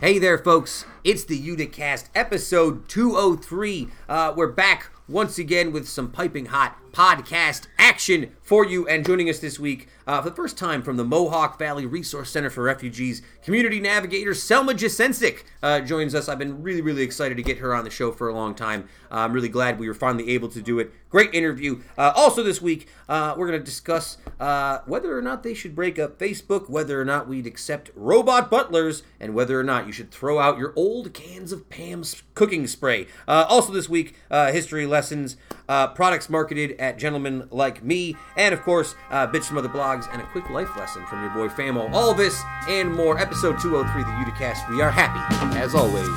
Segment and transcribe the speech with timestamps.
[0.00, 0.86] Hey there, folks.
[1.04, 3.88] It's the Uticast episode 203.
[4.08, 8.86] Uh, we're back once again with some piping hot podcast action for you.
[8.88, 12.30] And joining us this week uh, for the first time from the Mohawk Valley Resource
[12.30, 16.28] Center for Refugees, community navigator Selma Jasencic uh, joins us.
[16.28, 18.88] I've been really, really excited to get her on the show for a long time.
[19.10, 20.92] Uh, I'm really glad we were finally able to do it.
[21.08, 21.82] Great interview.
[21.98, 25.74] Uh, also, this week, uh, we're going to discuss uh, whether or not they should
[25.74, 29.92] break up Facebook, whether or not we'd accept robot butlers, and whether or not you
[29.92, 33.06] should throw out your old cans of Pam's cooking spray.
[33.26, 39.26] Also, this week, history lessons, products marketed at gentlemen like me, and of course, uh,
[39.26, 41.92] bits from other blogs, and a quick life lesson from your boy Famo.
[41.92, 43.18] All this and more.
[43.18, 44.68] Episode 203, the Uticast.
[44.70, 46.08] We are happy, as always,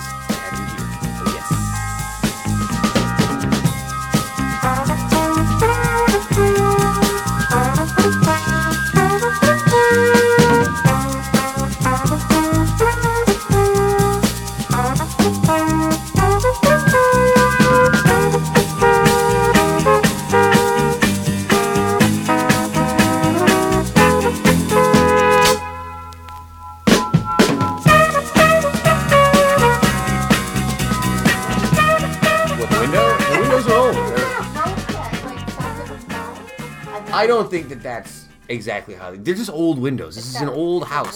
[37.23, 40.15] I don't think that that's exactly how they, they're just old windows.
[40.15, 41.15] This is an old house.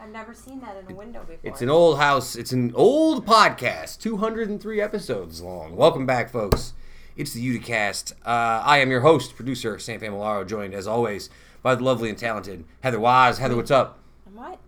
[0.00, 1.38] I've never seen that in a window before.
[1.42, 2.36] It's an old house.
[2.36, 5.76] It's an old podcast, 203 episodes long.
[5.76, 6.72] Welcome back, folks.
[7.18, 8.12] It's the Uticast.
[8.24, 11.28] Uh, I am your host, producer Sam Familaro, joined as always
[11.62, 13.36] by the lovely and talented Heather Wise.
[13.36, 13.98] Heather, what's up?
[14.32, 14.58] What?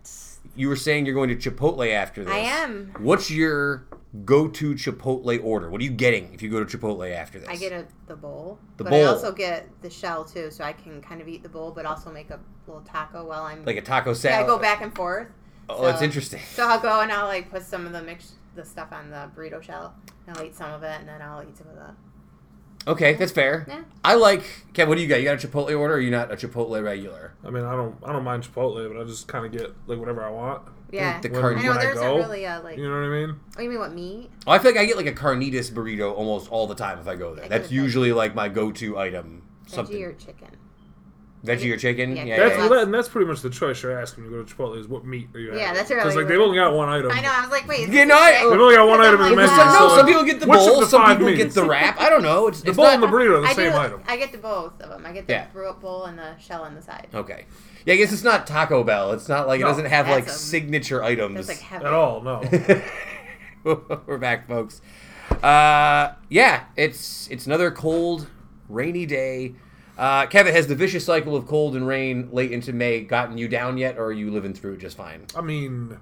[0.59, 2.33] You were saying you're going to Chipotle after this.
[2.33, 2.91] I am.
[2.99, 3.87] What's your
[4.25, 5.69] go-to Chipotle order?
[5.69, 7.47] What are you getting if you go to Chipotle after this?
[7.47, 8.99] I get a the bowl, The but bowl.
[8.99, 11.85] I also get the shell too, so I can kind of eat the bowl, but
[11.85, 13.63] also make a little taco while I'm.
[13.63, 14.43] like a taco yeah, salad.
[14.43, 15.29] I go back and forth.
[15.69, 16.41] Oh, that's interesting.
[16.51, 19.31] So I'll go and I'll like put some of the mix the stuff on the
[19.33, 19.95] burrito shell.
[20.27, 21.95] And I'll eat some of it, and then I'll eat some of the.
[22.87, 23.65] Okay, that's fair.
[23.67, 23.83] Yeah.
[24.03, 24.43] I like.
[24.73, 25.17] Kev, what do you got?
[25.17, 25.93] You got a Chipotle order?
[25.93, 27.33] or Are you not a Chipotle regular?
[27.43, 29.99] I mean, I don't, I don't mind Chipotle, but I just kind of get like
[29.99, 30.63] whatever I want.
[30.91, 31.19] Yeah.
[31.21, 32.77] the When- carne- I know when I there's go, a really uh, like.
[32.77, 33.35] You know what I mean?
[33.57, 34.29] Oh, you mean what meat?
[34.47, 37.07] Oh, I feel like I get like a carnitas burrito almost all the time if
[37.07, 37.45] I go there.
[37.45, 39.43] I That's usually like my go-to item.
[39.67, 40.47] Something Veggie or chicken?
[41.45, 42.15] Veggie or chicken.
[42.15, 42.55] Yeah, Yeah, That's yeah.
[42.55, 44.77] that's- well, and that's pretty much the choice you're asking when you go to Chipotle
[44.77, 45.97] is what meat are you Yeah, that's right.
[45.97, 47.11] Because like they've only got one item.
[47.11, 47.31] I know.
[47.31, 47.87] I was like, wait.
[47.89, 48.49] You know, a I- steak?
[48.51, 49.55] They've only got one item I'm in the menu.
[49.55, 50.79] Some, no, so, some people get the bowl.
[50.81, 51.37] the Some people meats?
[51.43, 51.99] get the wrap.
[51.99, 52.47] I don't know.
[52.47, 54.03] It's, The it's bowl not, and the burrito are the I same do, item.
[54.07, 55.05] I get the both of them.
[55.05, 55.71] I get the Yeah.
[55.81, 57.07] bowl and the shell on the side.
[57.13, 57.45] Okay.
[57.85, 59.13] Yeah, I guess it's not Taco Bell.
[59.13, 61.47] It's not like it doesn't have like a- signature items.
[61.47, 61.71] Like.
[61.71, 62.43] At all, no.
[64.05, 64.81] We're back, folks.
[65.43, 68.27] Uh, yeah, it's it's another cold,
[68.67, 69.53] rainy day.
[69.99, 73.49] Uh, Kevin, has the vicious cycle of cold and rain late into May gotten you
[73.49, 75.25] down yet, or are you living through it just fine?
[75.35, 75.97] I mean,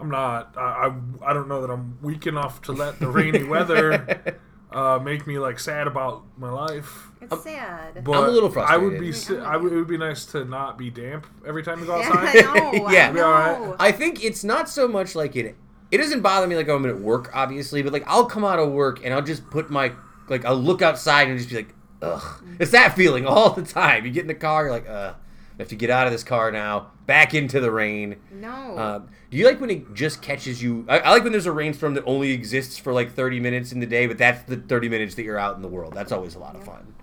[0.00, 0.52] I'm not.
[0.56, 0.90] I,
[1.22, 4.36] I, I don't know that I'm weak enough to let the rainy weather
[4.72, 7.08] uh, make me like sad about my life.
[7.20, 8.02] It's sad.
[8.02, 8.82] But I'm a little frustrated.
[8.82, 9.12] I would be.
[9.12, 11.96] si- I would, it would be nice to not be damp every time you go
[12.00, 12.36] Yeah, outside.
[12.36, 12.40] I
[12.72, 12.88] know.
[12.90, 13.10] Yeah.
[13.10, 13.76] I Be all right.
[13.78, 15.54] I think it's not so much like it.
[15.92, 18.72] It doesn't bother me like I'm at work, obviously, but like I'll come out of
[18.72, 19.92] work and I'll just put my
[20.28, 21.74] like I'll look outside and just be like,
[22.04, 22.44] ugh.
[22.58, 24.04] It's that feeling all the time.
[24.04, 26.24] You get in the car, you're like, uh, I have to get out of this
[26.24, 28.16] car now, back into the rain.
[28.32, 28.76] No.
[28.78, 30.84] Um, do you like when it just catches you?
[30.88, 33.80] I, I like when there's a rainstorm that only exists for like 30 minutes in
[33.80, 35.94] the day, but that's the 30 minutes that you're out in the world.
[35.94, 36.94] That's always a lot of fun.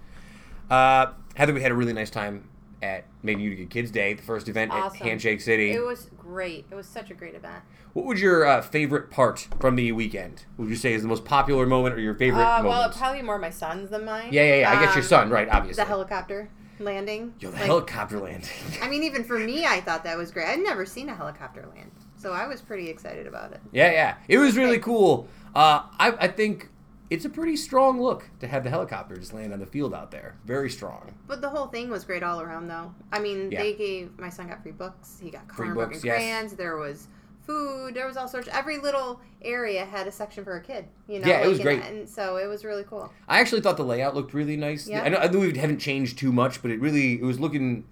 [0.69, 2.49] Uh, Heather, we had a really nice time
[2.81, 4.97] at Made in Utica Kids Day, the first event Awesome.
[4.97, 5.71] at Handshake City.
[5.71, 6.65] it was great.
[6.71, 7.63] It was such a great event.
[7.93, 10.45] What was your uh, favorite part from the weekend?
[10.57, 12.95] Would you say is the most popular moment or your favorite Uh, well, moment?
[12.95, 14.29] probably more my son's than mine.
[14.31, 14.71] yeah, yeah, yeah.
[14.71, 15.47] I guess your Um, son, right?
[15.49, 15.83] Obviously.
[15.83, 16.49] The helicopter
[16.79, 17.33] landing.
[17.39, 18.49] Yo, the Like, helicopter landing.
[18.81, 20.47] I mean, even for me, I thought that was great.
[20.47, 23.59] I'd never seen a helicopter land, so I was pretty excited about it.
[23.71, 24.15] yeah, yeah.
[24.27, 25.27] It was really cool.
[25.53, 26.69] Uh, I, I think
[27.11, 30.09] it's a pretty strong look to have the helicopter just land on the field out
[30.11, 30.35] there.
[30.45, 31.13] Very strong.
[31.27, 32.93] But the whole thing was great all around, though.
[33.11, 33.61] I mean, Yeah.
[33.61, 35.19] they gave my son got free books.
[35.21, 36.15] He got Free books, and yes.
[36.17, 36.53] crayons.
[36.53, 37.07] There was
[37.45, 37.93] food.
[37.95, 38.47] There was all sorts.
[38.51, 40.85] Every little area had a section for a kid.
[41.07, 41.83] You know, Yeah, it was and- great.
[41.83, 43.11] and so it was really cool.
[43.27, 44.87] I actually thought the layout looked really nice.
[44.87, 45.03] Yeah.
[45.03, 47.83] I know, I know we haven't changed too much, but it really it was looking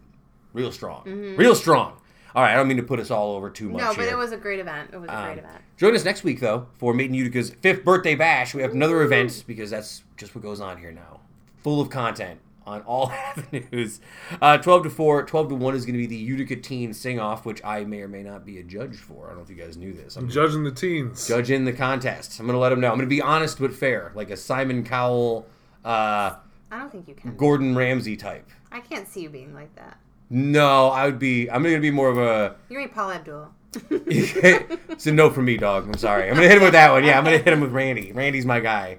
[0.54, 1.04] real strong.
[1.04, 1.36] Mm-hmm.
[1.36, 2.00] Real strong.
[2.36, 4.12] All right, I don't mean to put us all over too much no, but here.
[4.14, 4.92] it was a great event.
[4.94, 5.62] It was a Um, great event.
[5.78, 8.54] Join us next week, though, for Made in Utica's fifth birthday bash.
[8.54, 11.22] We have another event because that's just what goes on here now.
[11.64, 14.00] Full of content on all avenues.
[14.42, 17.20] Uh, 12 to 4, 12 to 1 is going to be the Utica Teen Sing
[17.20, 19.26] Off, which I may or may not be a judge for.
[19.26, 20.16] I don't know if you guys knew this.
[20.16, 21.28] I'm I'm judging the teens.
[21.28, 22.40] judging the contest.
[22.40, 22.90] I'm going to let them know.
[22.90, 25.48] I'm going to be honest but fair, like a Simon Cowell,
[25.84, 26.36] uh,
[26.72, 27.36] I don't think you can.
[27.36, 28.48] Gordon Ramsay type.
[28.72, 29.98] I can't see you being like that.
[30.30, 31.50] No, I would be.
[31.50, 32.56] I'm going to be more of a.
[32.70, 33.50] You're gonna Paul Abdul.
[33.92, 35.86] it's a no for me, dog.
[35.88, 36.28] I'm sorry.
[36.28, 37.04] I'm gonna hit him with that one.
[37.04, 38.12] Yeah, I'm gonna hit him with Randy.
[38.12, 38.98] Randy's my guy.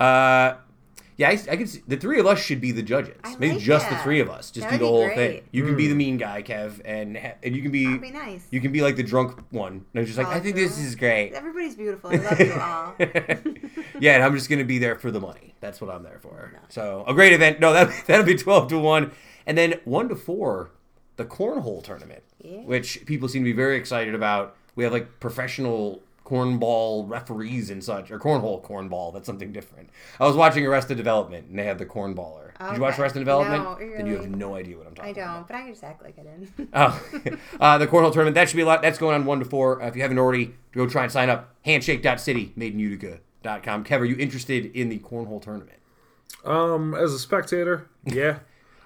[0.00, 0.54] Uh,
[1.16, 3.16] yeah, I, I can see the three of us should be the judges.
[3.22, 4.50] I Maybe like just the three of us.
[4.50, 5.30] Just That do would the be whole thing.
[5.32, 5.44] great.
[5.52, 8.10] You can be the mean guy, Kev, and ha- and you can be, That'd be
[8.10, 8.46] nice.
[8.50, 9.84] you can be like the drunk one.
[9.94, 10.84] And it's just like Oh, I think this true.
[10.86, 11.32] is great.
[11.34, 12.10] Everybody's beautiful.
[12.10, 12.94] I love you all.
[14.00, 15.54] yeah, and I'm just gonna be there for the money.
[15.60, 16.52] That's what I'm there for.
[16.70, 17.60] So a great event.
[17.60, 19.12] No, that that'll be twelve to one,
[19.46, 20.70] and then one to four,
[21.16, 22.60] the cornhole tournament, Yeah.
[22.62, 24.56] which people seem to be very excited about.
[24.76, 29.12] We have like professional cornball referees and such, or cornhole cornball.
[29.12, 29.90] That's something different.
[30.20, 32.56] I was watching Arrested Development, and they had the cornballer.
[32.68, 33.64] Did you watch Arrested Development?
[33.64, 35.22] No, Then you have no idea what I'm talking about.
[35.28, 36.68] I don't, but I just act like I did.
[36.72, 37.02] Oh,
[37.60, 38.34] uh, the cornhole tournament.
[38.36, 38.80] That should be a lot.
[38.80, 39.82] That's going on one to four.
[39.82, 41.54] Uh, if you haven't already, go try and sign up.
[41.64, 43.84] Handshake.city, made in Utica.com.
[43.84, 45.78] Kev, are you interested in the cornhole tournament?
[46.44, 48.38] Um, as a spectator, yeah.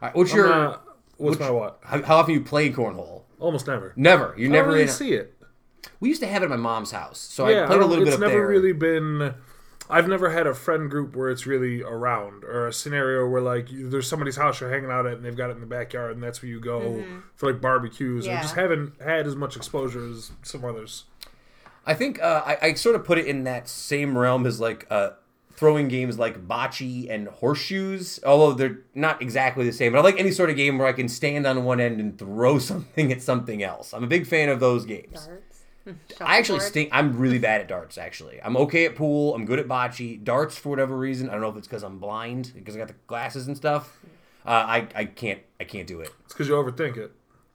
[0.05, 0.85] Right, what's I'm your not-
[1.17, 1.81] what's my what?
[1.83, 3.23] how, how often you play cornhole?
[3.39, 3.93] Almost never.
[3.97, 4.35] Never.
[4.37, 4.71] You I never.
[4.73, 5.35] really see it.
[6.01, 7.91] we used to have it at my mom's house, so yeah, I played a don't-
[7.91, 8.47] little bit it's never there.
[8.47, 9.35] really been.
[9.91, 13.69] I've never had a friend group where it's really around, or a scenario where like
[13.71, 16.23] there's somebody's house you're hanging out at, and they've got it in the backyard, and
[16.23, 17.05] that's where you go
[17.35, 18.27] for like barbecues.
[18.27, 18.43] I Yeah.
[18.43, 21.05] just haven't had as much exposure as some others.
[21.87, 24.87] I think uh, I, I sort of put it in that same realm as like
[24.91, 25.11] uh,
[25.57, 29.93] throwing games like bocce and horseshoes, although they're not exactly the same.
[29.93, 32.19] But I like any sort of game where I can stand on one end and
[32.19, 33.93] throw something at something else.
[33.93, 35.27] I'm a big fan of those games.
[35.27, 35.61] Darts.
[36.21, 36.63] I actually Shuffleboard.
[36.63, 36.89] stink.
[36.93, 37.99] I'm really bad at darts.
[37.99, 39.35] Actually, I'm okay at pool.
[39.35, 40.23] I'm good at bocce.
[40.25, 42.89] Darts, for whatever reason, I don't know if it's because I'm blind, because I got
[42.89, 43.99] the glasses and stuff.
[44.47, 46.11] Uh, I I can't I can't do it.
[46.25, 47.13] It's because you overthink it.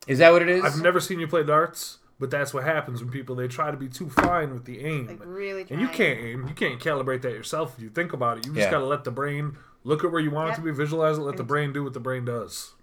[0.08, 0.64] Is that what it is?
[0.64, 3.78] I've never seen you play darts, but that's what happens when people they try to
[3.78, 5.08] be too fine with the aim.
[5.08, 6.48] Like really And you can't aim.
[6.48, 7.76] You can't calibrate that yourself.
[7.78, 8.72] If you think about it, you just Yeah.
[8.72, 11.22] got to let the brain look at where you want it to be, visualize it,
[11.22, 12.74] let the brain do what the brain does.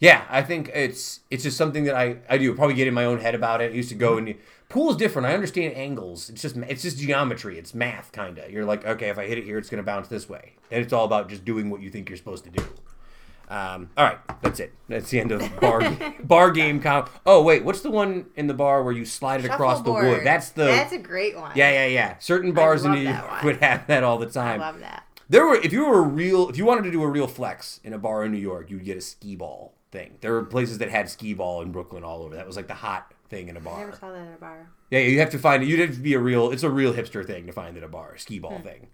[0.00, 3.04] Yeah, I think it's it's just something that I I do probably get in my
[3.04, 3.72] own head about it.
[3.72, 4.28] I used to go mm-hmm.
[4.28, 4.36] and
[4.70, 5.26] pool's different.
[5.26, 6.30] I understand angles.
[6.30, 7.58] It's just it's just geometry.
[7.58, 8.50] It's math kind of.
[8.50, 10.94] You're like, okay, if I hit it here, it's gonna bounce this way, and it's
[10.94, 12.64] all about just doing what you think you're supposed to do.
[13.50, 14.72] Um, all right, that's it.
[14.88, 15.82] That's the end of bar
[16.22, 16.80] bar game.
[16.80, 19.92] Com- oh wait, what's the one in the bar where you slide it across the
[19.92, 20.22] wood?
[20.24, 21.50] That's the That's a great one.
[21.56, 22.14] yeah yeah yeah.
[22.20, 24.60] Certain bars in New York would have that all the I time.
[24.60, 25.04] love that.
[25.28, 27.80] There were if you were a real if you wanted to do a real flex
[27.82, 30.18] in a bar in New York, you'd get a skee ball thing.
[30.20, 32.36] There were places that had skee ball in Brooklyn all over.
[32.36, 34.70] That was like the hot thing in a I never saw that at a bar.
[34.90, 35.66] Yeah, you have to find it.
[35.68, 36.50] You'd have to be a real.
[36.52, 38.16] It's a real hipster thing to find at a bar.
[38.16, 38.62] Skee ball Hmm.
[38.62, 38.86] thing.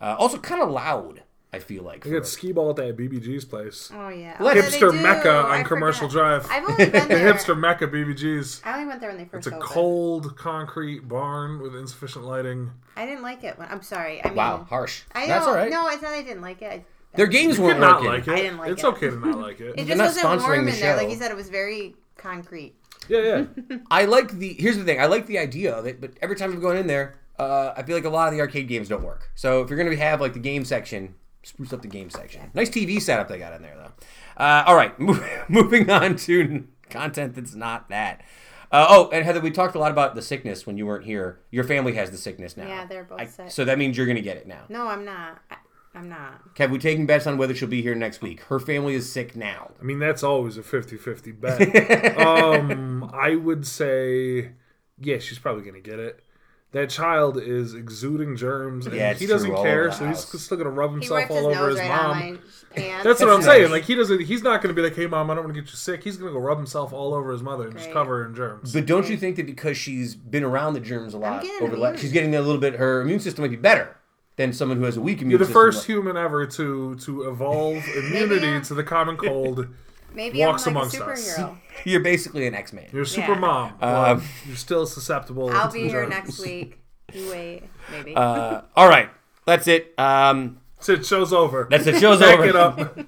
[0.00, 1.22] Uh, also, kind of loud.
[1.52, 2.04] I feel like.
[2.04, 3.90] You for get skee ball at that BBG's place.
[3.92, 4.36] Oh yeah.
[4.38, 5.02] Oh, Hipster they.
[5.02, 6.42] Mecca on I Commercial forgot.
[6.42, 6.46] Drive.
[6.50, 8.62] I've only been The hipster Mecca BBG's.
[8.64, 9.46] I only went there when they first.
[9.46, 9.68] It's a opened.
[9.70, 12.70] cold concrete barn with insufficient lighting.
[12.96, 13.58] I didn't like it.
[13.58, 14.22] When, I'm sorry.
[14.24, 15.02] I mean, wow, harsh.
[15.12, 15.70] I That's don't- all right.
[15.70, 16.12] No, it's not.
[16.12, 16.66] I didn't like it.
[16.72, 16.84] I,
[17.16, 18.10] Their games You weren't not working.
[18.10, 18.32] like it.
[18.32, 18.86] I didn't like it's it.
[18.86, 19.74] It's okay to not like it.
[19.76, 20.96] It just not wasn't sponsoring warm the in there.
[20.96, 22.74] Like you said, it was very concrete.
[23.08, 23.76] yeah, yeah.
[23.90, 24.54] I like the.
[24.54, 25.00] Here's the thing.
[25.00, 27.82] I like the idea of it, but every time I'm going in there, uh, I
[27.82, 29.30] feel like a lot of the arcade games don't work.
[29.34, 32.50] So if you're gonna have like the game section, spruce up the game section.
[32.54, 34.42] Nice TV setup they got in there though.
[34.42, 34.98] Uh, all right,
[35.48, 38.22] moving on to content that's not that.
[38.72, 41.40] Uh, oh, and Heather, we talked a lot about the sickness when you weren't here.
[41.50, 42.68] Your family has the sickness now.
[42.68, 43.50] Yeah, they're both I- sick.
[43.50, 44.62] So that means you're gonna get it now.
[44.68, 45.38] No, I'm not.
[45.50, 45.56] I,
[45.92, 46.40] I'm not.
[46.56, 48.42] Have we taken bets on whether she'll be here next week?
[48.42, 49.72] Her family is sick now.
[49.80, 52.16] I mean, that's always a 50-50 bet.
[52.24, 54.52] um, I would say,
[54.98, 56.24] yeah, she's probably gonna get it.
[56.72, 60.42] That child is exuding germs, and Yeah, he doesn't true, care, over the so he's
[60.44, 62.10] still gonna rub himself wiped his all over nose his right mom.
[62.10, 62.38] on my
[62.76, 63.04] pants.
[63.04, 63.70] That's what I'm saying.
[63.72, 64.20] Like he doesn't.
[64.20, 66.04] He's not going to be like, "Hey, mom, I don't want to get you sick."
[66.04, 68.36] He's going to go rub himself all over his mother and just cover her in
[68.36, 68.72] germs.
[68.72, 71.74] But don't you think that because she's been around the germs a lot getting over
[71.74, 72.00] the la- immune.
[72.00, 73.96] she's getting a little bit her immune system might be better
[74.36, 75.60] than someone who has a weak immune You're the system.
[75.60, 79.66] first human ever to to evolve immunity to the common cold.
[80.14, 81.38] Maybe walks I'm like a amongst us.
[81.38, 81.56] superhero.
[81.84, 82.86] You're basically an X-Man.
[82.92, 83.38] You're a super Yeah.
[83.38, 83.68] mom.
[83.80, 85.50] Um, but you're still susceptible.
[85.50, 86.10] I'll to be the here germs.
[86.14, 86.76] next week.
[87.12, 88.14] You wait, maybe.
[88.14, 89.10] Uh, all right,
[89.44, 89.92] that's it.
[89.98, 91.04] Um, That's it.
[91.06, 91.66] Show's over.
[91.68, 91.96] that's it.
[92.00, 92.44] Show's Back over.
[92.48, 92.78] it up.
[92.78, 93.00] Uh,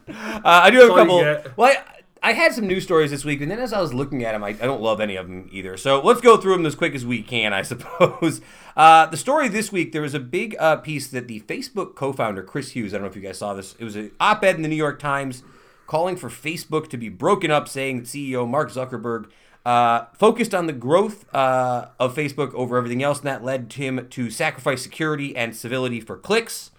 [0.44, 1.20] I do have a That's all couple.
[1.20, 1.56] get.
[1.56, 1.72] Well,
[2.20, 4.32] I, I had some news stories this week, and then as I was looking at
[4.32, 5.76] them, I, I don't love any of them either.
[5.76, 8.40] So let's go through them as quick as we can, I suppose.
[8.76, 12.42] Uh, the story this week, there was a big uh, piece that the Facebook co-founder
[12.42, 12.92] Chris Hughes.
[12.92, 13.76] I don't know if you guys saw this.
[13.78, 15.44] It was an op-ed in the New York Times
[15.92, 19.26] calling for Facebook to be broken up, saying that CEO Mark Zuckerberg.
[19.66, 24.08] Uh, focused on the growth uh, of Facebook over everything else, and that led him
[24.08, 26.70] to sacrifice security and civility for clicks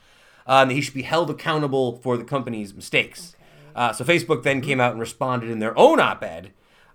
[0.48, 3.36] uh, and that he should be held accountable for the company's mistakes.
[3.76, 6.52] Uh, so Facebook then came out and responded in their own op-ed,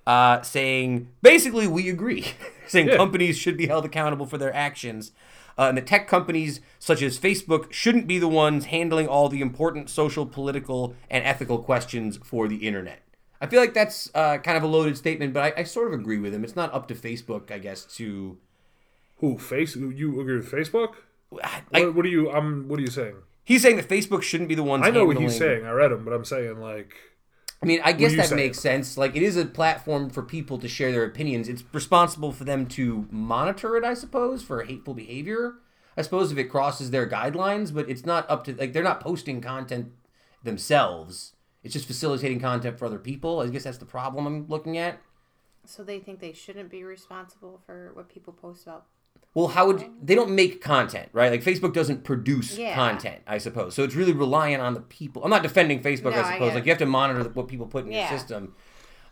[0.06, 2.26] uh, saying basically we agree,
[2.66, 2.96] saying Yeah.
[2.96, 5.12] companies should be held accountable for their actions,
[5.58, 9.40] uh, and that tech companies such as Facebook shouldn't be the ones handling all the
[9.40, 13.00] important social, political, and ethical questions for the internet.
[13.40, 15.98] I feel like that's uh, kind of a loaded statement, but I, I sort of
[15.98, 16.44] agree with him.
[16.44, 18.38] It's not up to Facebook, I guess, to.
[19.18, 19.74] Who face?
[19.74, 20.94] You agree with Facebook?
[21.42, 22.30] I, what, what are you?
[22.30, 23.16] Um, what are you saying?
[23.48, 24.86] he's saying that Facebook shouldn't be the ones.
[24.86, 25.64] I know what he's saying.
[25.64, 26.94] I read him, but I'm saying like,
[27.60, 28.36] I mean, I guess that saying?
[28.36, 28.96] makes sense.
[28.96, 31.48] Like, it is a platform for people to share their opinions.
[31.48, 35.54] It's responsible for them to monitor it, I suppose, for hateful behavior.
[35.96, 39.00] I suppose if it crosses their guidelines, but it's not up to like they're not
[39.00, 39.90] posting content
[40.44, 41.32] themselves.
[41.64, 43.40] It's just facilitating content for other people.
[43.40, 45.00] I guess that's the problem I'm looking at.
[45.64, 48.86] So they think they shouldn't be responsible for what people post about.
[49.34, 51.30] Well, how would they don't make content, right?
[51.30, 52.74] Like Facebook doesn't produce Yeah.
[52.74, 53.74] content, I suppose.
[53.74, 55.22] So it's really reliant on the people.
[55.22, 56.48] I'm not defending Facebook, No, I I suppose.
[56.48, 58.10] get like you have to monitor what people put in Yeah.
[58.10, 58.54] your system.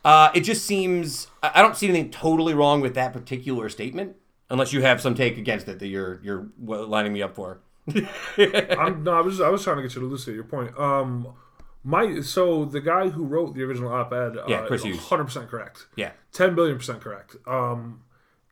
[0.04, 4.16] Uh, it just seems I I don't see anything totally wrong with that particular statement,
[4.50, 7.60] unless you have some take against it that you're you're lining me up for.
[8.36, 10.76] I'm no, I was I was trying to get you to elucidate your point.
[10.78, 11.34] Um,
[11.84, 14.96] my so the guy who wrote the original op-ed, uh, Yeah, Chris is Hughes.
[14.98, 15.86] 100 percent correct.
[15.96, 17.36] Yeah, 10 billion percent correct.
[17.46, 18.00] Um,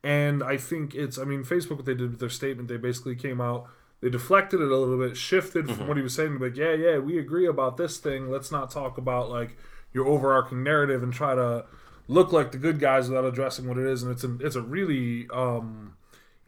[0.05, 3.17] and I think it's, I mean, Facebook, what they did with their statement, they basically
[3.17, 3.67] came out,
[4.01, 5.75] they deflected it a little bit, shifted Mm-hmm.
[5.77, 8.31] from what he was saying, like, yeah, yeah, we agree about this thing.
[8.31, 9.57] Let's not talk about like
[9.93, 11.65] your overarching narrative and try to
[12.07, 14.03] look like the good guys without addressing what it is.
[14.03, 15.97] And it's a, it's a really, um,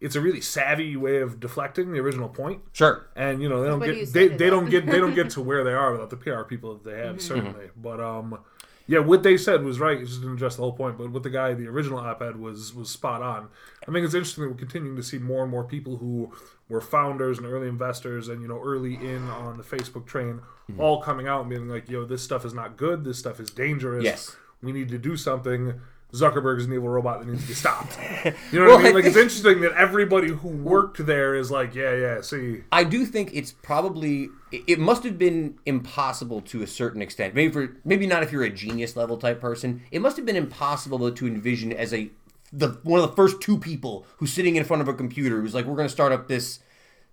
[0.01, 3.07] it's a really savvy way of deflecting the original point sure.
[3.17, 5.31] and you know they don't what get said they, they don't get they don't get
[5.31, 7.21] to where they are without the PR people that they have Mm-hmm.
[7.21, 7.71] certainly.
[7.75, 8.39] But um,
[8.87, 9.99] yeah, what they said was right.
[10.01, 10.97] It just didn't address the whole point.
[10.99, 13.49] But what the guy the original op-ed was was spot on.
[13.87, 16.33] I think it's interesting that we're continuing to see more and more people who
[16.69, 20.81] were founders and early investors and you know early in on the Facebook train Mm-hmm.
[20.81, 23.05] all coming out and being like, yo, this stuff is not good.
[23.05, 24.03] This stuff is dangerous.
[24.03, 24.35] Yes.
[24.61, 25.81] we need to do something.
[26.13, 27.99] Zuckerberg is an evil robot that needs to be stopped.
[28.53, 28.93] You know Well, what I mean?
[28.93, 32.21] I Like it's interesting that everybody who worked there is like, yeah, yeah.
[32.23, 37.35] See, I do think it's probably it- must have been impossible to a certain extent.
[37.35, 39.83] Maybe for maybe not if you're a genius level type person.
[39.91, 42.11] It must have been impossible to envision as a
[42.53, 45.55] the one of the first two people who's sitting in front of a computer who's
[45.55, 46.61] like, we're going to start up this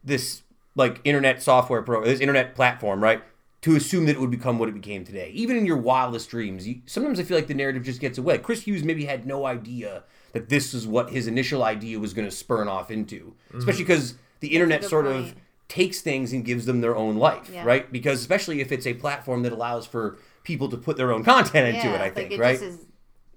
[0.04, 0.44] this
[0.76, 3.22] like internet software pro this internet platform, right?
[3.64, 6.68] To assume that it would become what it became today, even in your wildest dreams.
[6.68, 8.38] You, sometimes I feel like the narrative just gets away.
[8.38, 10.04] Chris Hughes maybe had no idea
[10.34, 13.60] that this is what his initial idea was going to spurn off into, mm-hmm.
[13.60, 15.34] especially because the internet good sort of
[15.70, 17.64] takes things and gives them their own life, Yeah.
[17.64, 17.92] right?
[17.92, 21.76] Because especially if it's a platform that allows for people to put their own content
[21.76, 22.60] into yeah, it, I like think, it right?
[22.60, 22.86] just is.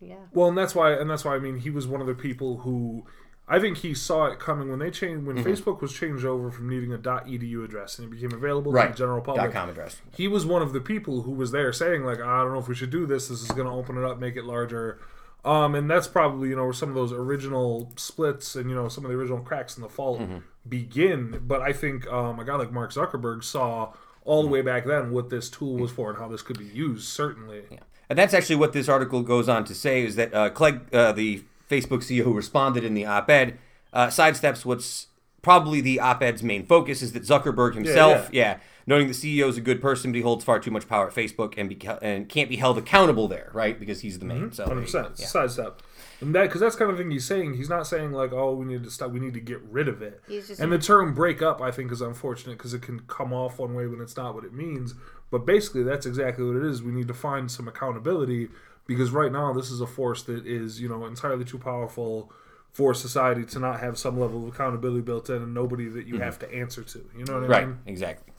[0.01, 0.17] Yeah.
[0.33, 2.59] Well, and that's why, and that's why I mean, he was one of the people
[2.59, 3.07] who,
[3.49, 5.49] I think he saw it coming when they changed when Mm-hmm.
[5.49, 8.95] Facebook was changed over from needing a .edu address and it became available to the
[8.95, 9.53] general public.
[9.53, 10.01] Com address.
[10.17, 12.67] He was one of the people who was there saying like, I don't know if
[12.69, 13.29] we should do this.
[13.29, 14.99] This is going to open it up, make it larger.
[15.45, 18.89] Um, and that's probably you know where some of those original splits and you know
[18.89, 20.39] some of the original cracks in the fault Mm-hmm.
[20.69, 21.43] begin.
[21.47, 23.93] But I think um, a guy like Mark Zuckerberg saw
[24.25, 24.47] all Mm-hmm.
[24.49, 27.07] the way back then what this tool was for and how this could be used.
[27.07, 27.63] Certainly,
[28.11, 31.13] And that's actually what this article goes on to say is that uh, Clegg, uh,
[31.13, 33.59] the Facebook CEO who responded in the op-ed,
[33.93, 35.07] uh, sidesteps what's
[35.43, 39.61] probably the op-ed's main focus is that Zuckerberg himself, yeah, noting the CEO is a
[39.61, 42.49] good person, but he holds far too much power at Facebook and be, and can't
[42.49, 43.79] be held accountable there, right?
[43.79, 44.51] Because he's the main.
[44.53, 44.71] So Mm-hmm.
[44.73, 45.27] Hundred percent yeah.
[45.27, 45.83] sidestep,
[46.21, 47.55] and that because that's kind of thing he's saying.
[47.55, 49.13] He's not saying like, "Oh, we need to stop.
[49.13, 51.71] We need to get rid of it." He's just- and the term "break up," I
[51.71, 54.53] think, is unfortunate because it can come off one way when it's not what it
[54.53, 54.95] means.
[55.31, 56.83] But basically, that's exactly what it is.
[56.83, 58.49] We need to find some accountability
[58.87, 62.33] because right now, this is a force that is, you know, entirely too powerful
[62.73, 66.19] for society to not have some level of accountability built in and nobody that you
[66.19, 67.09] have to answer to.
[67.17, 67.71] You know what I Mm-hmm.
[67.71, 68.35] Right, exactly.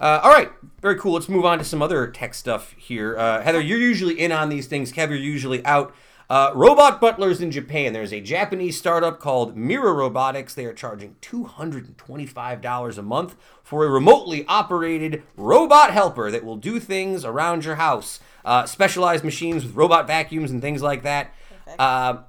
[0.00, 1.12] Uh, all right, very cool.
[1.12, 3.16] Let's move on to some other tech stuff here.
[3.18, 4.92] Uh, Heather, you're usually in on these things.
[4.92, 5.94] Kev, you're usually out.
[6.30, 7.94] Uh, robot butlers in Japan.
[7.94, 10.54] There's a Japanese startup called Mira Robotics.
[10.54, 16.78] They are charging $225 a month for a remotely operated robot helper that will do
[16.78, 18.20] things around your house.
[18.48, 21.34] Uh, specialized machines with robot vacuums and things like that.
[21.78, 22.22] Uh,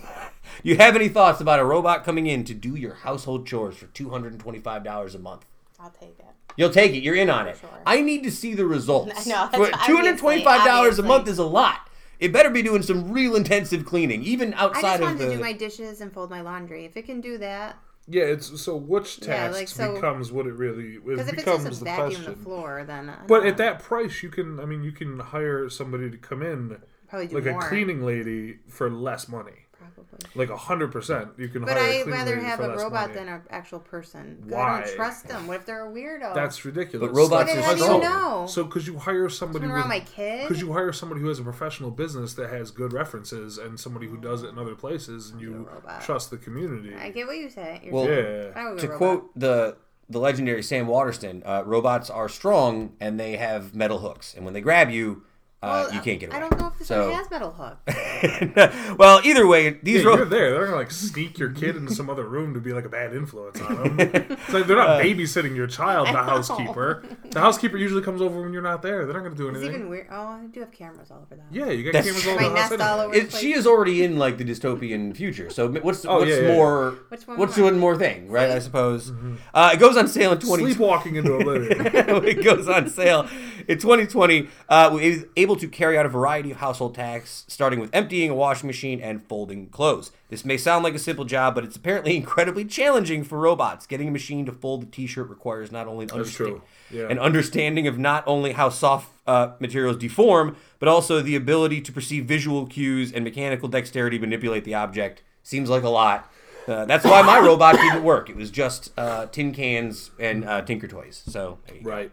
[0.62, 3.84] you have any thoughts about a robot coming in to do your household chores for
[3.88, 5.44] $225 a month?
[5.78, 6.24] I'll take it.
[6.56, 7.02] You'll take it.
[7.02, 7.58] You're in on it.
[7.58, 7.68] sure.
[7.84, 9.12] I need to see the results.
[9.26, 11.88] I know, that's But Two hundred twenty-five dollars a month is a lot.
[12.18, 15.26] It better be doing some real intensive cleaning, even I outside just of wanted the.
[15.26, 16.84] to do my dishes and fold my laundry.
[16.86, 17.76] If it can do that,
[18.10, 21.34] Yeah, it's so which Yeah, task like, so- becomes what it really it because if
[21.34, 22.24] it's becomes just a the vacuum question.
[22.38, 24.58] the floor, then But don't at that price, you can.
[24.58, 26.68] I mean, you can hire somebody to come in,
[27.12, 27.64] like more.
[27.64, 29.66] a cleaning lady, for less money.
[29.94, 30.18] Probably.
[30.34, 31.78] Like a hundred percent, you can But hire.
[31.78, 33.14] a I'd cleaning rather lady have a robot money.
[33.14, 34.38] than an actual person.
[34.42, 34.80] 'Cause I Why?
[34.82, 35.46] don't trust them.
[35.46, 36.34] What if they're a weirdo?
[36.34, 37.08] That's ridiculous.
[37.08, 38.00] But robots But are how you strong.
[38.00, 38.46] know?
[38.48, 40.48] So, because you hire somebody Something around my kid?
[40.48, 44.06] because you hire somebody who has a professional business that has good references, and somebody
[44.06, 45.68] who does it in other places, and you
[46.02, 46.94] trust the community.
[46.94, 47.80] I get what you say.
[47.84, 48.52] You're Well, saying.
[48.54, 48.60] Yeah.
[48.60, 49.76] I would go to quote the
[50.08, 54.54] the legendary Sam Waterston, uh, robots are strong and they have metal hooks, and when
[54.54, 55.22] they grab you,
[55.62, 56.36] uh, Well, you can't get away.
[56.36, 57.78] I don't know if this So- one has metal hook.
[58.98, 60.50] well, either way, these Yeah, ro- you're there.
[60.52, 63.14] They're gonna like sneak your kid into some other room to be like a bad
[63.14, 64.00] influence on them.
[64.00, 66.08] It's like they're not babysitting your child.
[66.08, 67.04] The housekeeper.
[67.30, 69.04] The housekeeper usually comes over when you're not there.
[69.04, 69.68] They're not gonna do anything.
[69.68, 70.06] It's even weird.
[70.10, 71.46] Oh, I do have cameras all over that.
[71.50, 72.70] Yeah, you got That's cameras all My over the house.
[72.70, 73.40] nest all over it, place.
[73.40, 75.50] she is already in like the dystopian future.
[75.50, 76.54] So what's Oh, what's yeah, yeah.
[76.54, 77.64] more Which one what's more?
[77.70, 78.50] one more thing, right?
[78.50, 79.12] I suppose
[79.54, 80.64] uh, it goes on sale in twenty.
[80.64, 81.86] Sleepwalking into oblivion.
[82.26, 83.28] it goes on sale
[83.68, 84.48] in 2020.
[84.68, 88.30] Uh, we was able to carry out a variety of household tasks, starting with emptying
[88.30, 90.12] a washing machine and folding clothes.
[90.28, 93.86] This may sound like a simple job, but it's apparently incredibly challenging for robots.
[93.86, 96.62] Getting a machine to fold a T-shirt requires not only an, That's understa- true.
[96.92, 97.08] Yeah.
[97.08, 101.92] an understanding of not only how soft uh, materials deform, but also the ability to
[101.92, 105.22] perceive visual cues and mechanical dexterity to manipulate the object.
[105.42, 106.30] Seems like a lot.
[106.68, 108.28] Uh, that's why my robot didn't work.
[108.30, 111.22] It was just uh, tin cans and uh, Tinker Toys.
[111.26, 112.10] So you go.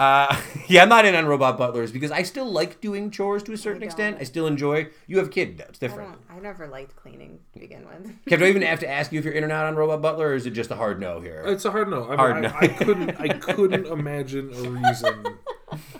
[0.00, 0.24] Right.
[0.30, 0.36] Uh,
[0.68, 3.56] yeah, I'm not in on robot butlers because I still like doing chores to a
[3.56, 3.86] certain don't.
[3.86, 4.16] extent.
[4.20, 4.88] I still enjoy.
[5.06, 5.64] You have a kid, though.
[5.68, 6.10] It's I different.
[6.12, 6.38] don't.
[6.38, 8.06] I never liked cleaning to begin with.
[8.26, 10.02] Kev, do I even have to ask you if you're in or out on robot
[10.02, 11.42] butler, or is it just a hard no here?
[11.46, 12.04] It's a hard no.
[12.06, 12.52] I, mean, Hard I, no.
[12.60, 13.20] I couldn't.
[13.20, 15.24] I couldn't imagine a reason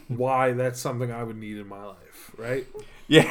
[0.09, 2.10] why that's something I would need in my life.
[2.37, 2.67] Right.
[3.09, 3.23] yeah.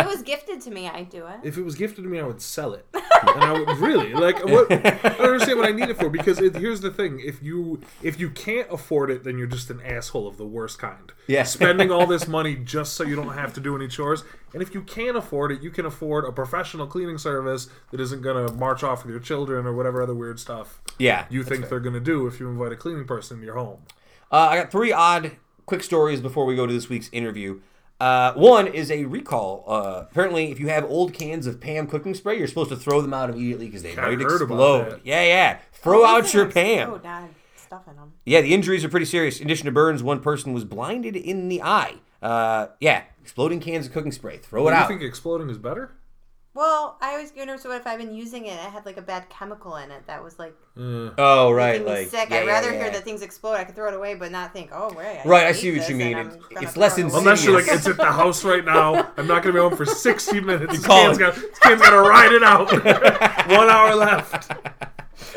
[0.00, 1.40] if it was gifted to me, I'd do it.
[1.42, 4.38] If it was gifted to me, I would sell it, and I would really like.
[4.50, 7.42] What, I don't understand what I need it for because it, here's the thing: if
[7.42, 11.12] you if you can't afford it, then you're just an asshole of the worst kind.
[11.26, 11.44] Yeah.
[11.44, 14.24] spending all this money just so you don't have to do any chores.
[14.52, 18.22] And if you can't afford it, you can afford a professional cleaning service that isn't
[18.22, 21.26] gonna march off with your children or whatever other weird stuff yeah.
[21.30, 21.70] you think fair.
[21.70, 23.80] they're gonna do if you invite a cleaning person into your home.
[24.30, 25.32] Uh, I got three odd
[25.66, 27.60] quick stories before we go to this week's interview.
[28.00, 29.64] Uh, one is a recall.
[29.66, 33.00] Uh, apparently, if you have old cans of Pam cooking spray, you're supposed to throw
[33.02, 34.90] them out immediately because they I've might heard explode.
[34.90, 35.00] that.
[35.06, 35.58] Yeah, yeah.
[35.72, 36.78] Throw out These your things Pam.
[36.94, 38.12] explode, not stuff in them.
[38.24, 39.38] Yeah, the injuries are pretty serious.
[39.38, 41.96] In addition to burns, one person was blinded in the eye.
[42.22, 44.38] Uh, yeah, exploding cans of cooking spray.
[44.38, 44.88] Throw it out.
[44.88, 45.92] Do you think exploding is better?
[46.52, 47.56] Well, I always wonder.
[47.58, 50.04] So what if I've been using it, I had like a bad chemical in it
[50.08, 52.28] that was like Uh, oh, right, like sick.
[52.28, 52.82] yeah, I'd yeah, rather yeah.
[52.82, 53.54] hear that things explode.
[53.54, 55.20] I could throw it away, but not think, oh, wait.
[55.24, 56.18] I Right, I see what you mean.
[56.18, 57.12] It's- it's less it away.
[57.18, 59.12] unless you're like, it's at the house right now.
[59.16, 60.72] I'm not gonna be home for 60 minutes.
[60.72, 61.20] This call kid's it.
[61.20, 62.70] got this kid's gotta ride it out.
[63.50, 64.50] One hour left.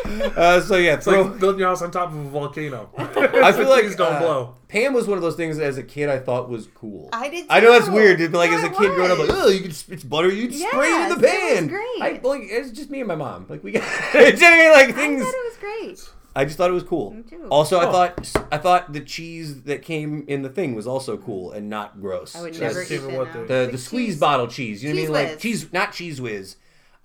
[0.06, 1.22] Uh, so yeah, It's throw.
[1.24, 2.90] like building your house on top of a volcano.
[2.98, 4.56] I feel like Please don't uh, blow.
[4.68, 7.10] Pam was one of those things as a kid I thought was cool.
[7.14, 8.20] I did I know that's weird.
[8.32, 10.30] But like No, as a it kid growing up, like oh, you could it's butter,
[10.32, 11.68] you would spray it in the Yes, it was pan.
[11.68, 12.02] great.
[12.02, 13.46] I like it's just me and my mom.
[13.50, 16.10] Like we got genuinely like I thought it was great.
[16.36, 17.12] I just thought it was cool.
[17.12, 17.46] Me too.
[17.52, 17.92] Also, I Oh.
[17.92, 22.02] thought I thought the cheese that came in the thing was also cool and not
[22.02, 22.36] gross.
[22.36, 24.84] I would never eat came it the- the the, The squeeze bottle cheese.
[24.84, 25.30] You know what I Cheese mean?
[25.30, 26.56] Like cheese, not cheese whiz.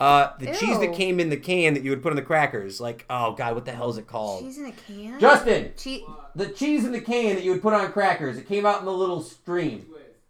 [0.00, 2.80] Uh, the cheese that came in the can that you would put in the crackers.
[2.80, 4.44] Like oh god, what the hell is it called?
[4.44, 5.18] Cheese in a can.
[5.18, 6.02] Justin, Cheese.
[6.37, 8.38] the cheese in the can that you would put on crackers.
[8.38, 9.87] It came out in the little stream.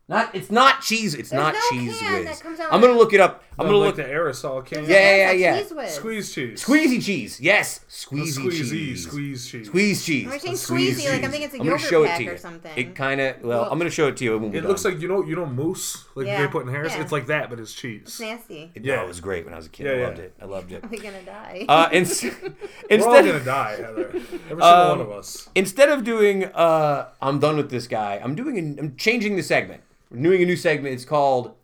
[0.08, 1.14] Not it's not cheese.
[1.14, 2.24] It's There's not no cheese can whiz.
[2.24, 3.44] that comes out I'm gonna look it up.
[3.58, 4.06] I'm I'm gonna like look.
[4.06, 4.84] the aerosol can.
[4.84, 5.58] Yeah, yeah, yeah, yeah.
[5.62, 5.94] Cheese.
[5.94, 6.64] Squeeze cheese.
[6.64, 7.40] Squeezy cheese.
[7.40, 9.02] Yes, The squeezy, squeezy, cheese.
[9.06, 9.66] squeeze cheese.
[9.66, 10.26] Squeeze cheese.
[10.26, 11.10] Am I saying A squeeze squeezy?
[11.12, 12.30] Like, I'm thinking it's a I'm gonna yogurt show it pack to you.
[12.32, 12.72] or something.
[12.76, 13.42] It kind of.
[13.42, 14.38] Well, Well- I'm gonna show it to you.
[14.38, 14.68] When we're It done.
[14.68, 16.94] looks like you know you know mousse like Yeah, they put in Harris.
[16.94, 17.02] yeah.
[17.02, 18.20] It's like that, but it's It's cheese.
[18.20, 18.70] nasty.
[18.74, 18.96] It, Yeah.
[18.96, 19.86] no, it was great when I was a kid.
[19.86, 20.06] Yeah, I yeah.
[20.06, 20.32] loved it.
[20.40, 20.82] I loved it.
[20.84, 21.64] We're we gonna die?
[21.68, 22.50] Uh, ins- We're all
[22.90, 24.06] instead, gonna die, Heather.
[24.08, 25.48] Every single Um, one of us.
[25.54, 29.42] instead of doing uh I'm done with this guy, I'm doing a, I'm changing the
[29.42, 29.82] segment.
[30.10, 30.94] We're doing a new segment.
[30.94, 31.54] It's called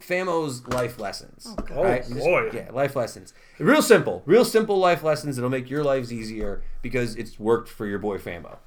[0.00, 1.46] Famo's Life Lessons.
[1.46, 2.50] Oh, Oh, boy.
[2.52, 3.32] yeah, life lessons.
[3.58, 4.22] Real simple.
[4.26, 8.18] Real simple life lessons that'll make your lives easier because it's worked for your boy
[8.18, 8.58] Famo.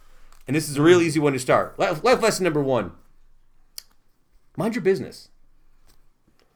[0.48, 1.78] And this is a real easy one to start.
[1.80, 2.92] Life, life lesson number 1.
[4.58, 5.30] Mind your business.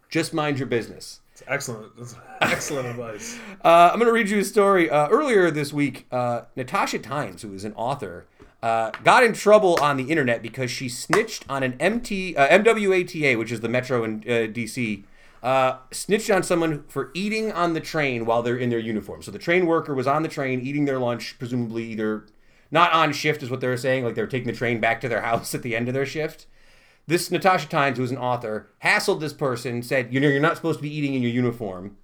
[0.09, 1.21] Just mind your business.
[1.33, 1.95] It's excellent.
[1.97, 3.37] That's excellent advice.
[3.65, 4.89] Uh, I'm going to read you a story.
[4.89, 8.27] Uh, earlier this week, uh, Natasha Tynes, who is an author,
[8.63, 13.37] uh, got in trouble on the internet because she snitched on an MT, uh, MWATA,
[13.37, 15.03] which is the metro in uh, DC,
[15.43, 19.21] uh, snitched on someone for eating on the train while they're in their uniform.
[19.21, 22.25] So the train worker was on the train eating their lunch, presumably either
[22.71, 24.99] not on shift, is what they were saying, like they were taking the train back
[25.01, 26.47] to their house at the end of their shift.
[27.05, 30.57] This Natasha Tynes, who is an author, hassled this person, said, "You know, you're not
[30.57, 31.95] supposed to be eating in your uniform."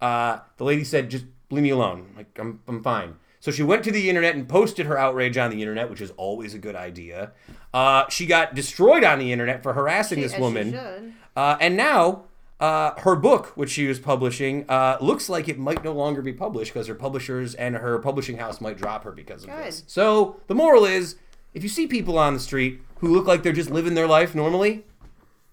[0.00, 2.12] uh, the lady said, "Just leave me alone.
[2.16, 5.52] Like I'm, I'm fine." So she went to the internet and posted her outrage on
[5.52, 7.30] the internet, which is always a good idea.
[7.72, 11.56] Uh, she got destroyed on the internet for harassing She- this as she woman, uh,
[11.60, 12.24] and now
[12.58, 16.32] uh, her book, which she was publishing, uh, looks like it might no longer be
[16.32, 19.84] published because her publishers and her publishing house might drop her because of this.
[19.86, 21.14] So the moral is,
[21.54, 24.34] if you see people on the street who look like they're just living their life
[24.34, 24.86] normally,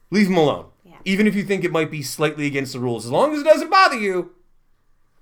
[0.10, 0.66] leave them alone.
[0.84, 0.96] Yeah.
[1.06, 3.46] Even if you think it might be slightly against the rules, as long as it
[3.46, 4.32] doesn't bother you,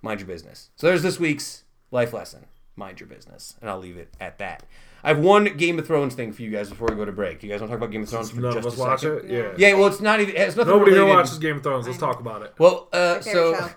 [0.01, 0.69] mind your business.
[0.77, 2.45] So there's this week's life lesson.
[2.75, 4.63] Mind your business, and I'll leave it at that.
[5.03, 7.39] I have one Game of Thrones thing for you guys before we go to break.
[7.39, 8.77] Do you guys want to talk about Game of Thrones for None of just us
[8.77, 9.29] a watch second?
[9.31, 9.57] it.
[9.57, 9.67] Yeah.
[9.69, 10.35] Yeah, well, it's not even.
[10.35, 11.17] It's nothing Nobody here related.
[11.17, 11.87] watches Game of Thrones.
[11.87, 12.53] Let's talk about it.
[12.59, 13.69] Well, uh, Favorite so show.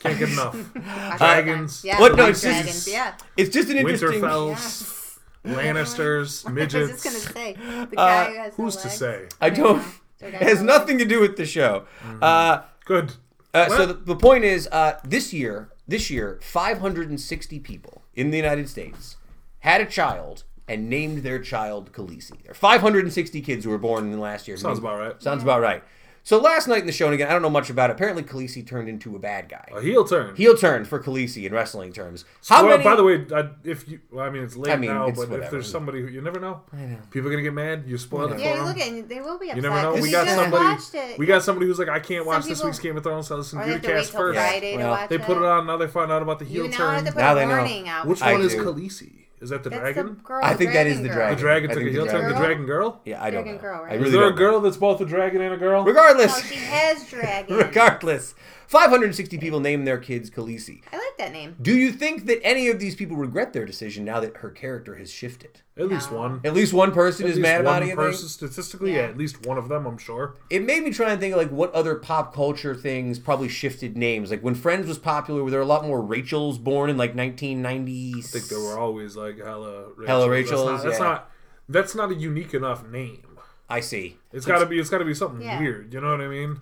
[0.00, 0.72] Can't get enough.
[1.18, 1.84] Dragons.
[1.84, 2.16] Yeah, What?
[2.16, 2.88] No, watch it's just- dragons.
[2.88, 3.14] Yeah.
[3.36, 4.20] it's just an interesting.
[4.20, 5.18] Winterfell, Yes.
[5.44, 6.90] Lannisters, I was midgets.
[7.02, 8.98] just gonna say the Uh, guy who has no Who's to legs.
[8.98, 9.26] say?
[9.40, 9.82] I don't.
[10.18, 11.84] They're It has nothing to do with the show.
[12.20, 13.12] Uh, Good.
[13.54, 13.86] Uh, so What?
[13.88, 19.16] the, the point is, uh, this year, this year, 560 people in the United States
[19.60, 22.42] had a child and named their child Khaleesi.
[22.42, 24.56] There are 560 kids who were born in the last year.
[24.56, 25.22] Sounds about right.
[25.22, 25.84] Sounds about right.
[26.26, 27.92] So last night in the show, and again, I don't know much about it.
[27.92, 29.64] Apparently, Khaleesi turned into a bad guy.
[29.72, 30.34] A heel turn.
[30.34, 32.24] Heel turn for Khaleesi in wrestling terms.
[32.48, 32.82] How well, many?
[32.82, 35.24] by the way, I, if you, well, I mean, it's late I mean, now, it's
[35.24, 36.98] but if there's somebody who you never know, I know.
[37.12, 37.84] people are gonna get mad.
[37.86, 38.66] You spoiled it Yeah, for you them.
[38.66, 39.56] look at they will be upset.
[39.56, 39.92] You never know.
[39.92, 40.82] 'cause We got somebody.
[41.12, 41.18] it.
[41.20, 43.28] We got somebody who's like, I can't watch this week's Game of Thrones.
[43.28, 44.36] So listen or to they you have to to wait cast till first.
[44.40, 45.22] Friday to Well, watch They it.
[45.22, 45.66] put it on.
[45.68, 47.04] Now they find out about the heel You now have turn.
[47.04, 47.56] to put Now a they know.
[47.56, 48.06] warning out.
[48.08, 48.64] Which I one is do.
[48.64, 49.12] Khaleesi?
[49.40, 50.06] Is that the That's dragon?
[50.16, 50.40] the girl.
[50.42, 51.16] I think that is the girl.
[51.16, 51.36] dragon.
[51.36, 52.14] the dragon I took a heel turn.
[52.14, 53.00] The dragon- dragon girl.
[53.04, 53.60] Yeah, I don't Dragon know.
[53.60, 54.36] girl, I really Is there don't a know.
[54.38, 55.84] girl that's both a dragon and a girl?
[55.84, 56.34] Regardless.
[56.36, 57.56] No, she has dragon.
[57.58, 58.34] Regardless.
[58.68, 60.82] 560 people named their kids Khaleesi.
[60.92, 61.56] I like that name.
[61.62, 64.96] Do you think that any of these people regret their decision now that her character
[64.96, 65.60] has shifted?
[65.78, 66.18] At least No.
[66.18, 66.40] one.
[66.44, 67.70] At least one person At is least mad about it.
[67.72, 67.96] one anything.
[67.96, 69.02] person statistically, yeah.
[69.02, 69.08] Yeah.
[69.08, 70.36] at least one of them, I'm sure.
[70.50, 74.30] It made me try and think like what other pop culture things probably shifted names.
[74.30, 78.18] Like when Friends was popular, were there a lot more Rachels born in like 1990s?
[78.18, 80.06] I think there were always like hella Rachels.
[80.08, 81.04] Hella That's Rachels, not- That's yeah.
[81.04, 81.30] not.
[81.68, 83.22] That's not a unique enough name.
[83.68, 84.16] I see.
[84.32, 84.78] It's got to be.
[84.78, 85.58] It's got to be something Yeah.
[85.58, 85.92] weird.
[85.92, 86.58] You know what I mean?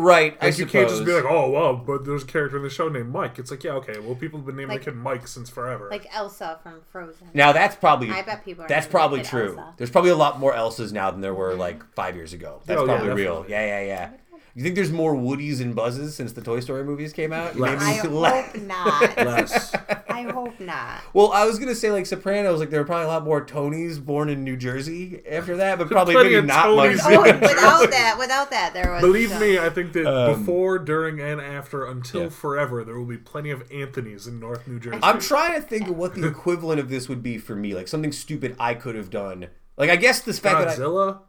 [0.00, 0.38] Right.
[0.40, 2.70] I Like you can't just be like, oh well, but there's a character in the
[2.70, 3.36] show named Mike.
[3.40, 5.88] It's like, yeah, okay, well, people have been naming Like- their kid Mike since forever.
[5.90, 7.30] Like Elsa from Frozen.
[7.34, 9.48] Now that's probably I bet people are that's probably true.
[9.58, 9.74] Elsa.
[9.76, 12.62] There's probably a lot more Elsas now than there were like five years ago.
[12.64, 13.42] That's Oh, yeah, probably real.
[13.42, 13.52] definitely.
[13.54, 14.10] Yeah, yeah, yeah.
[14.58, 17.54] You think there's more Woodies and Buzzes since the Toy Story movies came out?
[17.54, 17.80] Less.
[17.80, 18.46] I Maybe less.
[18.52, 19.16] hope not.
[19.18, 19.74] Less.
[20.08, 21.00] I hope not.
[21.12, 24.04] Well, I was gonna say like Sopranos, like there were probably a lot more Tonys
[24.04, 26.96] born in New Jersey after that, but probably maybe of not much.
[27.04, 29.00] Oh, without that, without that, there was.
[29.00, 32.28] Believe some- me, I think that Um, before, during, and after, until Yeah.
[32.30, 34.98] forever, there will be plenty of Anthony's in North New Jersey.
[35.04, 37.86] I'm trying to think of what the equivalent of this would be for me, like
[37.86, 39.46] something stupid I could have done.
[39.76, 41.20] Like I guess the fact that I, Godzilla.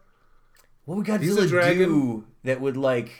[0.89, 3.11] What would Godzilla do that would like.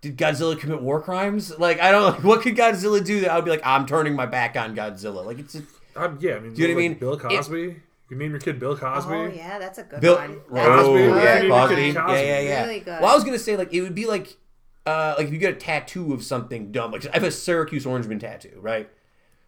[0.00, 1.56] Did Godzilla commit war crimes?
[1.56, 2.02] Like I don't.
[2.02, 4.74] Like, what could Godzilla do that I would be like, I'm turning my back on
[4.74, 5.24] Godzilla?
[5.24, 5.62] Like it's a,
[5.96, 6.98] Um, yeah, I mean, Do you know what I mean?
[6.98, 7.60] Bill It- Cosby.
[7.60, 9.14] you can name your kid Bill Cosby.
[9.14, 10.16] Oh yeah, that's a good Bill.
[10.16, 10.40] one.
[10.50, 11.22] Oh, That's Cosby, good.
[11.22, 11.48] yeah, Cosby.
[11.48, 11.92] Cosby.
[11.94, 12.12] Cosby.
[12.12, 12.62] Yeah, yeah, yeah.
[12.64, 13.00] Really good.
[13.00, 14.36] Well, I was gonna say like it would be like,
[14.84, 16.90] uh, like if you get a tattoo of something dumb.
[16.90, 18.90] Like I have a Syracuse Orangeman tattoo, right?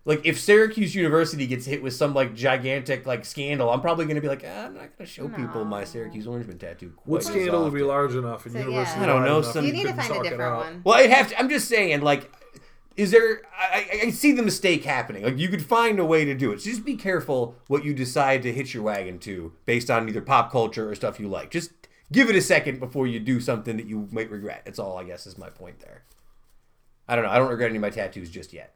[0.07, 4.21] Like if Syracuse University gets hit with some like gigantic like scandal, I'm probably gonna
[4.21, 5.85] be like, ah, I'm not gonna show people my No.
[5.85, 6.93] Syracuse Orangeman tattoo.
[7.05, 8.65] What quite as scandal would be large enough and So, yeah.
[8.67, 9.01] university?
[9.01, 10.81] I don't know, wide some- you need to find a different one.
[10.85, 11.39] Well, I'd have to.
[11.41, 12.31] I'm just saying, like,
[12.97, 13.43] is there?
[13.59, 15.25] I, I- I see the mistake happening.
[15.25, 16.61] Like, you could find a way to do it.
[16.63, 20.23] So just be careful what you decide to hitch your wagon to, based on either
[20.23, 21.51] pop culture or stuff you like.
[21.51, 21.73] Just
[22.13, 24.63] give it a second before you do something that you might regret.
[24.67, 24.97] That's all.
[24.99, 26.05] I guess is my point there.
[27.09, 27.31] I don't know.
[27.33, 28.73] I don't regret any of my tattoos just yet.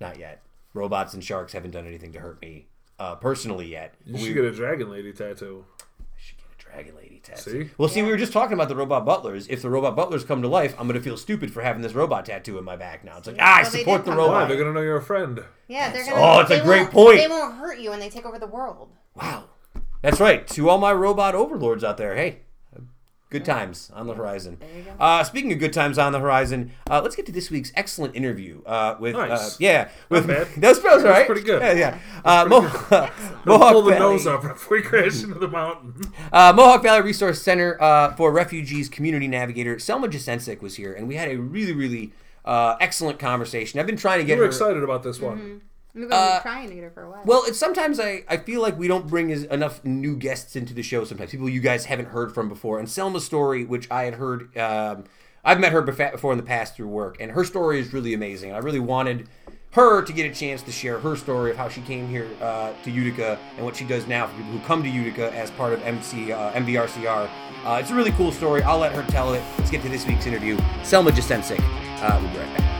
[0.00, 0.40] Not yet.
[0.74, 2.66] Robots and sharks haven't done anything to hurt me
[2.98, 3.94] uh, personally yet.
[4.04, 5.64] You We- should get a dragon lady tattoo.
[5.80, 7.64] I should get a dragon lady tattoo.
[7.66, 7.70] See?
[7.78, 9.46] Well, see, we were just talking about the robot butlers.
[9.48, 11.92] If the robot butlers come to life, I'm going to feel stupid for having this
[11.94, 13.18] robot tattoo in my back now.
[13.18, 14.24] It's like, ah, I Well, they support the come Why?
[14.26, 14.48] robot.
[14.48, 15.44] They're gonna know you're a friend.
[15.68, 16.16] Yeah, they're gonna.
[16.20, 17.18] oh, it's a great point.
[17.18, 18.90] They won't hurt you when they take over the world.
[19.14, 19.44] Wow.
[20.02, 20.46] That's right.
[20.48, 22.40] To all my robot overlords out there, hey,
[23.34, 24.56] good times on the horizon.
[24.60, 24.90] There you go.
[24.98, 28.14] Uh, speaking of good times on the horizon, uh, let's get to this week's excellent
[28.14, 29.58] interview uh, with uh, Nice.
[29.60, 30.46] yeah with bad.
[30.58, 31.26] that was, that was all right.
[31.26, 31.60] pretty good.
[31.60, 31.98] Yeah, yeah.
[32.24, 33.10] Uh, Mo- Don't
[33.44, 35.94] Mohawk pull the Valley, nose up before we crash into the mountain.
[36.32, 41.08] uh, Mohawk Valley Resource Center uh, for Refugees Community Navigator Selma Jasencic was here, and
[41.08, 42.12] we had a really really
[42.44, 43.80] uh, excellent conversation.
[43.80, 44.48] I've been trying to You get were her.
[44.48, 45.62] excited about this one.
[45.94, 47.22] We've been Uh, trying to get her for a while.
[47.24, 50.74] Well, it's sometimes I, I feel like we don't bring as, enough new guests into
[50.74, 51.04] the show.
[51.04, 52.78] Sometimes people you guys haven't heard from before.
[52.80, 55.04] And Selma's story, which I had heard, um,
[55.44, 58.52] I've met her before in the past through work, and her story is really amazing.
[58.52, 59.28] I really wanted
[59.72, 62.72] her to get a chance to share her story of how she came here uh,
[62.84, 65.72] to Utica and what she does now for people who come to Utica as part
[65.72, 67.28] of MC uh, MVRCR.
[67.64, 68.62] Uh, it's a really cool story.
[68.62, 69.42] I'll let her tell it.
[69.58, 70.58] Let's get to this week's interview.
[70.82, 71.60] Selma Jasencic.
[72.00, 72.73] Uh, we'll be right back.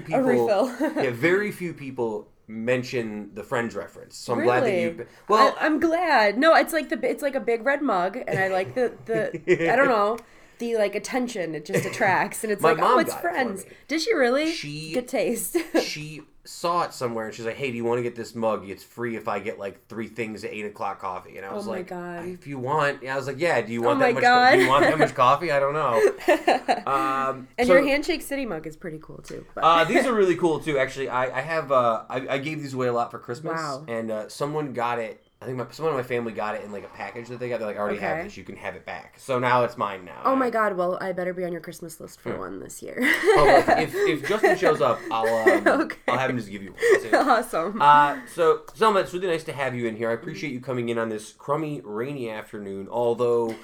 [0.00, 0.66] Few people, refill.
[1.02, 4.16] yeah, very few people mention the Friends reference.
[4.16, 4.82] So I'm glad that Really?
[4.82, 5.06] you.
[5.28, 6.38] Well, I, am glad.
[6.38, 9.70] No, it's like the it's like a big red mug, and I like the the
[9.72, 10.18] I don't know
[10.58, 13.64] the like attention it just attracts, and it's like oh, it's it friends.
[13.64, 13.70] me.
[13.88, 14.52] Did she really?
[14.52, 15.56] She- good taste.
[15.82, 18.68] she saw it somewhere and she's like, "Hey, do you want to get this mug?
[18.68, 21.66] It's free if I get like three things at eight o'clock coffee." And I was
[21.66, 22.24] Oh like, God.
[22.24, 24.22] Oh "If you want," yeah, I was like, "Yeah." Do you want my that much?
[24.22, 24.52] God.
[24.56, 25.50] Do you want that much coffee?
[25.50, 26.00] I don't know.
[26.86, 29.44] Um, and so- your handshake city mug is pretty cool too.
[29.56, 30.78] Uh, these are really cool too.
[30.78, 33.54] Actually, I, I have uh, I, I gave these away a lot for Christmas.
[33.56, 33.84] Wow.
[33.88, 35.25] And uh, someone got it.
[35.42, 37.50] I think my, someone in my family got it in like a package that they
[37.50, 37.58] got.
[37.58, 38.24] They're like, I already have Okay.
[38.24, 38.36] this.
[38.38, 39.14] You can have it back.
[39.18, 40.22] So now it's mine now.
[40.24, 40.76] oh my god!
[40.78, 42.96] Well, I better be on your Christmas list for one this year.
[43.00, 45.96] Oh, well, if, if Justin shows up, I'll um, Okay.
[46.08, 47.14] I'll have him just give you one.
[47.28, 47.82] Awesome.
[47.82, 50.08] Uh, so, Selma, it's really nice to have you in here.
[50.10, 52.88] I appreciate you coming in on this crummy, rainy afternoon.
[52.90, 53.54] Although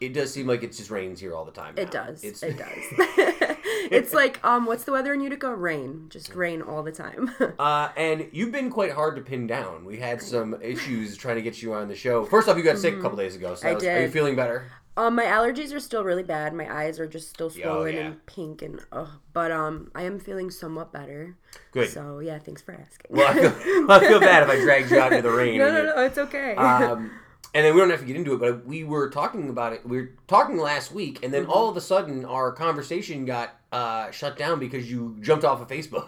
[0.00, 1.74] it does seem like it just rains here all the time.
[1.78, 2.22] It does.
[2.24, 2.68] It's, It does.
[3.90, 5.54] it's like um, what's the weather in Utica?
[5.54, 7.30] Rain, just rain all the time.
[7.58, 9.84] Uh, and you've been quite hard to pin down.
[9.84, 12.24] We had some issues trying to get you on the show.
[12.24, 13.54] First off, you got sick a couple days ago.
[13.54, 13.70] So Mm-hmm.
[13.70, 14.64] I was- Are you feeling better?
[14.96, 16.52] um, my allergies are still really bad.
[16.52, 18.00] My eyes are just still Oh, swollen yeah.
[18.06, 19.08] and pink, and ugh.
[19.32, 21.36] but um, I am feeling somewhat better.
[21.72, 21.88] Good.
[21.90, 23.06] So yeah, thanks for asking.
[23.16, 25.58] Well, I feel, I feel bad if I dragged you out into the rain.
[25.58, 26.54] no, no, no, it's okay.
[26.56, 27.10] Um,
[27.54, 29.86] and then we don't have to get into it, but we were talking about it.
[29.86, 31.50] We were talking last week, and then Mm-hmm.
[31.52, 35.68] all of a sudden, our conversation got uh, shut down because you jumped off of
[35.68, 36.06] Facebook.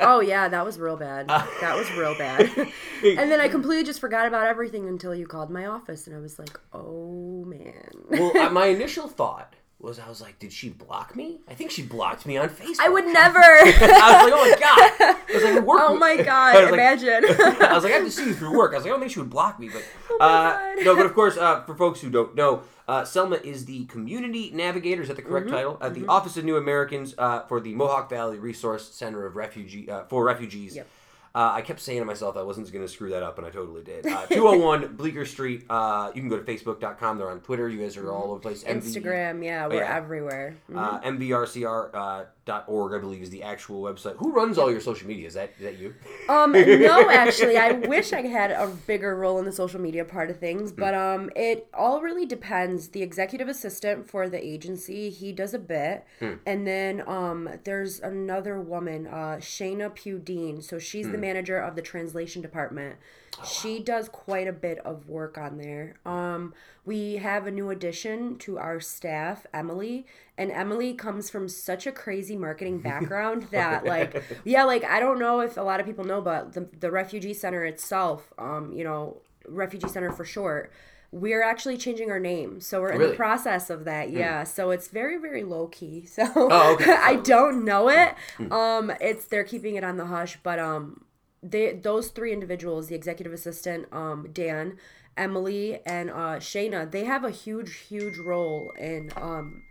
[0.00, 1.28] oh yeah, that was real bad.
[1.28, 2.50] that was real bad.
[3.04, 6.20] and then I completely just forgot about everything until you called my office, and I
[6.20, 7.90] was like, oh man.
[8.10, 11.40] well, uh, my initial thought was, I was like, did she block me?
[11.48, 12.80] I think she blocked me on Facebook.
[12.80, 13.38] I would never.
[13.38, 15.16] I was like, oh my god!
[15.28, 16.54] I was like, work oh my god!
[16.54, 17.24] was like- Imagine.
[17.62, 18.72] I was like, I have to see you through work.
[18.72, 20.94] I was like, I don't think she would block me, but Oh uh, no.
[20.96, 25.00] But of course, uh, for folks who don't know, uh, Selma is the community navigator.
[25.02, 25.54] Is that the correct Mm-hmm.
[25.56, 25.78] title?
[25.80, 29.88] At the Office of New Americans uh, for the Mohawk Valley Resource Center of Refugee
[29.90, 30.76] uh, for Refugees.
[30.76, 30.88] Yep.
[31.34, 33.50] Uh, I kept saying to myself I wasn't going to screw that up, and I
[33.50, 34.04] totally did.
[34.06, 35.64] Uh, 201 Bleecker Street.
[35.70, 37.18] Uh, you can go to Facebook.com.
[37.18, 37.68] They're on Twitter.
[37.68, 38.64] You guys are all over the place.
[38.64, 39.96] MV Instagram, yeah, we're Oh, yeah.
[39.96, 40.56] everywhere.
[40.74, 44.16] Uh, MVRCR uh, dot org, I believe, is the actual website.
[44.16, 45.26] Who runs all your social media?
[45.28, 45.94] Is that is that you?
[46.28, 50.30] Um, no, actually, I wish I had a bigger role in the social media part
[50.30, 50.40] of Hmm.
[50.40, 52.88] things, but um, it all really depends.
[52.88, 56.34] The executive assistant for the agency, he does a bit, Hmm.
[56.46, 60.62] and then um, there's another woman, uh, Shayna Pudine.
[60.62, 61.12] So she's Hmm.
[61.12, 62.96] the manager of the translation department.
[63.44, 65.94] She does quite a bit of work on there.
[66.04, 66.52] Um,
[66.84, 71.92] we have a new addition to our staff, Emily, and Emily comes from such a
[71.92, 76.04] crazy marketing background that, like, yeah, like I don't know if a lot of people
[76.04, 80.72] know, but the the refugee center itself, um, you know, refugee center for short.
[81.12, 83.10] We're actually changing our name, so we're in Really?
[83.10, 84.10] the process of that.
[84.10, 86.04] Yeah, so it's very, very low key.
[86.06, 86.92] So Oh, okay.
[86.98, 88.14] I don't know it.
[88.52, 91.02] Um, it's they're keeping it on the hush, but um,
[91.42, 94.78] they those three individuals, the executive assistant, um, Dan,
[95.16, 99.62] Emily, and uh, Shayna, they have a huge, huge role in um,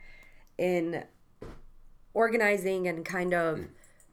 [0.57, 1.03] in
[2.13, 3.59] organizing and kind of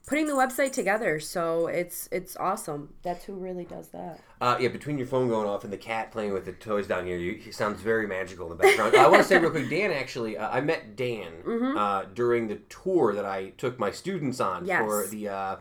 [0.07, 1.19] putting the website together.
[1.19, 2.95] So it's it's awesome.
[3.03, 4.21] That's who really does that.
[4.41, 7.07] Uh, yeah, between your phone going off and the cat playing with the toys down
[7.07, 8.95] here, you, he sounds very magical in the background.
[8.95, 11.43] I want to say real quick, Dan actually, uh, I met Dan
[11.77, 14.67] uh, during the tour that I took my students on Mm-hmm.
[14.69, 14.83] Yes.
[14.83, 14.89] Mm-hmm.
[14.91, 15.57] for the uh,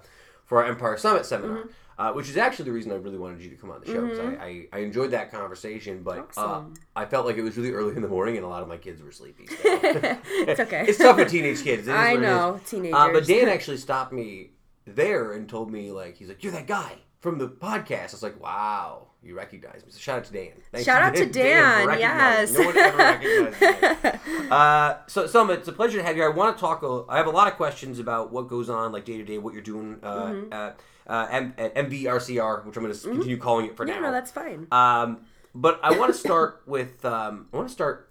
[0.45, 1.69] for our Empire Summit seminar.
[1.97, 4.05] Uh, which is actually the reason I really wanted you to come on the show.
[4.07, 6.73] 'cause I, I, I enjoyed that conversation, but uh, Mm-hmm.
[6.95, 8.75] I felt like it was really early in the morning and a lot of my
[8.77, 9.47] kids were sleepy.
[9.47, 9.55] So.
[9.63, 10.85] It's okay.
[10.87, 11.87] it's tough with teenage kids.
[11.87, 12.21] I what it is.
[12.21, 12.95] know, teenagers.
[12.99, 14.51] Uh, but Dan actually stopped me
[14.85, 18.09] there and told me like he's like you're that guy from the podcast.
[18.09, 19.91] I was like, wow, you recognize me.
[19.91, 20.51] So shout out to Dan.
[20.71, 22.51] Thank Shout out to for Dan, yes.
[22.53, 24.11] No one ever recognized me.
[24.51, 26.23] Uh, so Selma, it's a pleasure to have you.
[26.23, 26.83] I want to talk.
[26.83, 29.37] a- I have a lot of questions about what goes on like day to day,
[29.39, 30.53] what you're doing uh, Mm-hmm.
[30.53, 33.99] at, uh, M- at MVRCR, which I'm going to continue calling it for now.
[33.99, 34.67] no, that's fine.
[34.71, 38.09] Um, but I want to start with um, I want to start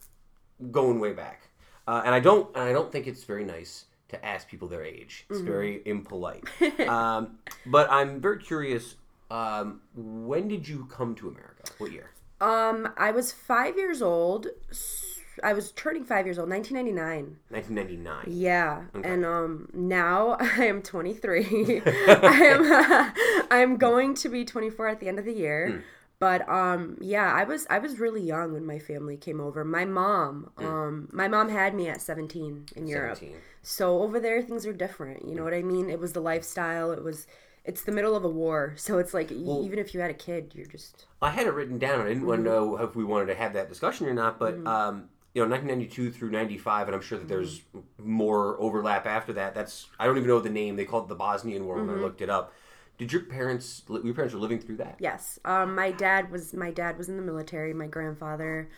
[0.71, 1.49] going way back,
[1.87, 4.85] uh, and I don't and I don't think it's very nice to ask people their
[4.85, 5.27] age.
[5.31, 6.45] It's very impolite.
[6.89, 8.97] um, but I'm very curious.
[9.31, 11.65] Um, when did you come to America?
[11.79, 12.11] What year?
[12.41, 14.47] Um, I was five years old.
[14.71, 17.37] S- I was turning five years old, 1999.
[17.49, 18.25] 1999.
[18.29, 21.83] Yeah, and um, now I am 23.
[21.87, 25.71] I am I'm going to be 24 at the end of the year.
[25.71, 25.79] Hmm.
[26.21, 29.65] But um, yeah, I was I was really young when my family came over.
[29.65, 33.19] My mom, um, my mom had me at 17 in Europe.
[33.19, 33.37] 17.
[33.63, 35.27] So over there things are different.
[35.29, 35.91] You know what I mean?
[35.91, 36.93] It was the lifestyle.
[36.93, 37.27] It was
[37.65, 40.15] it's the middle of a war, so it's like e even if you had a
[40.15, 42.01] kid, you're just I had it written down.
[42.07, 42.77] I didn't want to Mm-hmm.
[42.77, 44.39] know if we wanted to have that discussion or not.
[44.39, 47.63] But um, you know 1992 through 95, and I'm sure that there's
[47.99, 49.55] more overlap after that.
[49.55, 50.77] That's I don't even know the name.
[50.77, 52.55] They called it the Bosnian War when I looked it up.
[52.99, 53.83] Did your parents?
[53.89, 54.97] Your parents were living through that?
[55.01, 55.41] Yes.
[55.45, 57.75] Um, my dad was my dad was in the military.
[57.75, 58.69] My grandfather,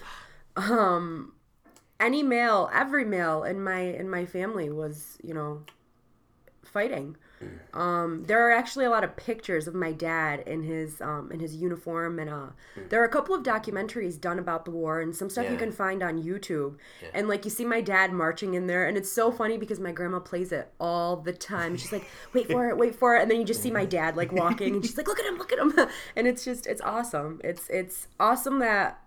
[0.57, 1.35] um,
[2.01, 5.63] any male, every male in my in my family was you know
[6.65, 7.19] fighting.
[7.75, 11.41] Um, there are actually a lot of pictures of my dad in his um, in
[11.41, 12.47] his uniform, and uh,
[12.89, 15.71] there are a couple of documentaries done about the war, and some stuff you can
[15.71, 16.77] find on YouTube.
[17.13, 19.93] And like you see my dad marching in there, and it's so funny because my
[19.93, 21.77] grandma plays it all the time.
[21.77, 24.17] She's like, "Wait for it, wait for it," and then you just see my dad
[24.17, 25.75] like walking, and she's like, "Look at him, look at him,"
[26.17, 27.41] and it's just it's awesome.
[27.45, 29.03] It's it's awesome that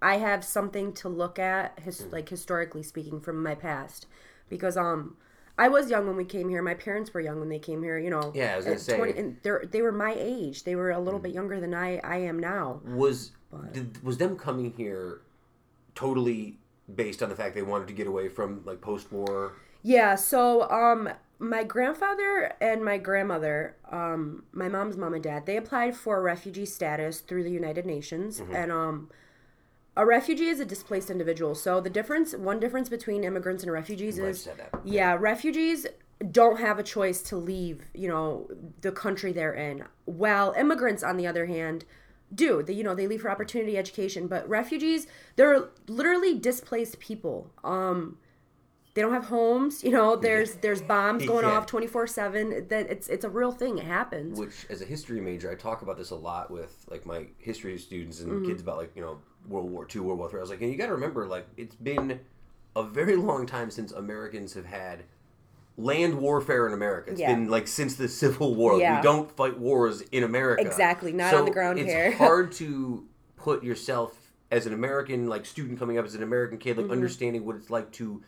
[0.00, 4.06] I have something to look at, his, like historically speaking, from my past,
[4.48, 5.16] because um,
[5.58, 6.62] I was young when we came here.
[6.62, 7.98] My parents were young when they came here.
[7.98, 9.14] You know, Yeah, I was gonna at say.
[9.16, 10.64] and they they were my age.
[10.64, 12.80] They were a little bit younger than I I am now.
[12.84, 13.32] Was
[13.72, 15.22] did, was them coming here
[15.94, 16.58] totally
[16.94, 19.54] based on the fact they wanted to get away from like post-war?
[19.82, 20.14] Yeah.
[20.14, 25.96] So um, my grandfather and my grandmother, um, my mom's mom and dad, they applied
[25.96, 29.10] for refugee status through the United Nations, and um.
[29.98, 31.56] A refugee is a displaced individual.
[31.56, 34.48] So the difference, one difference between immigrants and refugees is.
[34.84, 35.86] Yeah, refugees
[36.30, 38.48] don't have a choice to leave, you know,
[38.80, 39.84] the country they're in.
[40.04, 41.84] While immigrants, on the other hand,
[42.32, 42.62] do.
[42.62, 44.28] They, you know, they leave for opportunity, education.
[44.28, 47.50] But refugees, they're literally displaced people.
[47.64, 48.18] Um,
[48.94, 49.82] they don't have homes.
[49.84, 51.52] You know, there's there's bombs going Yeah.
[51.56, 52.66] off twenty four seven.
[52.68, 53.78] That it's it's a real thing.
[53.78, 54.38] It happens.
[54.38, 57.76] Which, as a history major, I talk about this a lot with like my history
[57.78, 58.46] students and Mm-hmm.
[58.48, 60.40] kids about like you know World War II, World War Three.
[60.40, 62.20] I was like, and you got to remember, like it's been
[62.76, 65.04] a very long time since Americans have had
[65.76, 67.12] land warfare in America.
[67.12, 67.34] It's Yeah.
[67.34, 68.78] been like since the Civil War.
[68.78, 68.96] Yeah.
[68.96, 70.62] We don't fight wars in America.
[70.62, 72.06] Exactly, not So on the ground it's here.
[72.06, 76.58] It's hard to put yourself as an American like student coming up as an American
[76.58, 76.92] kid, like Mm-hmm.
[76.92, 78.22] understanding what it's like to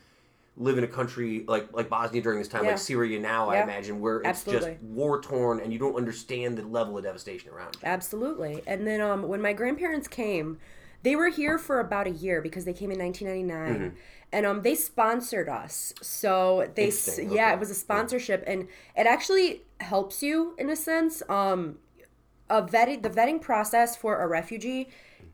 [0.56, 2.70] live in a country like like Bosnia during this time, Yeah.
[2.70, 4.72] like Syria now, I imagine, where it's Absolutely.
[4.72, 7.80] just war torn and you don't understand the level of devastation around you.
[7.84, 8.62] Absolutely.
[8.66, 10.58] And then um, when my grandparents came,
[11.02, 13.96] they were here for about a year because they came in 1999.
[14.32, 15.92] And um, they sponsored us.
[16.00, 18.44] So they, Interesting, yeah, it was a sponsorship.
[18.46, 21.22] And it actually helps you in a sense.
[21.28, 21.78] Um,
[22.48, 24.88] a vetting, the vetting process for a refugee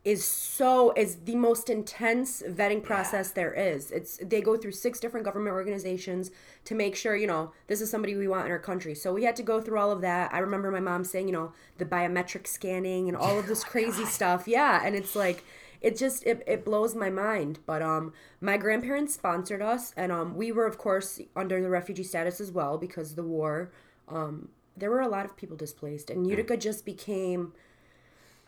[0.07, 3.91] is so is the most intense vetting process there is.
[3.91, 6.31] It's they go through six different government organizations
[6.63, 8.95] to make sure, you know, this is somebody we want in our country.
[8.95, 10.33] So we had to go through all of that.
[10.33, 14.05] I remember my mom saying, you know, the biometric scanning and all of this crazy
[14.05, 14.47] stuff.
[14.47, 15.43] Yeah, and it's like
[15.81, 20.35] it just it, it blows my mind but um my grandparents sponsored us and um
[20.35, 23.71] we were of course under the refugee status as well because of the war
[24.07, 27.53] um there were a lot of people displaced and utica just became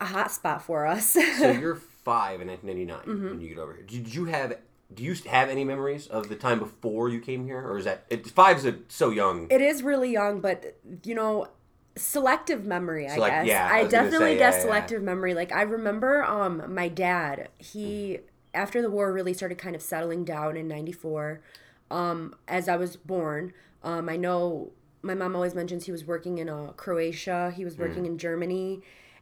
[0.01, 1.09] a hot spot for us
[1.39, 3.29] so you're five in 1999 Mm-hmm.
[3.29, 3.83] when you get over here.
[3.83, 4.57] Did you have?
[4.93, 8.05] Do you have any memories of the time before you came here, or is that
[8.09, 9.47] it, five's a, so young?
[9.51, 11.47] it is really young but you know
[11.95, 14.63] selective memory i Select- guess yeah, I i, definitely say, guess yeah, yeah.
[14.65, 18.19] selective memory like i remember um my dad he
[18.53, 21.41] after the war really started kind of settling down in 94
[21.91, 26.37] um as i was born um i know my mom always mentions he was working
[26.37, 28.81] in uh, croatia he was working in germany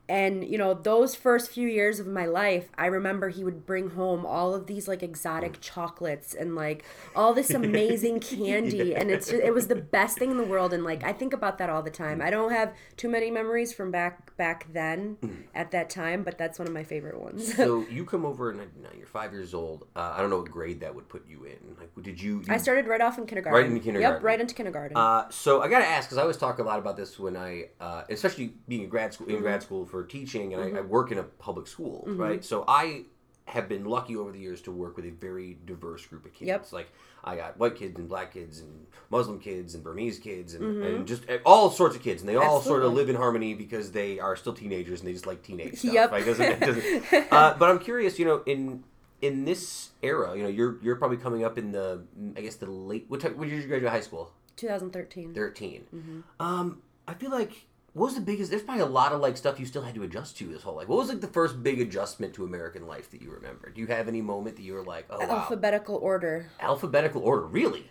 [0.10, 3.90] and you know those first few years of my life i remember he would bring
[3.92, 6.84] home all of these like exotic chocolates and like
[7.16, 10.74] all this amazing candy and it's just, it was the best thing in the world
[10.74, 13.74] and like i think about that all the time i don't have too many memories
[13.74, 15.18] from back back then
[15.54, 18.58] at that time but that's one of my favorite ones so you come over in
[18.58, 18.92] 99.
[18.98, 19.86] You're five years old.
[19.96, 21.58] Uh, I don't know what grade that would put you in.
[21.80, 22.42] Like, did you?
[22.48, 24.16] you i started right off in kindergarten Right in kindergarten.
[24.18, 26.80] yep right into kindergarten Uh, so I gotta ask because I always talk a lot
[26.80, 30.54] about this when I, uh, especially being in grad school, in grad school for teaching,
[30.54, 32.44] and I, I work in a public school, right?
[32.44, 33.04] So I
[33.46, 36.48] have been lucky over the years to work with a very diverse group of kids.
[36.48, 36.72] Yep.
[36.74, 36.90] Like
[37.24, 41.08] I got white kids and black kids and Muslim kids and Burmese kids and, and
[41.08, 43.92] just uh, all sorts of kids, and they all sort of live in harmony because
[43.92, 45.94] they are still teenagers and they just like teenage stuff.
[45.94, 46.12] Yep.
[46.12, 46.26] Right?
[46.26, 48.84] Doesn't, doesn't, uh, but I'm curious, you know, in
[49.22, 52.04] in this era, you know, you're you're probably coming up in the
[52.36, 53.38] I guess the late what time?
[53.38, 54.34] When did you graduate high school?
[54.58, 56.20] 2013 13 Mm-hmm.
[56.40, 57.68] um i feel like
[57.98, 60.04] what was the biggest there's probably a lot of like stuff you still had to
[60.04, 63.10] adjust to this whole like what was like the first big adjustment to american life
[63.12, 65.96] that you remember do you have any moment that you were like oh wow alphabetical
[65.96, 67.88] order alphabetical order really Is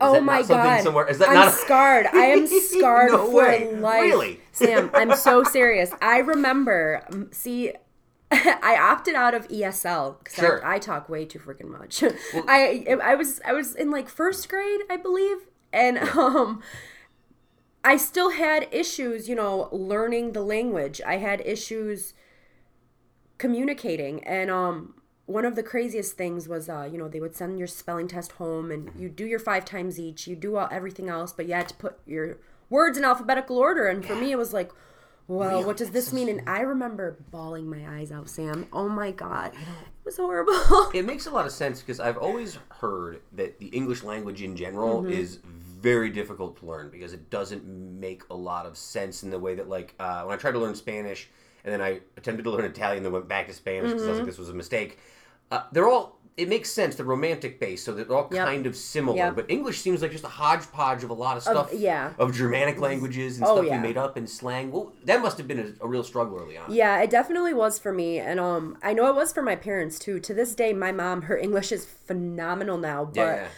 [0.00, 0.82] Oh my god!
[0.82, 2.06] somewhere is that I'm not a- scarred.
[2.12, 3.74] I am scarred No for way.
[3.76, 4.02] life.
[4.02, 4.40] Really?
[4.52, 5.90] Sam, I'm so serious.
[6.02, 7.02] I remember.
[7.30, 7.72] See,
[8.30, 10.62] I opted out of ESL because Sure.
[10.62, 12.04] I, I talk way too freaking much.
[12.46, 15.38] I I was I was in like first grade, I believe,
[15.72, 16.62] and um.
[17.92, 21.00] I still had issues, you know, learning the language.
[21.06, 22.14] I had issues
[23.38, 24.94] communicating and um
[25.26, 28.30] one of the craziest things was, uh, you know, they would send your spelling test
[28.32, 30.28] home, and you do your five times each.
[30.28, 32.38] You do all, everything else, but you had to put your
[32.70, 33.88] words in alphabetical order.
[33.88, 34.70] And for me, it was like,
[35.26, 36.28] well, what does this mean?
[36.28, 38.66] And I remember bawling my eyes out, Sam.
[38.72, 40.90] Oh my god, it was horrible.
[40.94, 44.54] It makes a lot of sense because I've always heard that the English language in
[44.54, 45.10] general Mm-hmm.
[45.10, 45.40] is
[45.80, 49.54] very difficult to learn because it doesn't make a lot of sense in the way
[49.54, 51.28] that, like, uh, when I tried to learn Spanish
[51.64, 54.10] and then I attempted to learn Italian, then went back to Spanish because I Mm-hmm.
[54.10, 54.98] was like, this was a mistake.
[55.50, 56.16] Uh, they're all.
[56.36, 56.96] It makes sense.
[56.96, 58.46] They're romantic based, so they're all Yep.
[58.46, 59.16] kind of similar.
[59.16, 59.36] Yep.
[59.36, 61.70] But English seems like just a hodgepodge of a lot of stuff.
[61.72, 62.12] yeah.
[62.18, 63.76] Of Germanic languages and Oh, stuff yeah.
[63.80, 64.70] we made up and slang.
[64.70, 66.70] Well, that must have been a, a real struggle early on.
[66.70, 69.98] Yeah, it definitely was for me, and um, I know it was for my parents
[69.98, 70.20] too.
[70.20, 73.48] To this day, my mom, her English is phenomenal now, but yeah.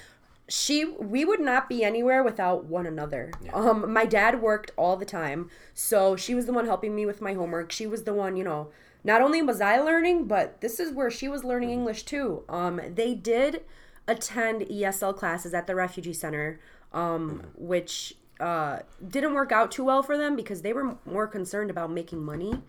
[0.49, 3.33] She, we would not be anywhere without one another.
[3.53, 7.21] Um, my dad worked all the time, so she was the one helping me with
[7.21, 7.71] my homework.
[7.71, 8.69] She was the one, you know.
[9.05, 12.45] Not only was I learning, but this is where she was learning English too.
[12.49, 13.65] Um, they did
[14.07, 16.59] attend ESL classes at the refugee center,
[16.93, 21.71] um, which uh, didn't work out too well for them because they were more concerned
[21.71, 22.63] about making money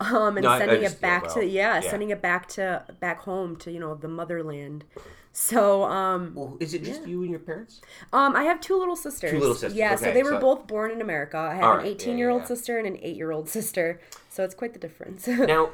[0.00, 1.90] um, and No, I- I sending just- it back well, to yeah, yeah.
[1.90, 4.84] sending it back to back home to you know the motherland.
[5.32, 7.80] So um, Well, is it just you and your parents?
[8.12, 9.30] um, I have two little sisters.
[9.30, 11.38] Two little sisters, Yeah, so they were so- both born in America.
[11.38, 12.46] I have All an 18 year old yeah.
[12.48, 14.00] sister and an 8 year old sister.
[14.28, 15.28] So it's quite the difference.
[15.54, 15.70] Now,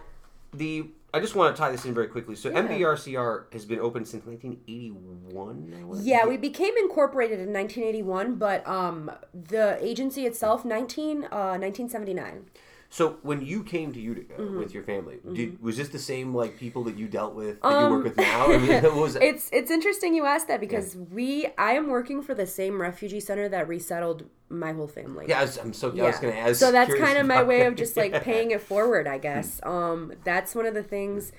[0.53, 2.35] the I just want to tie this in very quickly.
[2.37, 6.03] So MVRCR has been open since 1981.
[6.05, 12.45] Yeah, we became incorporated in 1981, but um, the agency itself 19 uh, 1979.
[12.97, 14.59] So when you came to Utica Mm-hmm.
[14.59, 17.81] with your family, did, was this the same like people that you dealt with that
[17.83, 18.47] you work with now?
[18.51, 19.23] I mean, what was it?
[19.23, 22.81] Um, It's it's interesting you asked that because we I am working for the same
[22.81, 25.27] refugee center that resettled my whole family.
[25.29, 25.89] yeah, I was, I'm so.
[25.91, 26.57] I was to ask.
[26.57, 29.61] So that's kind of my way of just like paying it forward, I guess.
[29.77, 31.33] Um, that's one of the things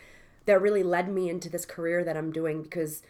[0.45, 3.01] that really led me into this career that I'm doing because,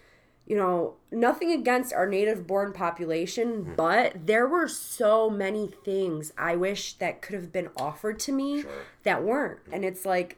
[0.47, 3.75] you know, nothing against our native born population, hmm.
[3.75, 8.63] but there were so many things I wish that could have been offered to me
[9.03, 9.59] that weren't.
[9.67, 9.73] Hmm.
[9.73, 10.37] And it's like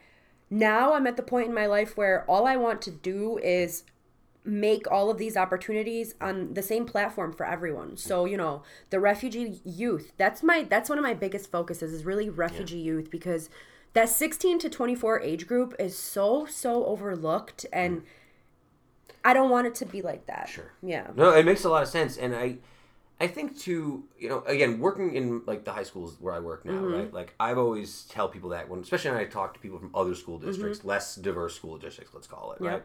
[0.49, 3.83] now I'm at the point in my life where all I want to do is
[4.43, 7.95] make all of these opportunities on the same platform for everyone.
[7.95, 8.31] So, hmm.
[8.31, 12.31] you know, the refugee youth, that's my that's one of my biggest focuses is really
[12.31, 13.51] refugee youth because
[13.93, 18.01] that 16 to 24 age group is so so overlooked and
[19.23, 20.49] I don't want it to be like that.
[20.49, 20.71] Sure.
[20.81, 21.07] Yeah.
[21.15, 22.57] No, it makes a lot of sense, and I,
[23.19, 24.05] I think too.
[24.17, 26.93] You know, again, working in like the high schools where I work now, Mm-hmm.
[26.93, 27.13] right?
[27.13, 30.15] Like I've always tell people that when, especially when I talk to people from other
[30.15, 32.65] school districts, less diverse school districts, let's call it, Mm-hmm.
[32.65, 32.83] Right?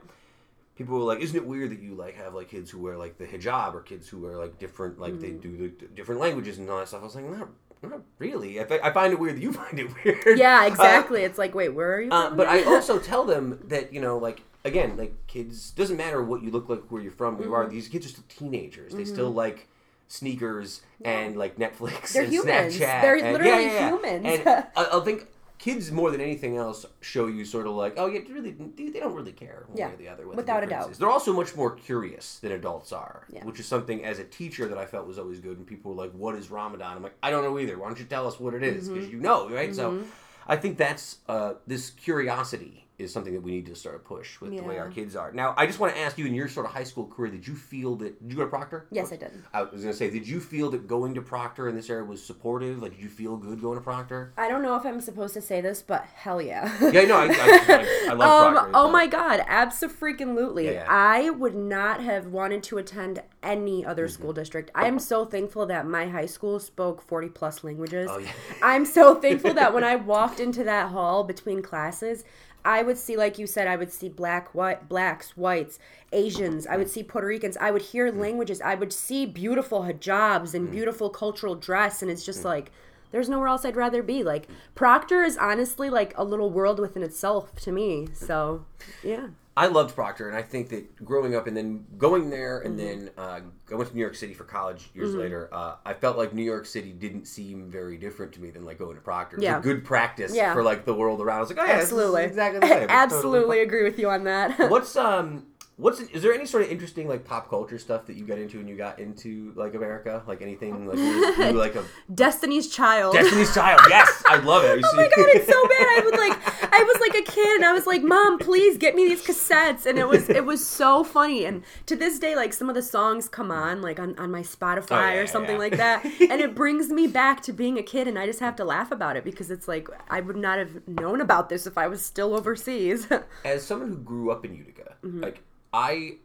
[0.76, 3.16] People were like, "Isn't it weird that you like have like kids who wear like
[3.16, 6.58] the hijab or kids who wear like different like they do the d- different languages
[6.58, 7.48] and all that stuff?" I was like, "Not,
[7.80, 8.60] not really.
[8.60, 11.22] I, fi- I find it weird that you find it weird." Yeah, Uh, exactly.
[11.22, 12.36] it's like, wait, where are you uh, from?
[12.38, 16.42] but I also tell them that you know, like again, like kids doesn't matter what
[16.42, 17.66] you look like, where you're from, where you Mm-hmm.
[17.66, 17.70] are.
[17.70, 18.94] These kids are still teenagers.
[18.94, 19.68] They still like
[20.08, 22.74] sneakers and like Netflix They're and humans.
[22.78, 23.00] Snapchat.
[23.02, 23.88] They're and, literally yeah, yeah, yeah.
[23.90, 24.26] humans.
[24.26, 25.26] And I, I think
[25.58, 29.14] kids more than anything else show you sort of like, oh yeah, really, they don't
[29.14, 30.28] really care one Yeah, way or the other.
[30.28, 30.90] Without the a doubt.
[30.90, 30.98] is.
[30.98, 33.44] They're also much more curious than adults are, Yeah.
[33.44, 35.56] which is something as a teacher that I felt was always good.
[35.56, 37.78] And people were like, "What is Ramadan?" I'm like, "I don't know either.
[37.78, 38.84] Why don't you tell us what it is?
[38.86, 38.94] Mm-hmm.
[38.94, 40.02] Because you know, right?" So,
[40.46, 44.40] I think that's uh, this curiosity is something that we need to sort of push
[44.40, 45.32] with the way our kids are.
[45.32, 47.46] Now, I just want to ask you, in your sort of high school career, did
[47.46, 48.22] you feel that?
[48.22, 48.86] Did you go to Proctor?
[48.92, 49.32] Yes, I did.
[49.52, 52.04] I was going to say, did you feel that going to Proctor in this area
[52.04, 52.80] was supportive?
[52.80, 54.32] Like, did you feel good going to Proctor?
[54.36, 56.72] I don't know if I'm supposed to say this, but hell yeah.
[56.92, 58.70] Yeah, no, I, I, I, I love um, Proctor.
[58.74, 60.66] oh my god, absolutely.
[60.66, 60.86] Yeah, yeah.
[60.88, 64.12] I would not have wanted to attend any other Mm-hmm.
[64.12, 64.70] school district.
[64.74, 68.08] I am so thankful that my high school spoke 40 plus languages.
[68.10, 68.30] Oh, yeah.
[68.62, 72.24] I'm so thankful that when I walked into that hall between classes,
[72.64, 75.78] I would see, like you said, I would see black, white, blacks, whites,
[76.12, 76.66] Asians.
[76.66, 77.56] I would see Puerto Ricans.
[77.58, 78.18] I would hear Mm.
[78.20, 78.60] languages.
[78.62, 82.26] I would see beautiful hijabs and beautiful cultural dress, and it's Mm.
[82.26, 82.70] just like
[83.12, 84.22] there's nowhere else I'd rather be.
[84.24, 88.08] Like Proctor is honestly like a little world within itself to me.
[88.12, 88.64] So,
[89.02, 89.28] yeah.
[89.56, 93.04] I loved Proctor, and I think that growing up and then going there, and Mm-hmm.
[93.04, 93.40] then uh,
[93.70, 95.48] I went to New York City for college years later.
[95.52, 98.78] Uh, I felt like New York City didn't seem very different to me than like
[98.78, 99.36] going to Proctor.
[99.36, 99.58] It was Yeah.
[99.58, 100.52] a good practice Yeah.
[100.54, 101.36] for like the world around.
[101.36, 102.24] I was like, oh yeah, Absolutely.
[102.24, 102.76] exactly the same.
[102.82, 104.58] It's totally Absolutely agree with you on that.
[104.70, 105.46] What's um
[105.76, 108.58] What's is there any sort of interesting like pop culture stuff that you got into
[108.58, 110.22] when you got into like America?
[110.24, 111.04] Like anything like you,
[111.46, 113.14] you like a Destiny's Child.
[113.14, 113.80] Destiny's Child?
[113.88, 114.84] Yes, I love it.
[114.84, 115.86] Oh my god, it's so bad.
[115.88, 118.94] I would like I was like a kid and I was like, "Mom, please get
[118.94, 121.44] me these cassettes." And it was it was so funny.
[121.44, 124.42] And to this day like some of the songs come on like on, on my
[124.42, 125.58] Spotify Oh, yeah, or something yeah.
[125.58, 126.04] like that.
[126.30, 128.92] And it brings me back to being a kid and I just have to laugh
[128.92, 132.00] about it because it's like I would not have known about this if I was
[132.00, 133.08] still overseas.
[133.44, 135.22] As someone who grew up in Utica, Mm-hmm.
[135.22, 135.42] like
[135.74, 136.16] I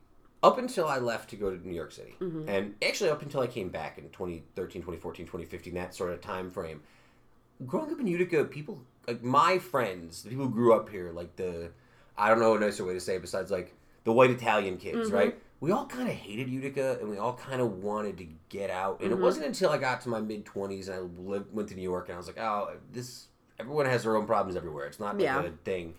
[0.42, 2.48] up until I left to go to New York City, Mm-hmm.
[2.48, 6.52] and actually up until I came back in 2013, 2014, 2015, that sort of time
[6.52, 6.82] frame.
[7.66, 11.36] Growing up in Utica, people like my friends, the people who grew up here, like
[11.36, 11.72] the
[12.18, 13.74] I don't know a nicer way to say it besides like
[14.06, 15.16] the white Italian kids, Mm-hmm.
[15.16, 15.40] right?
[15.62, 19.02] We all kind of hated Utica, and we all kind of wanted to get out.
[19.02, 19.20] And Mm-hmm.
[19.22, 21.82] it wasn't until I got to my mid twenties and I lived, went to New
[21.82, 23.26] York, and I was like, oh, this
[23.60, 24.86] everyone has their own problems everywhere.
[24.86, 25.44] It's not like Yeah.
[25.44, 25.96] a thing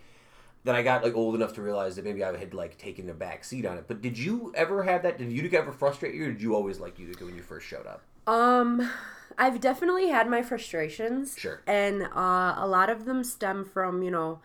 [0.63, 3.13] that I got like old enough to realize that maybe I had like taken a
[3.13, 3.85] back seat on it.
[3.87, 5.17] But did you ever have that?
[5.17, 7.87] Did Utica ever frustrate you, or did you always like Utica when you first showed
[7.87, 8.03] up?
[8.27, 8.89] Um,
[9.37, 11.35] I've definitely had my frustrations.
[11.37, 11.61] Sure.
[11.65, 14.39] And uh, a lot of them stem from, you know,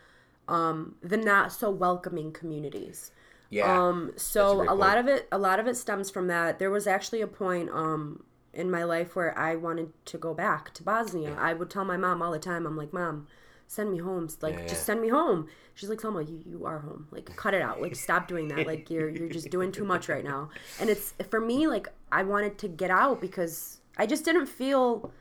[0.48, 3.10] um, the not so welcoming communities.
[3.50, 3.80] Yeah.
[3.80, 6.58] Um, a so great a, lot of it, a lot of it stems from that.
[6.58, 8.24] There was actually a point, um,
[8.56, 11.36] in my life where I wanted to go back to Bosnia.
[11.38, 13.26] I would tell my mom all the time, I'm like, Mom,
[13.66, 14.28] send me home.
[14.40, 14.66] Like, Yeah, yeah.
[14.68, 15.48] just send me home.
[15.74, 17.06] She's like, Selma, you, you are home.
[17.10, 17.80] Like, cut it out.
[17.82, 18.66] Like, stop doing that.
[18.66, 20.50] Like, you're you're just doing too much right now.
[20.80, 25.12] And it's for me, like, I wanted to get out because I just didn't feel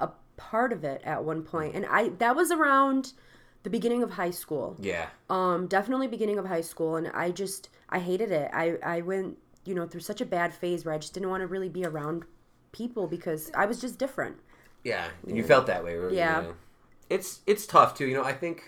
[0.00, 1.74] a part of it at one point.
[1.74, 3.12] And I that was around
[3.62, 5.08] the beginning of high school yeah.
[5.28, 9.36] um definitely beginning of high school and i just i hated it i i went
[9.66, 11.84] you know through such a bad phase where i just didn't want to really be
[11.84, 12.24] around
[12.72, 14.34] people because i was just different
[14.82, 15.94] Yeah, and you felt that way.
[15.96, 16.10] right?
[16.10, 16.44] Yeah.
[17.10, 18.06] It's it's tough too.
[18.06, 18.62] You know, I think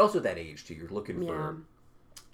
[0.00, 0.74] also at that age too.
[0.74, 1.28] You're looking Yeah.
[1.28, 1.56] for.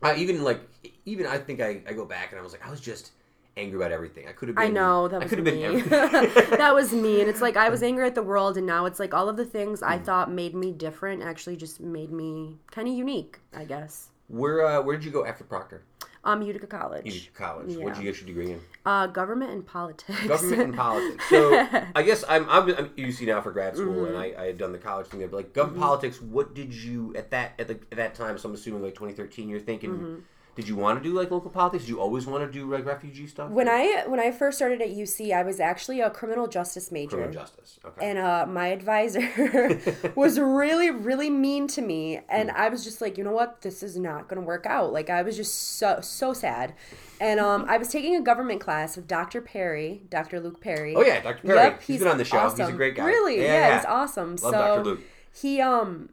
[0.03, 0.61] I even like
[1.05, 3.13] even I think I, I go back and I was like I was just
[3.57, 4.27] angry about everything.
[4.29, 4.65] I could have been.
[4.65, 5.89] i know that I was could have me been.
[5.91, 8.99] that was me and it's like i was angry at the world and now it's
[8.99, 9.89] like all of the things Mm.
[9.89, 14.65] i thought made me different actually just made me kind of unique i guess where
[14.67, 15.83] uh, where did you go after Proctor?
[16.25, 17.77] Um utica college did college.
[17.77, 18.61] What did you get your degree in?
[18.87, 21.25] uh government and politics government and politics.
[21.29, 24.07] So I guess I'm I'm, I'm at UC now for grad school, Mm-hmm.
[24.15, 25.29] and I, I had done the college thing there.
[25.29, 28.39] But like government politics, what did you at that at, the, at that time?
[28.39, 29.49] So I'm assuming like 2013.
[29.49, 30.15] You're thinking, Mm-hmm.
[30.55, 31.85] Did you want to do like local politics?
[31.85, 33.51] Did you always want to do like refugee stuff?
[33.51, 37.17] when i when i first started at uc i was actually a criminal justice major
[37.17, 37.79] criminal justice.
[37.85, 38.11] Okay.
[38.11, 39.81] and uh, my advisor
[40.15, 43.83] was really really mean to me and i was just like you know what this
[43.83, 46.75] is not going to work out like i was just so so sad
[47.21, 51.03] and um, i was taking a government class with dr perry dr luke perry oh
[51.03, 51.47] yeah, Dr.
[51.47, 51.59] Perry.
[51.59, 52.49] Yep, he's been on the show.
[52.51, 53.05] He's a great guy.
[53.05, 53.37] Really?
[53.39, 53.77] Yeah, Yeah, yeah.
[53.79, 54.31] he's awesome.
[54.31, 54.85] Love so Dr.
[54.85, 55.01] Luke.
[55.33, 56.11] he um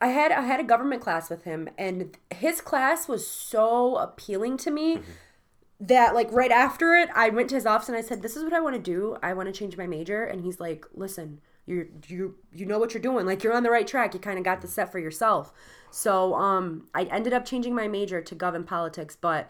[0.00, 4.56] I had I had a government class with him and his class was so appealing
[4.58, 5.10] to me Mm-hmm.
[5.80, 8.44] that like right after it I went to his office and I said this is
[8.44, 9.16] what I want to do.
[9.22, 12.94] I want to change my major and he's like, "Listen, you you you know what
[12.94, 13.26] you're doing.
[13.26, 14.12] Like you're on the right track.
[14.14, 15.52] You kind of got the set for yourself."
[15.90, 19.48] So, um I ended up changing my major to gov and politics, but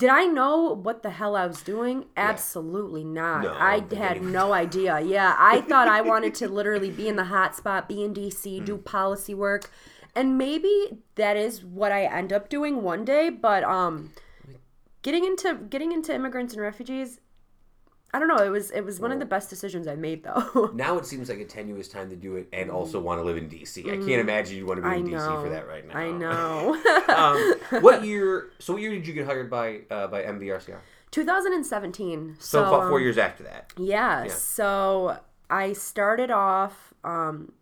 [0.00, 2.06] did I know what the hell I was doing?
[2.16, 3.42] Absolutely not.
[3.42, 4.98] No, I had no idea.
[5.00, 8.58] Yeah, I thought I wanted to literally be in the hot spot, be in DC,
[8.60, 8.64] Hmm.
[8.64, 9.70] do policy work.
[10.16, 14.12] And maybe that is what I end up doing one day, but um
[15.02, 17.20] getting into getting into immigrants and refugees,
[18.12, 20.70] I don't know, it was it was one of the best decisions I made though.
[20.74, 23.36] Now it seems like a tenuous time to do it, and also want to live
[23.36, 23.84] in DC.
[23.86, 24.92] I can't imagine you want to be Mm.
[24.92, 25.96] I in DC for that right now.
[25.96, 26.74] I know.
[27.72, 28.50] um, what year?
[28.58, 30.78] So what year did you get hired by uh, by MVRCR?
[31.12, 32.36] 2017.
[32.38, 33.72] So, So, about four um, years after that.
[33.76, 36.94] Yeah, So I started off.
[37.02, 37.52] Um,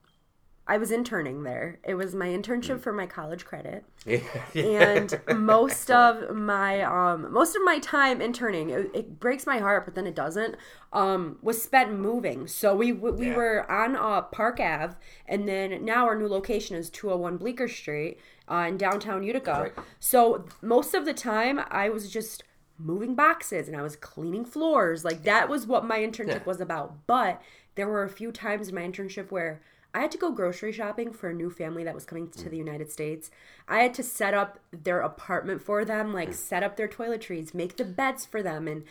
[0.70, 1.78] I was interning there.
[1.82, 4.20] It was my internship for my college credit, Yeah.
[4.54, 8.68] and most of my um, most of my time interning.
[8.70, 10.56] It, it breaks my heart, but then it doesn't.
[10.92, 12.46] Um, was spent moving.
[12.46, 13.36] So we we Yeah.
[13.36, 14.94] were on uh, Park Ave,
[15.26, 18.18] and then now our new location is 201 Bleecker Street
[18.50, 19.52] uh, in downtown Utica.
[19.62, 19.72] right.
[19.98, 22.44] So most of the time, I was just
[22.78, 25.04] moving boxes and I was cleaning floors.
[25.04, 26.44] Like that was what my internship Yeah.
[26.44, 27.06] was about.
[27.08, 27.42] But
[27.74, 29.60] there were a few times in my internship where
[29.94, 32.58] I had to go grocery shopping for a new family that was coming to the
[32.58, 33.30] United States.
[33.66, 37.76] I had to set up their apartment for them, like set up their toiletries, make
[37.76, 38.68] the beds for them.
[38.68, 38.84] And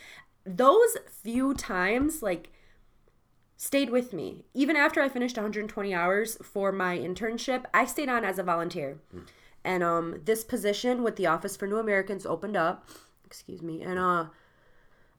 [0.45, 2.51] those few times, like,
[3.57, 4.45] stayed with me.
[4.53, 8.99] Even after I finished 120 hours for my internship, I stayed on as a volunteer.
[9.63, 12.87] And um, this position with the Office for New Americans opened up.
[13.25, 13.81] Excuse me.
[13.81, 14.27] And uh,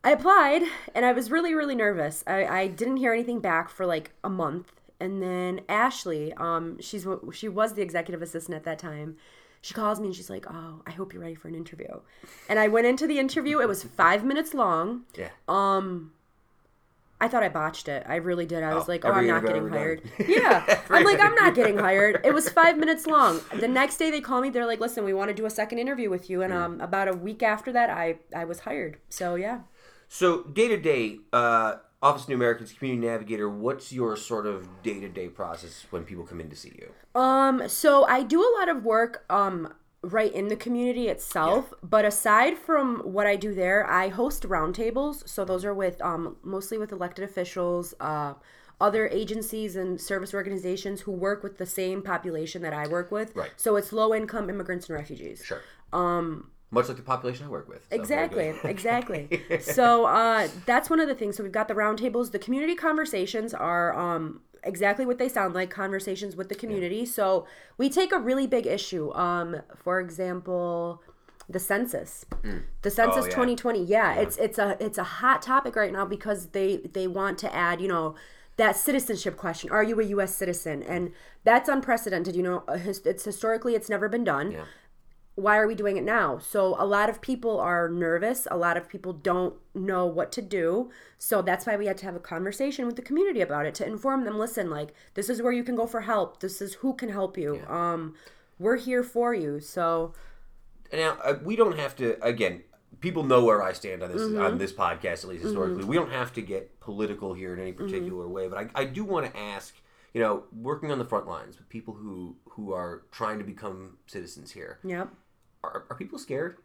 [0.03, 0.63] I applied,
[0.95, 2.25] and I was really, really nervous.
[2.27, 7.07] I, I didn't hear anything back for like a month, and then Ashley, um, she's
[7.33, 9.17] she was the executive assistant at that time.
[9.61, 12.01] she calls me and she's like, "Oh, I hope you're ready for an interview."
[12.49, 13.61] And I went into the interview.
[13.61, 15.03] It was five minutes long.
[15.17, 15.29] Yeah.
[15.49, 16.13] Um,
[17.21, 18.05] I thought I botched it.
[18.09, 18.63] I really did.
[18.63, 21.77] I was Oh, like, "Oh, I'm not getting hired." yeah, I'm like, "I'm not getting
[21.77, 23.41] hired." It was five minutes long.
[23.59, 24.51] The next day they call me.
[24.51, 26.57] They're like, "Listen, we want to do a second interview with you." And Mm.
[26.65, 28.99] um, about a week after that, I I was hired.
[29.09, 29.61] So yeah.
[30.09, 33.49] So day to day, uh, Office of New Americans Community Navigator.
[33.49, 37.21] What's your sort of day to day process when people come in to see you?
[37.21, 42.05] Um, so I do a lot of work um right in the community itself, but
[42.05, 45.29] aside from what I do there, I host roundtables.
[45.29, 48.35] So those are with um mostly with elected officials, uh
[48.81, 53.35] other agencies and service organizations who work with the same population that I work with.
[53.35, 53.51] Right.
[53.57, 55.45] So it's low income immigrants and refugees.
[55.45, 55.63] Sure.
[55.93, 56.53] Um.
[56.71, 57.83] Much like the population I work with.
[57.91, 59.43] So Exactly, exactly.
[59.61, 61.37] so uh, that's one of the things.
[61.37, 62.33] So we've got the roundtables.
[62.33, 67.07] The community conversations are um, exactly what they sound like conversations with the community.
[67.07, 67.47] So
[67.79, 69.13] we take a really big issue.
[69.15, 71.03] Um, for example,
[71.49, 72.27] the census.
[72.83, 73.31] The census Oh, yeah.
[73.31, 73.85] 2020.
[73.85, 77.55] Yeah, it's it's a it's a hot topic right now because they they want to
[77.55, 78.15] add, you know,
[78.59, 79.71] that citizenship question.
[79.71, 80.83] Are you a US citizen?
[80.83, 81.13] And
[81.45, 82.65] that's unprecedented, you know.
[82.69, 84.65] uh, It's historically it's never been done Yeah.
[85.45, 86.39] Why are we doing it now?
[86.39, 88.49] So a lot of people are nervous.
[88.51, 90.91] A lot of people don't know what to do.
[91.17, 93.87] So that's why we had to have a conversation with the community about it to
[93.87, 94.37] inform them.
[94.39, 96.41] Listen, like this is where you can go for help.
[96.41, 97.61] This is who can help you.
[97.69, 98.15] Um,
[98.59, 99.61] we're here for you.
[99.61, 100.13] So
[100.93, 102.07] Now uh, we don't have to.
[102.25, 102.63] Again,
[103.01, 104.41] people know where I stand on this Mm-hmm.
[104.43, 105.85] on this podcast, at least historically.
[105.85, 107.85] We don't have to get political here in any Mm-hmm.
[107.87, 109.75] particular way, but I, I do want to ask.
[110.15, 113.99] You know, working on the front lines with people who who are trying to become
[114.07, 115.09] citizens here, yep,
[115.65, 116.57] are, are people scared?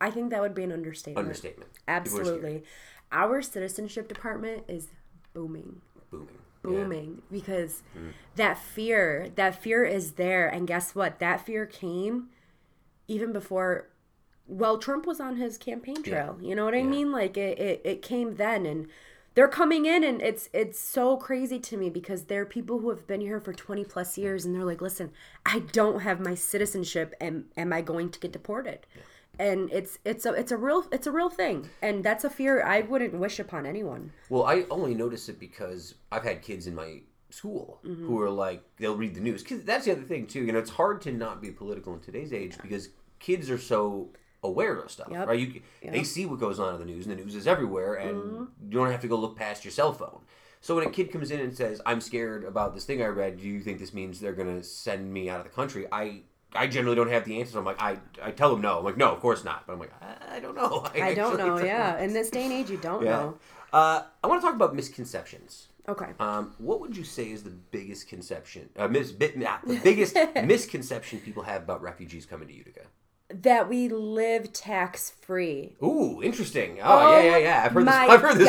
[0.00, 1.26] I think that would be an understatement.
[1.26, 1.70] Understatement.
[1.72, 2.26] People are scared.
[2.26, 2.62] Absolutely.
[3.12, 4.88] Our citizenship department is
[5.32, 5.80] booming.
[6.10, 6.38] Booming.
[6.62, 8.10] booming because hmm.
[8.36, 12.28] that fear that fear is there and guess what that fear came
[13.08, 13.88] even before
[14.46, 17.80] well trump was on his campaign trail you know what i mean like it, it,
[17.82, 18.88] it came then and
[19.34, 22.90] they're coming in and it's it's so crazy to me because there are people who
[22.90, 25.10] have been here for 20 plus years and they're like listen
[25.46, 28.80] i don't have my citizenship and am i going to get deported
[29.38, 32.62] and it's it's a it's a real it's a real thing and that's a fear
[32.64, 36.74] i wouldn't wish upon anyone Well, I only notice it because I've had kids in
[36.74, 38.06] my school Mm-hmm.
[38.06, 39.42] who are like they'll read the news.
[39.42, 40.44] Cause that's the other thing too.
[40.44, 44.10] You know, it's hard to not be political in today's age because kids are so
[44.42, 45.28] aware of stuff, Yep.
[45.28, 45.38] right?
[45.38, 48.16] You they see what goes on in the news, and the news is everywhere, and
[48.16, 48.44] Mm-hmm.
[48.70, 50.20] you don't have to go look past your cell phone.
[50.60, 53.38] So when a kid comes in and says, "I'm scared about this thing I read,"
[53.40, 55.86] do you think this means they're going to send me out of the country?
[55.90, 56.22] I
[56.54, 57.58] I generally don't have the answer.
[57.58, 58.78] I'm like, I, I tell them no.
[58.78, 59.66] I'm like, no, of course not.
[59.66, 60.86] But I'm like, I, I don't know.
[60.94, 63.10] i don't actually know yeah in this day and age you don't Yeah.
[63.20, 63.38] know
[63.72, 65.68] Uh, I want to talk about misconceptions.
[65.88, 69.78] okay Um, what would you say is the biggest conception, uh, mis- bit, nah, the
[69.80, 70.14] biggest
[70.44, 72.82] misconception people have about refugees coming to Utica?
[73.42, 75.74] That we live tax free.
[75.82, 76.78] Ooh, interesting.
[76.82, 77.62] Oh, yeah, yeah, yeah.
[77.64, 77.94] I've heard this.
[77.94, 78.48] I've heard this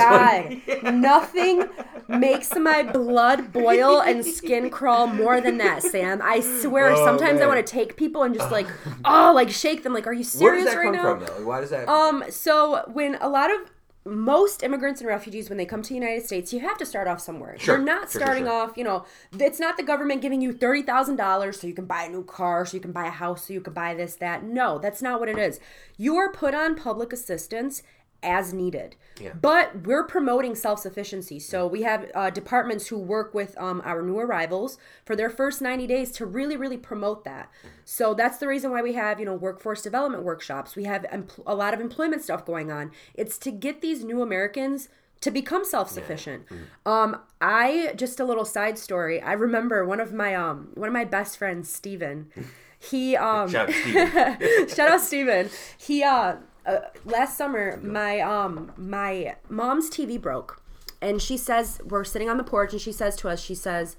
[0.77, 0.83] God.
[0.83, 1.01] one.
[1.01, 1.69] Nothing
[2.07, 6.21] makes my blood boil and skin crawl more than that, Sam.
[6.21, 6.91] I swear.
[6.91, 8.67] Oh, sometimes I want to take people and just like,
[9.05, 9.93] oh, like shake them.
[9.93, 11.25] Like, are you Where does serious that right come now?
[11.25, 11.47] from, though?
[11.47, 11.87] Why does that?
[11.87, 13.71] Um, so when a lot of
[14.05, 17.07] most immigrants and refugees, when they come to the United States, you have to start
[17.07, 17.57] off somewhere.
[17.57, 18.53] Sure, You're not sure, starting sure.
[18.53, 19.05] off, you know,
[19.39, 22.23] it's not the government giving you thirty thousand dollars so you can buy a new
[22.23, 24.43] car, so you can buy a house, so you can buy this, that.
[24.43, 25.59] No, that's not what it is.
[25.97, 27.83] You are put on public assistance
[28.23, 28.95] as needed.
[29.19, 29.33] Yeah.
[29.39, 31.39] But we're promoting self sufficiency.
[31.39, 35.61] So we have uh, departments who work with um, our new arrivals for their first
[35.61, 37.51] 90 days to really, really promote that.
[37.85, 40.75] So that's the reason why we have, you know, workforce development workshops.
[40.75, 41.05] We have
[41.45, 42.91] a lot of employment stuff going on.
[43.13, 44.89] It's to get these new Americans
[45.21, 46.43] to become self-sufficient.
[46.85, 49.21] Um, I just a little side story.
[49.21, 52.29] I remember one of my um one of my best friends, Steven,
[52.77, 54.67] he um Shout out, Steven.
[54.67, 55.49] Shout out Steven.
[55.77, 56.35] He uh,
[56.65, 60.61] uh last summer my um my mom's TV broke.
[61.01, 63.95] And she says we're sitting on the porch and she says to us, she says,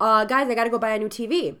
[0.00, 1.56] uh guys, I gotta go buy a new TV.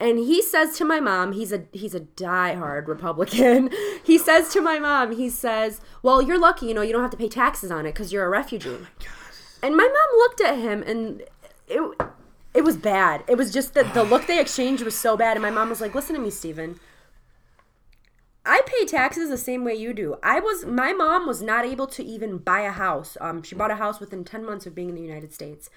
[0.00, 3.70] And he says to my mom, he's a he's a diehard Republican.
[4.04, 7.10] he says to my mom, he says, "Well, you're lucky, you know, you don't have
[7.10, 8.78] to pay taxes on it because you're a refugee."
[9.60, 11.22] And my mom looked at him, and
[11.66, 11.82] it
[12.54, 13.24] it was bad.
[13.26, 15.36] It was just that the look they exchanged was so bad.
[15.36, 16.78] And my mom was like, "Listen to me, Steven.
[18.48, 20.16] I pay taxes the same way you do.
[20.22, 23.18] I was my mom was not able to even buy a house.
[23.20, 25.68] Um, she bought a house within ten months of being in the United States.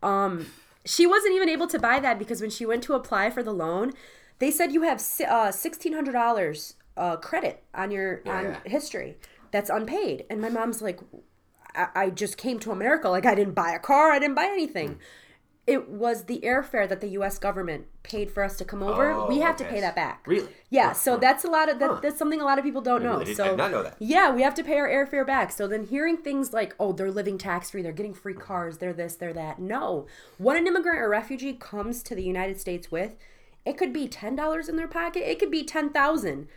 [0.00, 0.46] Um,
[0.84, 3.52] she wasn't even able to buy that because when she went to apply for the
[3.52, 3.92] loan,
[4.38, 8.60] they said you have uh, sixteen hundred dollars uh, credit on your on yeah.
[8.64, 9.16] history
[9.50, 10.24] that's unpaid.
[10.30, 11.00] And my mom's like,
[11.74, 13.08] I, I just came to America.
[13.08, 14.12] Like I didn't buy a car.
[14.12, 15.00] I didn't buy anything.
[15.70, 17.38] It was the airfare that the U.S.
[17.38, 19.10] government paid for us to come over.
[19.12, 20.26] Oh, we have to pay that back.
[20.26, 20.48] Really?
[20.68, 20.92] Yeah.
[20.92, 21.88] So that's a lot of that.
[21.90, 22.00] Huh.
[22.02, 23.12] That's something a lot of people don't know.
[23.12, 23.94] really did- I so did not know that.
[24.00, 25.52] Yeah, we have to pay our airfare back.
[25.52, 28.92] So then hearing things like, oh, they're living tax free, they're getting free cars, they're
[28.92, 29.60] this, they're that.
[29.60, 30.06] No,
[30.38, 33.14] what an immigrant or refugee comes to the United States with,
[33.64, 35.30] it could be ten dollars in their pocket.
[35.30, 36.48] It could be ten thousand.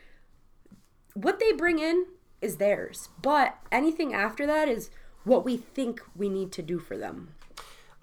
[1.13, 2.07] What they bring in
[2.41, 4.89] is theirs, but anything after that is
[5.23, 7.35] what we think we need to do for them.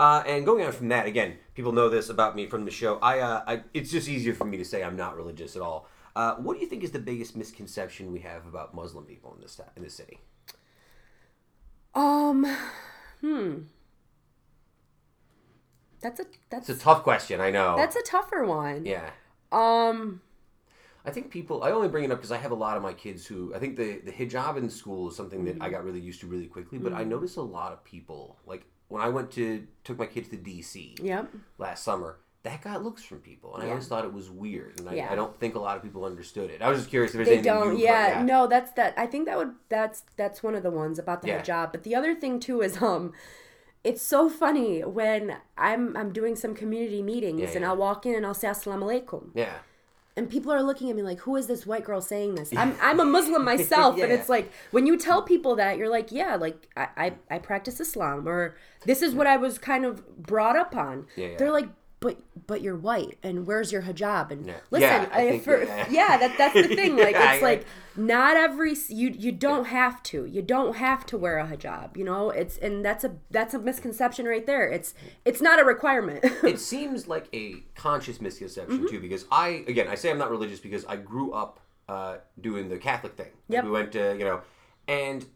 [0.01, 2.99] Uh, and going on from that, again, people know this about me from the show.
[3.03, 5.89] I, uh, I, it's just easier for me to say I'm not religious at all.
[6.17, 9.43] Uh, what do you think is the biggest misconception we have about Muslim people in
[9.43, 10.19] this in this city?
[11.95, 12.47] Um,
[13.21, 13.55] hmm.
[16.01, 17.77] That's a that's It's a tough question, I know.
[17.77, 18.87] that's a tougher one.
[18.87, 19.11] yeah.
[19.53, 20.23] Um,
[21.05, 21.63] I think people.
[21.63, 23.53] I only bring it up because I have a lot of my kids who.
[23.55, 25.73] I think the the hijab in school is something that I Mm-hmm.
[25.73, 26.79] got really used to really quickly.
[26.79, 30.29] But I notice a lot of people like when I went to took my kids
[30.29, 31.33] to DC yep.
[31.59, 32.19] last summer.
[32.43, 35.13] That got looks from people, and I always thought it was weird, and I, Yeah.
[35.13, 36.63] I don't think a lot of people understood it.
[36.63, 37.79] I was just curious if there's They anything don't.
[37.79, 38.95] Yeah, no, that's that.
[38.97, 41.43] I think that would that's that's one of the ones about the Yeah.
[41.43, 41.73] hijab.
[41.73, 43.13] But the other thing too is um,
[43.85, 47.65] it's so funny when I'm I'm doing some community meetings Yeah, and.
[47.67, 49.59] I'll walk in and I'll say assalamu alaikum yeah.
[50.17, 52.51] And people are looking at me like who is this white girl saying this?
[52.57, 53.99] I'm, I'm a muslim myself.
[53.99, 57.39] And it's like when you tell people that you're like yeah like I, I i
[57.39, 61.07] practice islam or this is what i was kind of brought up on.
[61.17, 61.37] Yeah, yeah.
[61.37, 61.69] they're like
[62.01, 64.55] but but you're white and where's your hijab and Yeah.
[64.71, 66.17] listen Yeah, I I- for, yeah.
[66.19, 70.25] that that's the thing like Yeah, it's like not every you you don't have to
[70.25, 73.59] you don't have to wear a hijab you know it's and that's a that's a
[73.59, 74.95] misconception right there it's
[75.25, 78.87] it's not a requirement it seems like a conscious misconception Mm-hmm.
[78.87, 82.69] too because i again i say i'm not religious because i grew up uh, doing
[82.69, 83.65] the catholic thing Yep.
[83.65, 84.41] we went to you know
[84.89, 85.27] and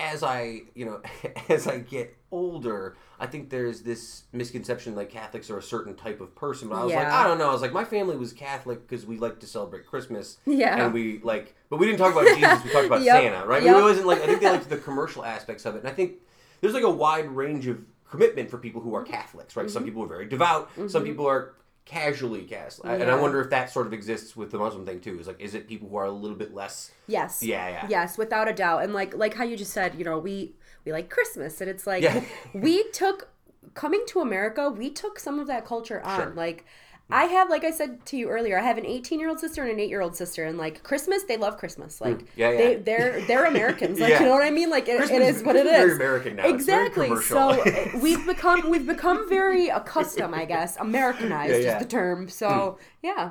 [0.00, 1.00] as i you know
[1.48, 6.20] as i get older i think there's this misconception like catholics are a certain type
[6.20, 8.32] of person but i was like i don't know i was like my family was
[8.32, 10.84] catholic because we like to celebrate christmas Yeah.
[10.84, 13.16] and we like but we didn't talk about jesus we talked about Yep.
[13.22, 13.76] santa right Yep.
[13.76, 16.14] it wasn't like i think they liked the commercial aspects of it and i think
[16.60, 17.78] there's like a wide range of
[18.10, 19.66] commitment for people who are Catholics, right?
[19.66, 19.72] Mm-hmm.
[19.74, 20.70] Some people are very devout.
[20.86, 21.52] Some people are
[21.84, 25.20] casually Catholic, and I wonder if that sort of exists with the Muslim thing too.
[25.20, 26.90] Is like, is it people who are a little bit less?
[27.06, 27.42] Yes.
[27.42, 27.86] Yeah, yeah.
[27.90, 28.82] Yes, without a doubt.
[28.82, 30.54] And like like how you just said, you know, we
[30.92, 32.22] like Christmas and it's like Yeah.
[32.54, 33.28] we took
[33.74, 36.20] coming to America, we took some of that culture on.
[36.20, 36.30] Sure.
[36.34, 36.64] Like
[37.10, 39.62] I have, like I said to you earlier, I have an 18 year old sister
[39.62, 42.02] and an 8 year old sister, and like Christmas, they love Christmas.
[42.02, 42.26] Like, Mm.
[42.36, 42.56] Yeah, yeah.
[42.58, 43.98] they they're they're Americans.
[43.98, 44.18] Like, Yeah.
[44.20, 44.68] you know what I mean?
[44.68, 45.72] Like, it, it is what it is.
[45.72, 45.98] Christmas is is.
[45.98, 46.46] very American now.
[46.48, 47.16] Exactly.
[47.22, 50.76] so uh, we've become we've become very accustomed, I guess.
[50.76, 52.28] Americanized is the term.
[52.28, 53.30] So yeah.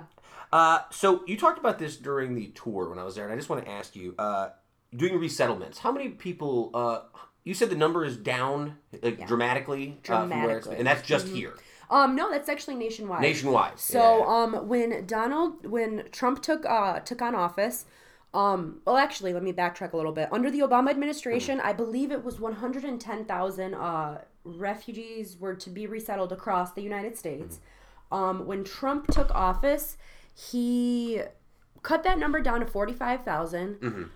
[0.51, 3.35] Uh, so you talked about this during the tour when I was there, and I
[3.35, 4.49] just want to ask you, uh,
[4.95, 6.71] doing resettlements, how many people?
[6.73, 7.01] Uh,
[7.47, 10.75] you said the number is down like dramatically, Uh, from where it's Dramatically.
[10.77, 11.53] and that's just here,
[11.89, 13.21] Um, no, that's actually nationwide.
[13.21, 13.79] nationwide.
[13.79, 14.25] So Yeah, yeah.
[14.43, 17.85] um when Donald when Trump took uh took on office,
[18.33, 20.27] um well actually let me backtrack a little bit.
[20.37, 26.31] Under the Obama administration, I believe it was 110,000 uh refugees were to be resettled
[26.31, 27.59] across the United States.
[28.11, 29.97] Um when Trump took office,
[30.33, 31.21] he
[31.83, 34.09] cut that number down to 45,000.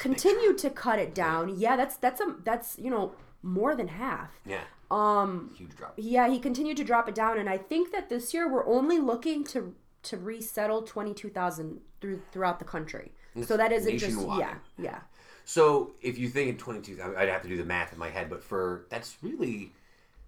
[0.00, 1.56] Continued to cut it down.
[1.58, 4.30] Yeah, that's that's a that's, you know, more than half.
[4.46, 5.94] yeah, um, huge drop.
[5.96, 8.98] Yeah, he continued to drop it down, and I think that this year we're only
[8.98, 9.74] looking to
[10.04, 13.12] to resettle twenty two thousand through throughout the country.
[13.44, 15.00] So that isn't just yeah, yeah.
[15.44, 18.08] So if you think in 22, I- I'd have to do the math in my
[18.10, 19.72] head, but for that's really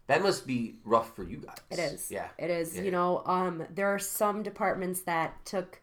[0.06, 1.56] that must be rough for you guys.
[1.70, 2.10] It is.
[2.10, 2.28] Yeah.
[2.38, 2.76] It is.
[2.76, 2.82] Yeah.
[2.82, 5.80] You know, um, there are some departments that took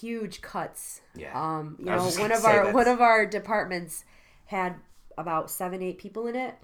[0.00, 1.00] huge cuts.
[1.14, 1.32] Yeah.
[1.38, 4.04] Um, you know, one of our one of our departments
[4.46, 4.76] had
[5.18, 6.54] about seven, eight people in it.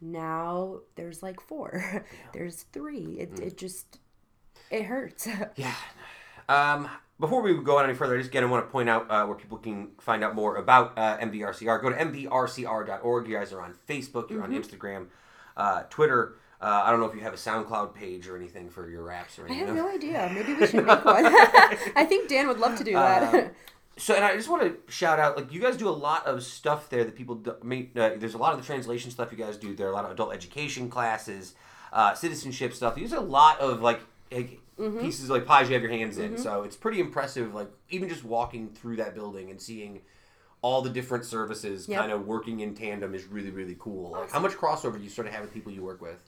[0.00, 2.04] Now there's like four.
[2.32, 3.18] There's three.
[3.20, 3.46] It Mm.
[3.48, 3.98] it just
[4.70, 5.28] it hurts.
[5.56, 5.74] Yeah.
[6.48, 6.88] Um,
[7.20, 9.26] before we go on any further, I just again I want to point out uh,
[9.26, 11.80] where people can find out more about uh, MVRCR.
[11.82, 13.28] Go to mvrcr.org.
[13.28, 14.30] You guys are on Facebook.
[14.30, 14.54] You're Mm-hmm.
[14.54, 15.06] on Instagram,
[15.56, 16.36] uh, Twitter.
[16.62, 19.38] Uh, I don't know if you have a SoundCloud page or anything for your raps
[19.38, 19.64] or anything.
[19.64, 20.30] I have no idea.
[20.34, 21.24] Maybe we should make one.
[21.26, 23.34] I think Dan would love to do that.
[23.34, 23.50] Um,
[23.96, 26.42] So, and I just want to shout out, like, you guys do a lot of
[26.42, 29.30] stuff there that people do, I mean, uh, there's a lot of the translation stuff
[29.30, 29.74] you guys do.
[29.74, 31.54] There are a lot of adult education classes,
[31.92, 32.94] uh, citizenship stuff.
[32.94, 34.00] There's a lot of, like,
[34.32, 35.00] like Mm-hmm.
[35.00, 36.38] pieces like pies you have your hands in.
[36.38, 40.00] So it's pretty impressive, like, even just walking through that building and seeing
[40.62, 42.00] all the different services Yep.
[42.00, 44.12] kind of working in tandem is really, really cool.
[44.12, 46.22] Like, how much crossover do you sort of have with people you work with?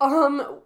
[0.00, 0.60] Um,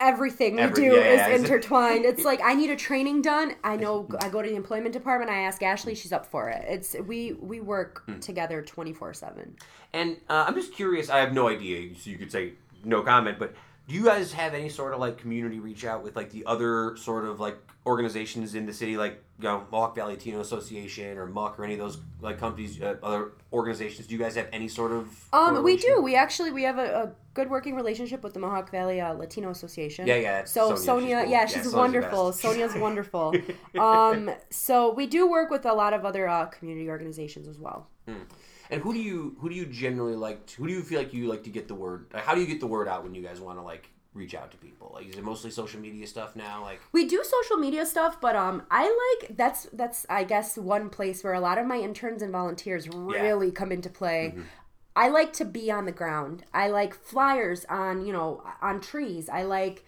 [0.00, 2.04] everything we Every- do yeah, is intertwined.
[2.04, 3.54] It's like I need a training done.
[3.62, 5.30] I know I go to the employment department.
[5.30, 5.94] I ask Ashley.
[5.94, 6.64] She's up for it.
[6.68, 8.18] It's we we work Hmm.
[8.20, 9.56] together twenty four seven.
[9.92, 11.10] And uh, I'm just curious.
[11.10, 12.54] I have no idea, so you could say
[12.84, 13.38] no comment.
[13.38, 13.54] But
[13.88, 16.96] Do you guys have any sort of like community reach out with like the other
[16.96, 21.26] sort of like organizations in the city, like you know Mohawk Valley Latino Association or
[21.26, 24.06] MUCC or any of those like companies, uh, other organizations?
[24.06, 25.08] Do you guys have any sort of?
[25.32, 26.00] Um, we do.
[26.00, 29.50] We actually we have a, a good working relationship with the Mohawk Valley uh, Latino
[29.50, 30.06] Association.
[30.06, 31.30] Yeah, yeah, So Sonia, she's cool.
[31.32, 32.32] yeah, Yeah, she's Sonia's wonderful.
[32.32, 33.34] Sonia's wonderful.
[33.78, 37.88] um, so we do work with a lot of other uh, community organizations as well.
[38.72, 40.46] And who do you who do you generally like?
[40.46, 42.06] To, who do you feel like you like to get the word?
[42.12, 44.34] Like, how do you get the word out when you guys want to like reach
[44.34, 44.90] out to people?
[44.94, 46.62] Like, is it mostly social media stuff now?
[46.62, 48.84] Like, We do social media stuff, but um, I
[49.20, 52.88] like that's that's I guess one place where a lot of my interns and volunteers
[52.88, 54.34] really come into play.
[54.96, 56.44] I like to be on the ground.
[56.54, 59.28] I like flyers on you know on trees.
[59.28, 59.84] I like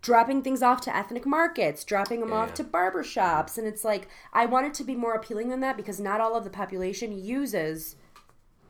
[0.00, 2.54] dropping things off to ethnic markets, dropping them off Yeah.
[2.54, 5.76] to barber shops, and it's like I want it to be more appealing than that
[5.76, 7.96] because not all of the population uses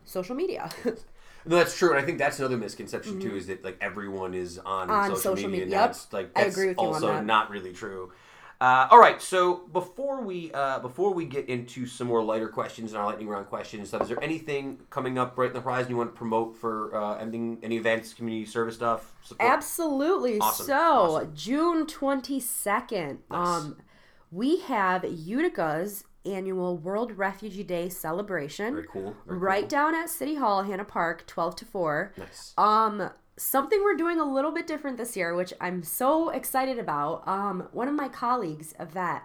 [0.05, 0.69] social media.
[0.85, 3.35] no, that's true, and I think that's another misconception too.
[3.35, 4.91] Is that like everyone is on, Mm-hmm.
[4.91, 5.49] On social, social media?
[5.49, 5.63] media.
[5.63, 5.81] and Yep.
[5.89, 7.25] That's like I that's agree with you on also that.
[7.25, 8.11] not really true.
[8.61, 12.93] Uh, all right, so before we uh, before we get into some more lighter questions
[12.93, 15.91] and our lightning round questions, stuff, is there anything coming up right in the horizon
[15.91, 19.13] you want to promote for uh, ending any events, community service stuff?
[19.23, 19.51] Support?
[19.51, 20.39] Absolutely.
[20.39, 20.65] Awesome.
[20.67, 21.31] So, Awesome.
[21.35, 23.77] June 22nd, um
[24.31, 28.73] we have Utica's annual World Refugee Day celebration.
[28.75, 29.15] Very cool.
[29.25, 29.69] Very Right cool.
[29.69, 32.13] down at City Hall, Hanna Park, 12 to 4.
[32.17, 32.53] Nice.
[32.57, 37.27] Um something we're doing a little bit different this year, which I'm so excited about.
[37.27, 39.23] Um one of my colleagues, Yvette,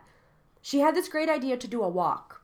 [0.63, 2.43] she had this great idea to do a walk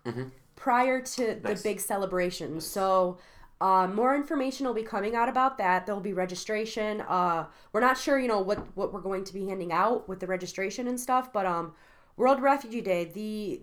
[0.57, 1.43] prior to Mm-hmm.
[1.47, 1.63] Nice.
[1.63, 2.61] the big celebration.
[2.61, 3.19] So
[3.61, 5.87] uh, more information will be coming out about that.
[5.87, 7.01] There'll be registration.
[7.01, 10.21] Uh, we're not sure, you know, what what we're going to be handing out with
[10.21, 11.73] the registration and stuff, but um,
[12.19, 13.05] World Refugee Day.
[13.05, 13.61] The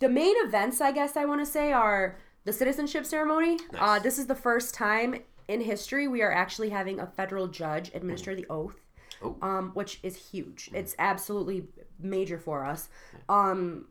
[0.00, 3.58] the main events, I guess I want to say, are the citizenship ceremony.
[3.78, 5.16] Uh, this is the first time
[5.48, 8.76] in history we are actually having a federal judge administer the oath,
[9.22, 9.36] Oh.
[9.42, 10.70] um, which is huge.
[10.72, 12.88] It's absolutely major for us.
[13.28, 13.86] Um,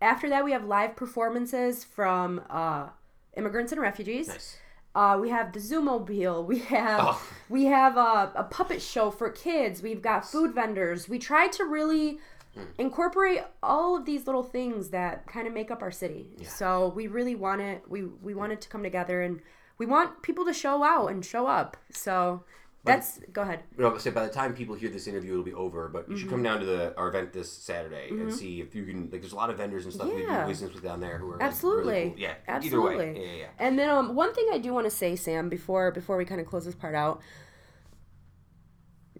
[0.00, 2.88] after that, we have live performances from uh,
[3.36, 4.28] immigrants and refugees.
[4.28, 4.56] Nice.
[4.94, 6.44] Uh, we have the Zoomobile.
[6.44, 7.22] We have Oh.
[7.48, 9.82] we have a, a puppet show for kids.
[9.82, 11.08] We've got food vendors.
[11.08, 12.18] We try to really
[12.54, 12.60] Hmm.
[12.78, 16.26] incorporate all of these little things that kind of make up our city.
[16.46, 17.82] So we really want it.
[17.88, 19.40] We we want it to come together, and
[19.78, 21.76] we want people to show out and show up.
[21.92, 22.44] So
[22.84, 23.60] that's go ahead.
[23.78, 25.88] You know, say by the time people hear this interview, it'll be over.
[25.88, 26.34] But you should Mm-hmm.
[26.34, 29.02] come down to the our event this Saturday and see if you can.
[29.10, 30.44] Like, there's a lot of vendors and stuff Yeah.
[30.46, 31.92] business with down there who are like, Absolutely.
[31.94, 32.18] really cool.
[32.18, 32.94] Yeah, Absolutely.
[33.06, 33.46] Either way, yeah, yeah, yeah.
[33.58, 36.40] And then um, one thing I do want to say, Sam, before before we kind
[36.40, 37.22] of close this part out,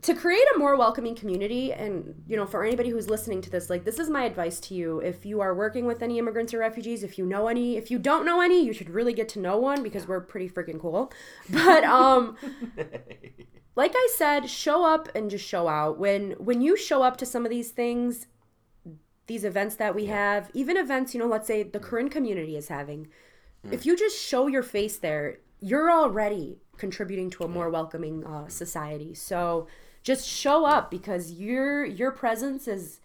[0.03, 3.71] to create a more welcoming community, and you know, for anybody who's listening to this,
[3.71, 4.99] like this is my advice to you.
[4.99, 7.99] If you are working with any immigrants or refugees, if you know any, if you
[7.99, 11.13] don't know any, you should really get to know one because we're pretty freaking cool.
[11.51, 12.37] But um.
[13.77, 15.99] like I said, show up and just show out.
[15.99, 18.27] When when you show up to some of these things,
[19.27, 22.69] these events that we have, even events, you know, let's say the current community is
[22.69, 23.09] having,
[23.71, 28.49] if you just show your face there, you're already contributing to a more welcoming uh,
[28.49, 29.15] society.
[29.15, 29.69] So
[30.03, 33.01] just show up because your your presence is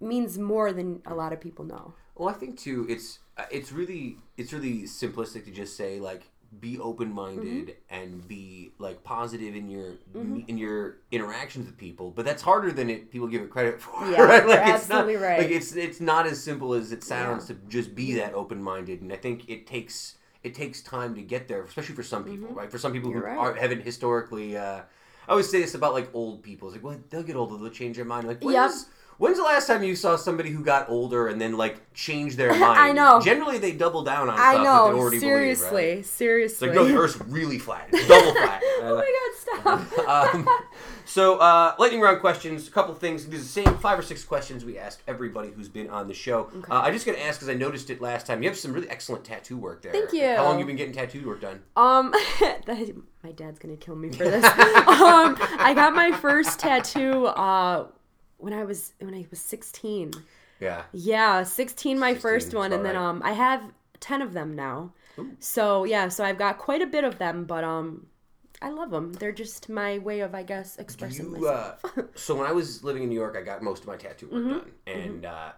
[0.00, 1.94] means more than a lot of people know.
[2.14, 3.18] Well, I think too, it's
[3.50, 6.28] it's really it's really simplistic to just say like
[6.60, 7.94] be open minded Mm-hmm.
[7.94, 12.10] and be like positive in your in your interactions with people.
[12.12, 13.92] But that's harder than it people give it credit for.
[14.10, 14.42] Yeah, right?
[14.44, 15.38] you're it's not, absolutely right.
[15.40, 19.02] Like it's it's not as simple as it sounds to just be that open minded.
[19.02, 22.48] And I think it takes it takes time to get there, especially for some people,
[22.54, 22.70] right?
[22.70, 23.26] For some people who Mm-hmm.
[23.28, 23.56] You're right.
[23.56, 24.56] are, haven't historically.
[24.56, 24.82] Uh,
[25.28, 26.68] I always say this about like old people.
[26.68, 28.26] It's like, well, they'll get older, they'll change their mind.
[28.26, 28.72] Like, when's, Yep.
[29.18, 32.50] When's the last time you saw somebody who got older and then like changed their
[32.58, 32.78] mind?
[32.78, 33.20] I know.
[33.20, 35.88] Generally, they double down on I stuff know, already seriously, believe.
[35.88, 35.98] Right?
[35.98, 36.68] It's seriously.
[36.68, 37.88] like, no, the Earth's really flat.
[37.92, 38.62] It's double flat.
[38.82, 40.08] oh my god, stop.
[40.34, 40.48] um,
[41.04, 42.68] so, uh, lightning round questions.
[42.68, 43.26] A couple things.
[43.26, 46.14] These are the same five or six questions we ask everybody who's been on the
[46.14, 46.50] show.
[46.70, 48.42] Uh, I just got to ask because I noticed it last time.
[48.42, 49.92] You have some really excellent tattoo work there.
[49.92, 50.26] Thank you.
[50.26, 51.62] How long you been getting tattoo work done?
[51.76, 52.12] Um,
[53.22, 54.44] my dad's gonna kill me for this.
[54.44, 57.88] um, I got my first tattoo uh
[58.38, 60.12] when I was when I was sixteen.
[60.60, 60.84] Yeah.
[60.92, 63.08] Yeah, sixteen, my 16, first one, and then alright.
[63.10, 63.62] um, I have
[64.00, 64.92] ten of them now.
[65.38, 68.06] So yeah, so I've got quite a bit of them, but um,
[68.62, 69.12] I love them.
[69.12, 71.84] They're just my way of, I guess, expressing You, myself.
[71.84, 74.28] uh, so when I was living in New York, I got most of my tattoo
[74.28, 74.48] work Mm-hmm.
[74.48, 75.52] done, and uh,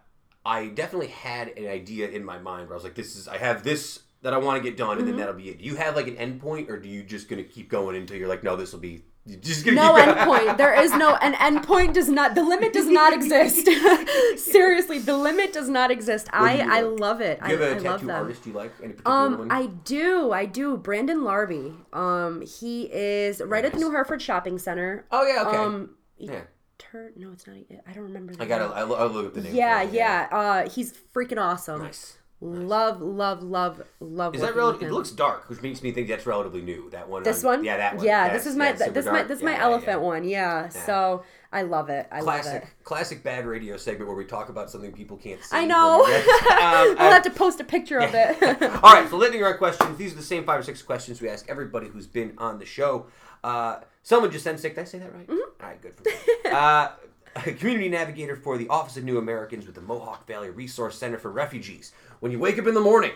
[0.45, 3.39] I definitely had an idea in my mind where I was like, "This is I
[3.39, 5.07] have this that I want to get done, and Mm-hmm.
[5.07, 7.29] then that'll be it." Do you have like an end point, or do you just
[7.29, 9.05] gonna keep going until you're like, "No, this will be
[9.43, 10.57] just gonna No end point.
[10.59, 11.95] There is no an end point.
[11.95, 13.67] Does not the limit does not exist.
[14.37, 16.29] Seriously, the limit does not exist.
[16.33, 17.41] I you, I love it.
[17.41, 18.11] Do you I, have a I love them.
[18.11, 18.73] artist you like?
[18.83, 19.51] Any particular Um, one?
[19.53, 20.77] I do, I do.
[20.77, 21.73] Brandon Larby.
[21.93, 25.07] Um, he is right at the New Hartford Shopping Center.
[25.11, 25.57] oh yeah, okay.
[25.57, 26.41] Um, yeah,
[26.79, 27.57] Tur- no, it's not.
[27.87, 28.35] I don't remember.
[28.39, 28.65] I gotta.
[28.69, 28.75] name.
[28.77, 29.55] I'll look up the name.
[29.55, 30.29] Yeah, you, yeah.
[30.31, 31.83] Uh, he's freaking awesome.
[31.83, 32.18] Nice.
[32.41, 34.35] Love, love, love, love.
[34.37, 34.89] Is that relative?
[34.89, 36.89] It looks dark, which makes me think that's relatively new.
[36.91, 37.25] That one.
[37.25, 37.65] This on- one?
[37.65, 38.05] Yeah, that one.
[38.07, 40.07] Yeah, That's- this is my this my this Yeah, my yeah, elephant yeah.
[40.07, 40.25] one.
[40.25, 40.69] Yeah.
[40.69, 42.07] So I love it.
[42.13, 42.69] I Classic, love it.
[42.85, 45.57] classic bad radio segment where we talk about something people can't see.
[45.57, 46.05] I know.
[46.05, 46.11] um,
[46.53, 48.41] I'll uh, have to post a picture of it.
[48.85, 49.97] All right, so lightning round questions.
[49.99, 52.67] These are the same five or six questions we ask everybody who's been on the
[52.67, 53.07] show.
[53.43, 54.63] Uh, Selma Jasencic.
[54.77, 55.27] Did I say that right?
[55.27, 55.63] Mm-hmm.
[55.63, 56.13] All right, good for me.
[56.53, 56.89] uh,
[57.37, 61.19] a community navigator for the Office of New Americans with the Mohawk Valley Resource Center
[61.19, 61.93] for Refugees.
[62.21, 63.13] When you wake up in the morning,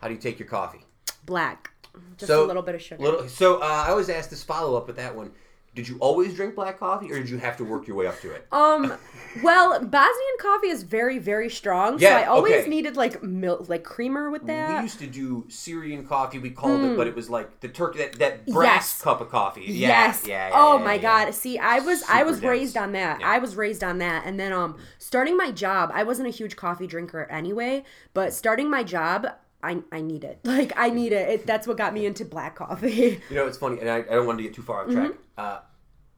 [0.00, 0.84] how do you take your coffee?
[1.24, 1.70] Black.
[2.16, 3.02] Just So, a little bit of sugar.
[3.02, 5.32] Little, so uh, I always ask this follow up with that one.
[5.76, 8.18] Did you always drink black coffee, or did you have to work your way up
[8.22, 8.46] to it?
[8.50, 8.94] Um,
[9.42, 11.98] well, Bosnian coffee is very, very strong.
[11.98, 12.68] Yeah, so I always okay.
[12.70, 14.78] needed like milk, like creamer with that.
[14.78, 16.38] We used to do Syrian coffee.
[16.38, 18.76] We called it, but it was like the turkey that, that brass Mm.
[18.76, 19.02] Yes.
[19.02, 19.64] cup of coffee.
[19.66, 20.24] Yeah, yes.
[20.26, 20.48] Yeah.
[20.48, 21.34] yeah oh yeah, my god.
[21.34, 23.20] See, I was I Super was raised on that.
[23.22, 24.24] I was raised on that.
[24.24, 28.70] And then um starting my job, I wasn't a huge coffee drinker anyway, but starting
[28.70, 29.26] my job,
[29.62, 30.40] I I need it.
[30.44, 31.28] Like I need it.
[31.28, 33.20] it that's what got me into black coffee.
[33.30, 35.10] You know, it's funny, and I, I don't want to get too far off track.
[35.10, 35.20] Mm-hmm.
[35.38, 35.58] Uh,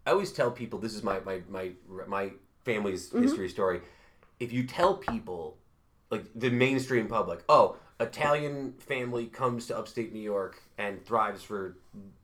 [0.06, 1.72] I always tell people this is my my my
[2.06, 2.32] my
[2.64, 3.22] family's Mm-hmm.
[3.22, 3.80] history story.
[4.40, 5.56] If you tell people,
[6.10, 11.76] like the mainstream public, oh, Italian family comes to upstate New York and thrives for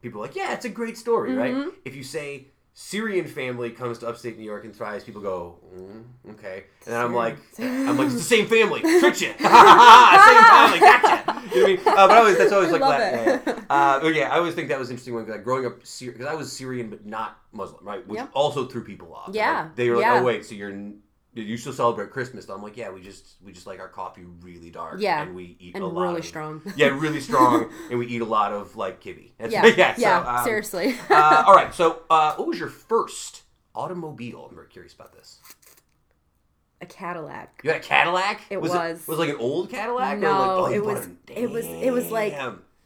[0.03, 1.61] people, like yeah, it's a great story, Mm-hmm.
[1.62, 1.73] right?
[1.85, 6.03] If you say Syrian family comes to upstate New York and thrives, people go, mm,
[6.33, 11.43] okay, and I'm like, I'm like, it's the same family, tricked you, same family, gotcha.
[11.55, 11.79] You know what I mean?
[11.87, 13.43] Uh, but I always, that's always like that.
[13.47, 13.61] yeah.
[13.70, 15.29] Uh, but yeah, I always think that was interesting one.
[15.29, 18.05] Like growing up, because I was Syrian but not Muslim, right?
[18.09, 18.31] Which Yep.
[18.35, 19.31] also threw people off.
[19.33, 20.14] Yeah, Like, they were yeah.
[20.14, 20.70] like, "Oh wait, so you're
[21.35, 24.22] did you still celebrate Christmas?" I'm like, "Yeah, we just we just like our coffee
[24.41, 26.09] really dark, Yeah, and we eat and a lot of.
[26.11, 26.62] really of- strong.
[26.76, 29.32] yeah, really strong, and we eat a lot of like kibby.
[29.39, 29.66] That's, Yeah.
[29.66, 30.95] yeah, yeah, so, um, seriously.
[31.11, 33.43] uh, all right, so uh, what was your first
[33.74, 34.47] automobile?
[34.49, 35.41] I'm very curious about this.
[36.80, 37.61] a Cadillac.
[37.64, 38.43] You had a Cadillac?
[38.51, 38.70] It was.
[38.72, 39.01] was.
[39.03, 40.16] It, was it like an old Cadillac?
[40.16, 40.30] or No,
[40.62, 42.37] like, oh, it was- a- it was- it was like-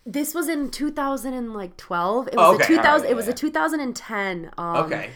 [0.06, 2.28] This was in 2012.
[2.28, 3.32] It was Oh, a okay, 2000 alright, it was yeah.
[3.32, 5.10] a 2010 um Okay.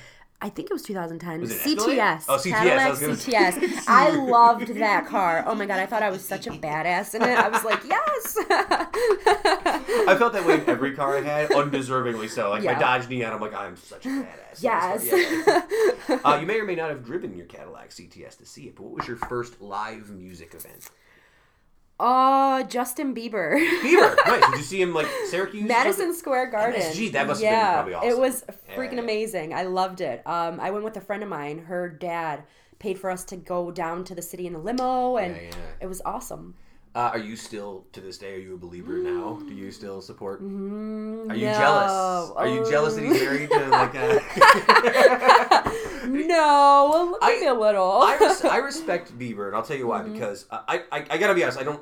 [0.45, 1.41] I think it was 2010.
[1.41, 1.79] Was it?
[1.79, 2.25] CTS.
[2.29, 3.33] Oh, CTS, I Cadillac was gonna say.
[3.33, 3.85] CTS.
[3.87, 5.45] I loved that car.
[5.47, 7.29] Oh my god, I thought I was such a badass in it.
[7.39, 8.37] I was like, yes.
[8.49, 12.51] I felt that way in every car I had, undeservingly so.
[12.51, 12.79] Like my Yeah.
[12.81, 14.61] Dodge Neon, I'm like, I'm such a badass.
[14.61, 15.05] yes.
[16.09, 16.19] Yeah.
[16.25, 18.83] uh, you may or may not have driven your Cadillac CTS to see it, but
[18.83, 20.91] what was your first live music event?
[22.05, 23.55] Oh, Justin Bieber.
[23.81, 24.17] Bieber.
[24.27, 24.45] nice.
[24.51, 25.63] Did you see him like Syracuse?
[25.69, 26.13] Madison?
[26.15, 26.81] Square Garden.
[26.81, 28.11] MSG, that must have been probably awesome.
[28.11, 28.45] It was
[28.77, 29.01] freaking yeah.
[29.01, 29.55] amazing.
[29.55, 30.21] I loved it.
[30.27, 31.59] Um, I went with a friend of mine.
[31.61, 32.43] Her dad
[32.81, 35.55] paid for us to go down to the city in a limo, and Yeah, yeah.
[35.83, 36.57] it was awesome.
[36.95, 38.35] Uh, are you still to this day?
[38.35, 39.39] Are you a believer now?
[39.49, 40.41] Do you still support?
[40.41, 41.37] Are you Mm, no.
[41.39, 42.31] jealous?
[42.37, 44.21] Are you jealous that he's married to like a?
[46.05, 48.03] No, I- maybe a little.
[48.03, 50.01] I, res- I respect Bieber, and I'll tell you why.
[50.01, 50.13] Mm-hmm.
[50.15, 51.81] Because I, I I gotta be honest, I don't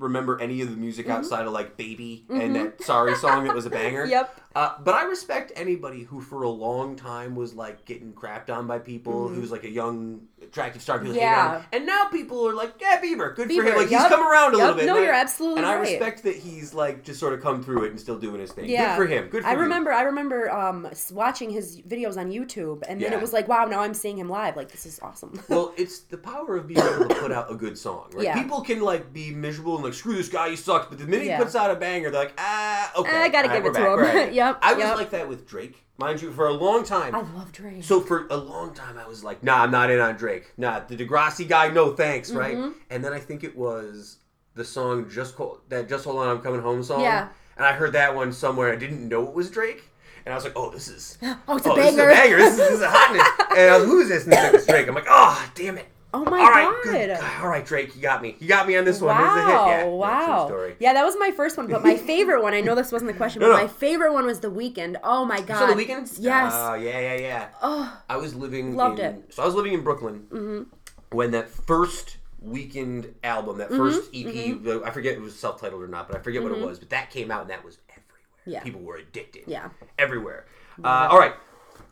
[0.00, 1.16] remember any of the music Mm-hmm.
[1.16, 4.04] outside of like "Baby" and that "Sorry" song that was a banger.
[4.04, 4.39] Yep.
[4.54, 8.66] Uh, but I respect anybody who, for a long time, was like getting crapped on
[8.66, 9.28] by people.
[9.28, 10.98] Who's like a young, attractive star.
[10.98, 11.20] People Mm-hmm.
[11.20, 11.62] Yeah.
[11.72, 14.54] and now people are like, "Yeah, Bieber, good for him." Bieber, Like he's come around
[14.54, 14.66] a Yep.
[14.66, 14.86] little bit.
[14.86, 15.68] No, and you're absolutely right.
[15.70, 15.90] And I right.
[15.92, 18.68] respect that he's like just sort of come through it and still doing his thing.
[18.68, 18.96] Yeah.
[18.96, 19.28] Good for him.
[19.28, 19.58] Good for I you.
[19.60, 19.92] remember.
[19.92, 23.18] I remember um, watching his videos on YouTube, and then Yeah.
[23.18, 24.56] it was like, wow, now I'm seeing him live.
[24.56, 25.40] Like this is awesome.
[25.48, 28.08] Well, it's the power of being able to put out a good song.
[28.14, 28.24] Right?
[28.24, 28.42] Yeah.
[28.42, 30.86] People can like be miserable and like screw this guy, he sucks.
[30.86, 31.38] But the minute Yeah.
[31.38, 33.74] he puts out a banger, they're like, ah, okay, I gotta all give it to
[33.74, 33.88] back.
[33.88, 33.98] him.
[34.00, 34.32] Right.
[34.40, 34.96] Yep, I was yep.
[34.96, 37.14] like that with Drake, mind you, for a long time.
[37.14, 37.84] I love Drake.
[37.84, 40.50] So for a long time, I was like, "Nah, I'm not in on Drake.
[40.56, 42.56] Nah, the Degrassi guy, no thanks." Right?
[42.56, 42.78] Mm-hmm.
[42.88, 44.16] And then I think it was
[44.54, 47.02] the song "Just Call, that "Just Hold On, I'm Coming Home" song.
[47.02, 47.28] Yeah.
[47.58, 48.72] And I heard that one somewhere.
[48.72, 49.90] I didn't know it was Drake,
[50.24, 52.10] and I was like, "Oh, this is Oh, it's a this is a banger.
[52.10, 52.36] banger.
[52.38, 53.28] This is, this is a hotness."
[53.58, 55.86] and I was, "Who's this?" And it's like, "It's Drake." I'm like, "Oh, damn it."
[56.12, 57.40] Oh my All right, god.
[57.42, 58.36] All right, Drake, you got me.
[58.40, 59.16] You got me on this one.
[59.16, 59.46] Here's the hit.
[59.54, 59.68] Wow!
[59.68, 60.46] Yeah, wow!
[60.46, 60.76] story.
[60.80, 62.52] Yeah, that was my first one, but my favorite one.
[62.52, 63.62] I know this wasn't the question, No, but no.
[63.62, 64.96] my favorite one was the Weeknd.
[65.04, 65.58] Oh my god!
[65.60, 66.18] So the weekends?
[66.18, 66.52] Yes.
[66.54, 67.48] Oh yeah, yeah, yeah.
[67.62, 68.74] oh, I was living.
[68.74, 69.14] Loved in, it.
[69.20, 69.30] Mm-hmm.
[69.30, 70.66] So I was living in Brooklyn
[71.12, 74.68] when that first Weeknd album, that 1st Mm-hmm.
[74.68, 76.78] EP, I forget it was self-titled or not, but I forget what it was.
[76.78, 78.06] But that came out and that was everywhere.
[78.46, 78.62] Yeah.
[78.62, 79.44] People were addicted.
[79.46, 79.68] Yeah.
[79.98, 80.46] Everywhere.
[80.82, 81.34] Uh, all right.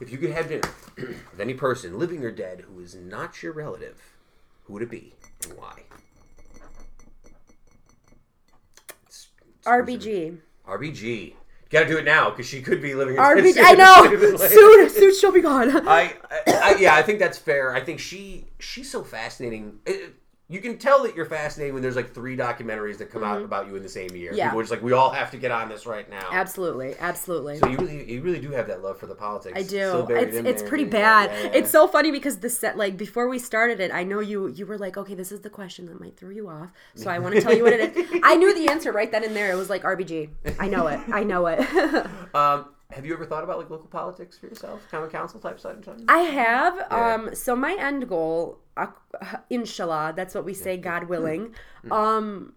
[0.00, 3.52] If you could have dinner with any person, living or dead, who is not your
[3.52, 4.00] relative,
[4.64, 5.82] who would it be and why?
[9.06, 10.38] It's- it's- RBG.
[10.66, 11.34] RBG.
[11.70, 13.16] Got to do it now because she could be living.
[13.16, 14.36] in RBG, sooner I know.
[14.38, 15.86] soon, soon she'll be gone.
[15.86, 17.74] I, I, I, yeah, I think that's fair.
[17.74, 19.80] I think she she's so fascinating.
[19.84, 20.14] It-
[20.50, 23.66] you can tell that you're fascinating when there's like three documentaries that come out about
[23.66, 24.30] you in the same year.
[24.30, 24.38] Mm-hmm.
[24.38, 24.46] Yeah.
[24.46, 26.26] People are just like, we all have to get on this right now.
[26.32, 27.58] absolutely, absolutely.
[27.58, 29.58] So you really, you really do have that love for the politics.
[29.58, 30.06] I do.
[30.08, 31.30] It's it's pretty bad.
[31.30, 31.58] yeah, yeah.
[31.58, 34.64] It's so funny because the set like before we started it, I know you you
[34.64, 37.34] were like, okay, this is the question that might throw you off, so I want
[37.34, 38.20] to tell you what it is.
[38.24, 39.52] I knew the answer right then and there.
[39.52, 40.30] It was like RBG.
[40.58, 41.00] I know it.
[41.12, 41.58] I know it.
[42.34, 45.84] Um, have you ever thought about like local politics for yourself, common council type side?
[46.08, 46.76] I have.
[46.90, 47.14] Yeah.
[47.14, 48.86] Um, so my end goal, uh,
[49.50, 51.92] inshallah, that's what we say, God willing, Mm.
[51.92, 52.54] um,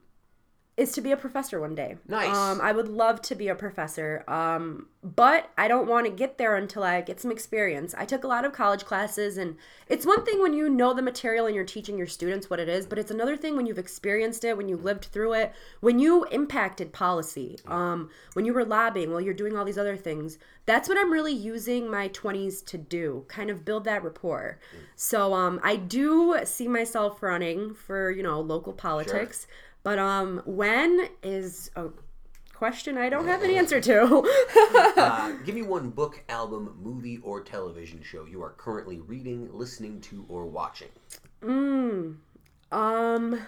[0.82, 1.96] is to be a professor one day.
[2.08, 2.36] Nice.
[2.36, 4.24] Um, I would love to be a professor.
[4.28, 7.96] Um, but I don't want to get there until I get some experience.
[7.98, 9.58] I took a lot of college classes, and
[9.88, 12.70] it's one thing when you know the material and you're teaching your students what it
[12.70, 15.98] is, but it's another thing when you've experienced it, when you lived through it, when
[15.98, 20.38] you impacted policy, um, when you were lobbying, while you're doing all these other things.
[20.68, 24.60] That's what I'm really using my 20s to do, kind of build that rapport.
[24.96, 29.48] So um, I do see myself running for you know local politics.
[29.84, 31.88] But um, when is a
[32.54, 34.24] question I don't have an answer to.
[34.98, 40.00] Uh, give me one book, album, movie, or television show you are currently reading, listening
[40.02, 40.90] to, or watching.
[42.72, 43.40] um,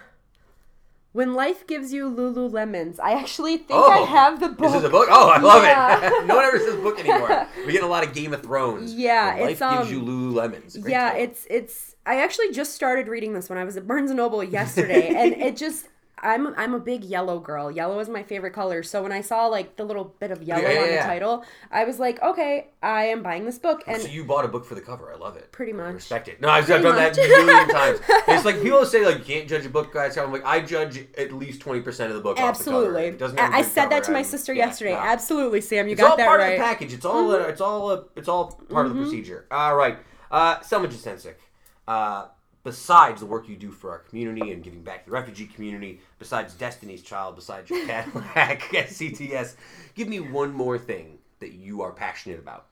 [1.12, 4.58] when life gives you Lululemons, I actually think Oh, I have the book.
[4.72, 5.06] This is a book.
[5.10, 6.00] Oh, I love Yeah.
[6.22, 6.26] it.
[6.26, 7.46] no one ever says book anymore.
[7.66, 8.92] We get a lot of Game of Thrones.
[9.04, 10.80] Yeah, life gives um, you Lululemons.
[10.80, 11.24] Great yeah, title.
[11.24, 11.96] it's it's.
[12.04, 15.34] I actually just started reading this when I was at Barnes and Noble yesterday, and
[15.34, 15.86] it just.
[16.24, 17.70] I'm I'm a big yellow girl.
[17.70, 18.82] Yellow is my favorite color.
[18.82, 21.06] So when I saw like the little bit of yellow Yeah, yeah, on the yeah.
[21.06, 23.82] title, I was like, okay, I am buying this book.
[23.86, 25.12] And So you bought a book for the cover.
[25.12, 25.52] I love it.
[25.52, 25.94] Pretty I much.
[25.94, 26.40] respect it.
[26.40, 28.00] No, I've, I've done that a million times.
[28.26, 30.26] It's like people say like you can't judge a book by its cover.
[30.26, 32.38] I'm like I judge at least twenty percent of the book.
[32.40, 32.76] Off the cover.
[32.78, 34.92] absolutely, It doesn't a I, I said that to my sister yesterday.
[34.94, 34.98] no.
[34.98, 36.92] Absolutely, Sam, you It's got all that part of the package.
[36.94, 37.30] It's all.
[37.30, 37.90] uh, it's all.
[37.90, 39.46] Uh, it's all part of the procedure.
[39.50, 39.98] All right,
[40.30, 41.34] uh, Selma Jasencic.
[41.86, 42.26] Uh,
[42.64, 46.00] besides the work you do for our community and giving back to the refugee community,
[46.18, 49.54] besides Destiny's Child, besides your Cadillac at CTS,
[49.94, 52.66] give me one more thing that you are passionate about.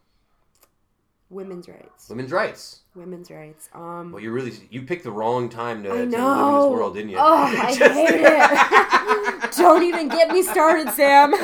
[1.33, 2.09] Women's rights.
[2.09, 2.80] Women's rights.
[2.95, 3.68] Women's rights.
[3.74, 6.95] Um, Well, you really you picked the wrong time to, to live in this world,
[6.95, 7.16] didn't you?
[7.18, 9.53] Oh, I hate it.
[9.57, 11.35] Don't even get me started, Sam.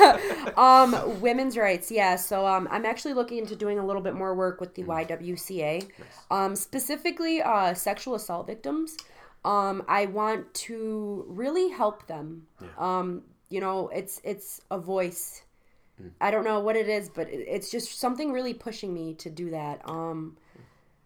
[0.57, 2.15] um, women's rights, yeah.
[2.15, 5.87] So um, I'm actually looking into doing a little bit more work with the YWCA,
[6.31, 8.97] um, specifically uh, sexual assault victims.
[9.45, 12.47] Um, I want to really help them.
[12.77, 15.43] Um, you know, it's it's a voice.
[16.21, 19.29] I don't know what it is, but it- it's just something really pushing me to
[19.29, 19.81] do that.
[19.89, 20.37] Um,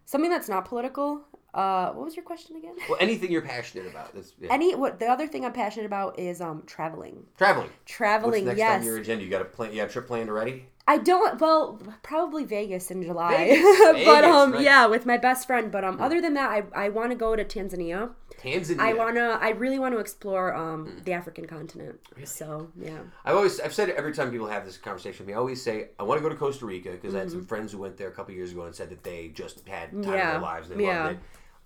[0.04, 1.22] something that's not political.
[1.52, 2.74] Uh, what was your question again?
[2.88, 4.12] Well, anything you're passionate about.
[4.12, 4.52] That's, yeah.
[4.52, 7.26] Any what the other thing I'm passionate about is um traveling.
[7.36, 7.68] Traveling.
[7.68, 8.80] What's Traveling, next yes.
[8.80, 9.22] on your agenda?
[9.24, 9.72] You got a plan?
[9.72, 10.66] You have a trip planned already?
[10.88, 13.36] I don't well probably Vegas in July.
[13.36, 14.64] Vegas, but Vegas, um nice.
[14.64, 17.36] yeah, with my best friend, but um other than that I I want to go
[17.36, 18.10] to Tanzania.
[18.44, 18.80] Tanzania.
[18.80, 21.98] I want to I really want to explore um the African continent.
[22.24, 22.98] So, yeah.
[23.24, 25.34] I've always I've said it every time people have this conversation with me.
[25.34, 27.72] I always say I want to go to Costa Rica because I had some friends
[27.72, 30.04] who went there a couple years ago and said that they just had time of
[30.04, 30.12] Mm-hmm.
[30.12, 30.68] Their lives.
[30.68, 31.04] They yeah.
[31.04, 31.20] loved it.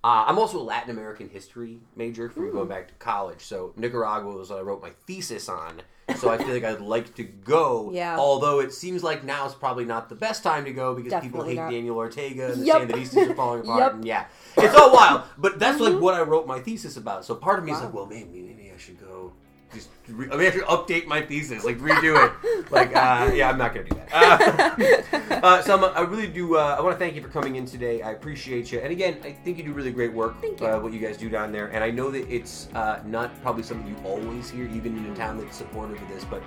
[0.09, 2.53] Uh, I'm also a Latin American history major from Mm.
[2.53, 3.43] going back to college.
[3.43, 5.83] So Nicaragua was what I wrote my thesis on.
[6.17, 7.91] So I feel like I'd like to go.
[7.93, 8.17] Yeah.
[8.17, 11.45] Although it seems like now is probably not the best time to go because people
[11.45, 11.71] hate not.
[11.71, 12.89] Daniel Ortega and Yep.
[12.89, 13.81] the Sandinistas are falling apart.
[13.81, 13.93] Yep.
[13.97, 14.25] And yeah,
[14.57, 15.25] it's all wild.
[15.37, 17.27] But that's like what I wrote my thesis about.
[17.27, 19.33] So part of me is like, well, maybe maybe I should go.
[19.75, 22.33] Just re- I I have to update my thesis, like redo it.
[22.71, 25.43] Like, uh, yeah, I'm not gonna do that.
[25.43, 26.57] Uh, uh, I really do.
[26.57, 28.03] Uh, I want to thank you for coming in today.
[28.03, 28.81] I appreciate you.
[28.81, 30.41] And again, I think you do really great work.
[30.41, 30.67] Thank you.
[30.67, 33.63] Uh, what you guys do down there, and I know that it's uh, not probably
[33.63, 36.25] something you always hear, even in a town that's supportive of this.
[36.25, 36.43] But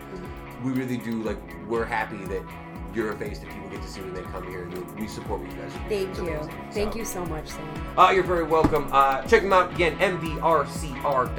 [0.64, 1.40] we really do like.
[1.68, 2.44] We're happy that
[2.94, 5.40] you're a face that people get to see when they come here, and we support
[5.42, 5.80] what you guys do.
[5.90, 6.28] Thank It's you.
[6.28, 6.54] amazing.
[6.72, 7.68] Thank So- you so much, Sam.
[7.98, 8.88] uh, you're very welcome.
[8.92, 11.30] Uh, check them out again, mvrcr.org,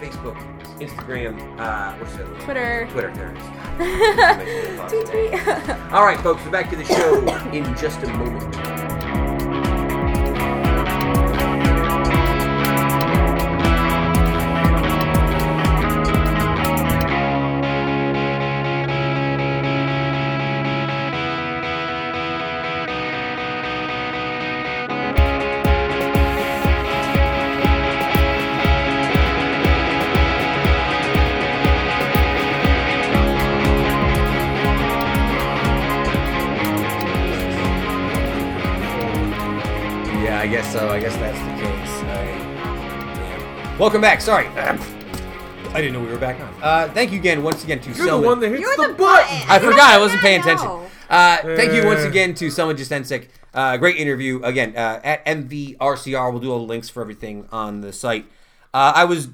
[0.00, 0.36] Facebook,
[0.80, 2.24] Instagram, uh, what's the?
[2.44, 2.88] Twitter.
[2.92, 3.44] Twitter, there it is.
[4.90, 5.48] Tweet, tweet.
[5.92, 7.20] All right, folks, we're back to the show
[7.52, 8.99] in just a moment.
[40.70, 40.88] So.
[40.88, 42.02] I guess that's the case.
[42.04, 43.76] I.
[43.78, 44.20] Welcome back.
[44.20, 44.46] Sorry.
[45.72, 46.54] I didn't know we were back on.
[46.62, 48.22] Uh, thank you again, once again, to You're Selman.
[48.22, 49.38] the one that hits You're the, the button.
[49.38, 49.50] button.
[49.50, 49.90] I forgot.
[49.90, 50.68] I wasn't paying attention.
[51.08, 53.28] Uh, thank you once again to Selma Jasencic.
[53.52, 54.40] Uh, great interview.
[54.44, 58.26] Again, uh, at MVRCR, we'll do all the links for everything on the site.
[58.72, 59.28] Uh, I was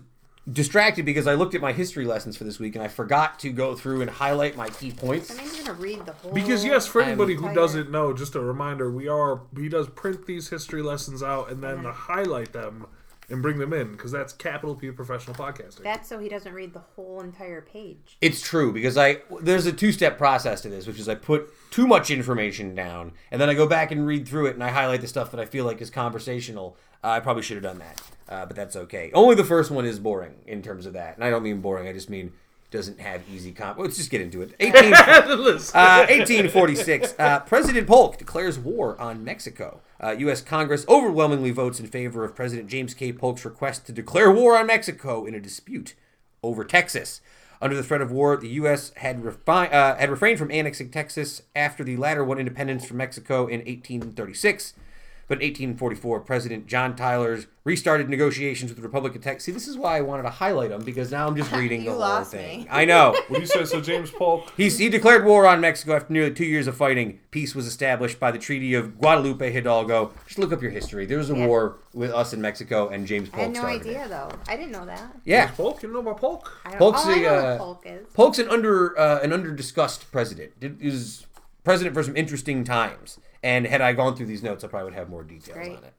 [0.50, 3.50] distracted because I looked at my history lessons for this week and I forgot to
[3.50, 5.30] go through and highlight my key points.
[5.30, 6.32] I'm even gonna read the whole.
[6.32, 10.26] Because yes, for anybody who doesn't know, just a reminder, we are he does print
[10.26, 12.86] these history lessons out and then highlight them
[13.28, 15.82] and bring them in because that's capital P professional podcasting.
[15.82, 18.16] That's so he doesn't read the whole entire page.
[18.20, 21.52] It's true because I there's a two step process to this, which is I put
[21.70, 24.70] too much information down and then I go back and read through it and I
[24.70, 26.76] highlight the stuff that I feel like is conversational.
[27.02, 29.10] Uh, I probably should have done that, uh, but that's okay.
[29.12, 31.88] Only the first one is boring in terms of that, and I don't mean boring.
[31.88, 32.32] I just mean
[32.76, 33.78] doesn't have easy comp.
[33.78, 34.54] Let's just get into it.
[34.60, 37.14] 18, uh, 1846.
[37.18, 39.80] Uh, President Polk declares war on Mexico.
[39.98, 40.42] Uh, U.S.
[40.42, 43.12] Congress overwhelmingly votes in favor of President James K.
[43.12, 45.94] Polk's request to declare war on Mexico in a dispute
[46.42, 47.22] over Texas.
[47.62, 48.92] Under the threat of war, the U.S.
[48.96, 53.46] had, refi- uh, had refrained from annexing Texas after the latter won independence from Mexico
[53.46, 54.74] in 1836.
[55.28, 59.44] But in 1844, President John Tyler restarted negotiations with the Republic of Texas.
[59.46, 61.92] See, this is why I wanted to highlight them because now I'm just reading the
[61.92, 62.60] whole thing.
[62.60, 62.66] me.
[62.70, 63.10] I know.
[63.28, 63.64] what do you say?
[63.64, 64.52] So James Polk.
[64.56, 67.18] He's, he declared war on Mexico after nearly two years of fighting.
[67.32, 70.12] Peace was established by the Treaty of Guadalupe Hidalgo.
[70.26, 71.06] Just look up your history.
[71.06, 71.46] There was a Yeah.
[71.48, 73.40] war with us in Mexico, and James Polk.
[73.40, 74.10] I had no idea it.
[74.10, 74.30] though.
[74.46, 75.16] I didn't know that.
[75.24, 75.82] Yeah, James Polk.
[75.82, 76.60] You know about Polk?
[76.64, 78.06] I don't, Polk's oh, I know uh, Polk is.
[78.14, 80.52] Polk's an under uh, an under discussed president.
[80.60, 81.26] It is
[81.64, 83.18] president for some interesting times.
[83.42, 85.76] And had I gone through these notes, I probably would have more details Great.
[85.76, 85.94] on it.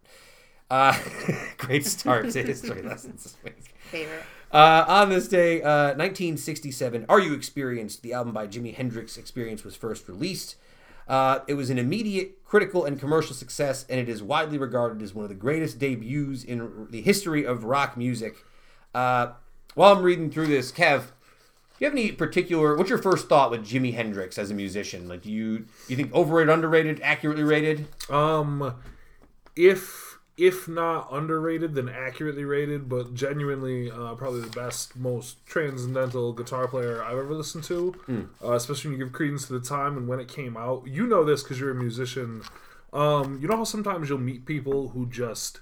[0.70, 0.98] Uh,
[1.58, 3.74] great start to history lessons this week.
[3.80, 4.24] Favorite.
[4.52, 8.02] Uh, on this day, uh, 1967, Are You Experienced?
[8.02, 10.56] The album by Jimi Hendrix Experience was first released.
[11.08, 15.14] Uh, it was an immediate critical and commercial success, and it is widely regarded as
[15.14, 18.36] one of the greatest debuts in the history of rock music.
[18.94, 19.32] Uh,
[19.76, 21.12] while I'm reading through this, Kev,
[21.80, 22.76] you have any particular?
[22.76, 25.08] What's your first thought with Jimi Hendrix as a musician?
[25.08, 27.88] Like, do you you think overrated, underrated, accurately rated?
[28.10, 28.76] Um,
[29.56, 36.32] if if not underrated, then accurately rated, but genuinely uh, probably the best, most transcendental
[36.32, 37.96] guitar player I've ever listened to.
[38.44, 40.86] Uh, especially when you give credence to the time and when it came out.
[40.88, 42.44] You know this because you're a musician.
[42.94, 45.62] Um, you know how sometimes you'll meet people who just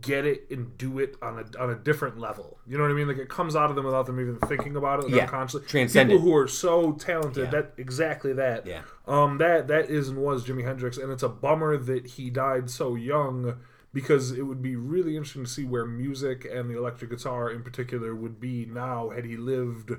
[0.00, 2.58] get it and do it on a on a different level.
[2.66, 3.06] You know what I mean?
[3.08, 5.04] Like it comes out of them without them even thinking about it.
[5.06, 5.22] Like Yeah.
[5.22, 5.66] unconsciously.
[5.68, 6.18] Transcendent.
[6.20, 7.44] People who are so talented.
[7.44, 7.50] Yeah.
[7.50, 8.66] That exactly that.
[8.66, 8.82] Yeah.
[9.06, 12.68] Um, that that is and was Jimi Hendrix, and it's a bummer that he died
[12.70, 13.56] so young
[13.92, 17.62] because it would be really interesting to see where music and the electric guitar in
[17.62, 19.92] particular would be now had he lived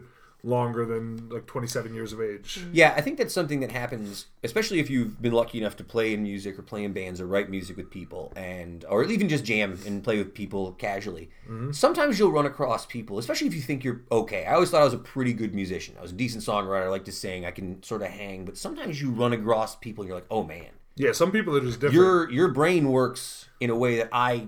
[0.48, 2.58] longer than like 27 years of age.
[2.60, 2.70] Mm-hmm.
[2.74, 6.14] Yeah, I think that's something that happens, especially if you've been lucky enough to play
[6.14, 9.44] in music or play in bands or write music with people, and or even just
[9.44, 11.30] jam and play with people casually.
[11.50, 11.72] Mm-hmm.
[11.74, 14.46] Sometimes you'll run across people, especially if you think you're okay.
[14.46, 15.96] I always thought I was a pretty good musician.
[16.00, 16.84] I was a decent songwriter.
[16.84, 17.46] I like to sing.
[17.46, 20.44] I can sort of hang, but sometimes you run across people and you're like, oh
[20.44, 21.94] man, Yeah, some people are just different.
[21.96, 24.48] your your brain works in a way that I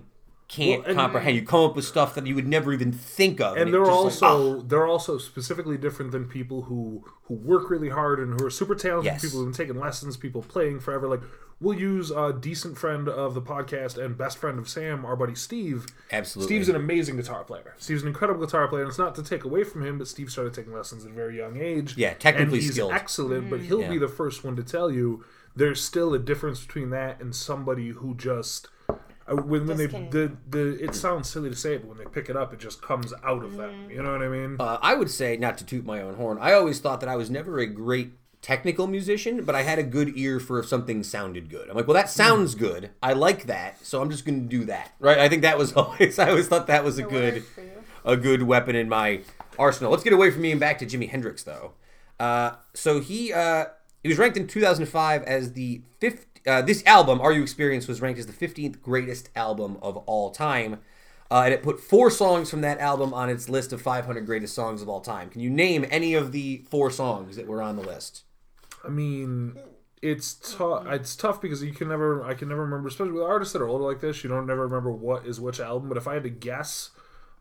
[0.49, 1.35] can't Well, comprehend.
[1.38, 3.85] You come up with stuff that you would never even think of, and it they're
[3.85, 4.63] just like, also ah.
[4.67, 8.76] they're also specifically different than people who who work really hard and who are super
[8.76, 9.21] talented Yes.
[9.21, 11.21] people who've been taking lessons people playing forever like
[11.61, 15.35] we'll use a decent friend of the podcast and best friend of sam our buddy
[15.35, 16.47] steve Absolutely.
[16.55, 19.43] steve's an amazing guitar player steve's an incredible guitar player and it's not to take
[19.43, 22.53] away from him but steve started taking lessons at a very young age Yeah, technically
[22.57, 22.93] and he's skilled.
[22.93, 23.89] excellent but he'll Yeah.
[23.89, 25.23] be the first one to tell you
[25.55, 28.69] there's still a difference between that and somebody who just
[29.30, 32.06] uh, when, when they the, the it sounds silly to say it but when they
[32.06, 34.77] pick it up it just comes out of them you know what i mean Uh,
[34.81, 37.30] I would say, not to toot my own horn, I always thought that I was
[37.30, 41.49] never a great technical musician, but I had a good ear for if something sounded
[41.49, 41.69] good.
[41.69, 42.89] I'm like, well, that sounds good.
[43.03, 44.93] I like that, so I'm just going to do that.
[44.99, 45.18] Right?
[45.19, 47.61] I think that was always, I always thought that was a So good, works for
[47.61, 47.72] you.
[48.06, 49.22] a good weapon in my
[49.57, 49.91] arsenal.
[49.91, 51.73] Let's get away from me and back to Jimi Hendrix, though.
[52.18, 53.65] Uh, so he, uh,
[54.03, 56.28] he was ranked in 2005 as the fifth.
[56.48, 60.32] Uh, this album, Are You Experienced, was ranked as the 15th greatest album of all
[60.32, 60.80] time.
[61.32, 64.56] Uh, and it put four songs from that album on its list of 500 greatest
[64.56, 65.30] songs of all time.
[65.30, 68.24] Can you name any of the four songs that were on the list?
[68.84, 69.56] I mean,
[70.02, 70.88] it's tough.
[70.88, 72.24] It's tough because you can never.
[72.24, 74.24] I can never remember, especially with artists that are older like this.
[74.24, 75.88] You don't never remember what is which album.
[75.90, 76.91] But if I had to guess,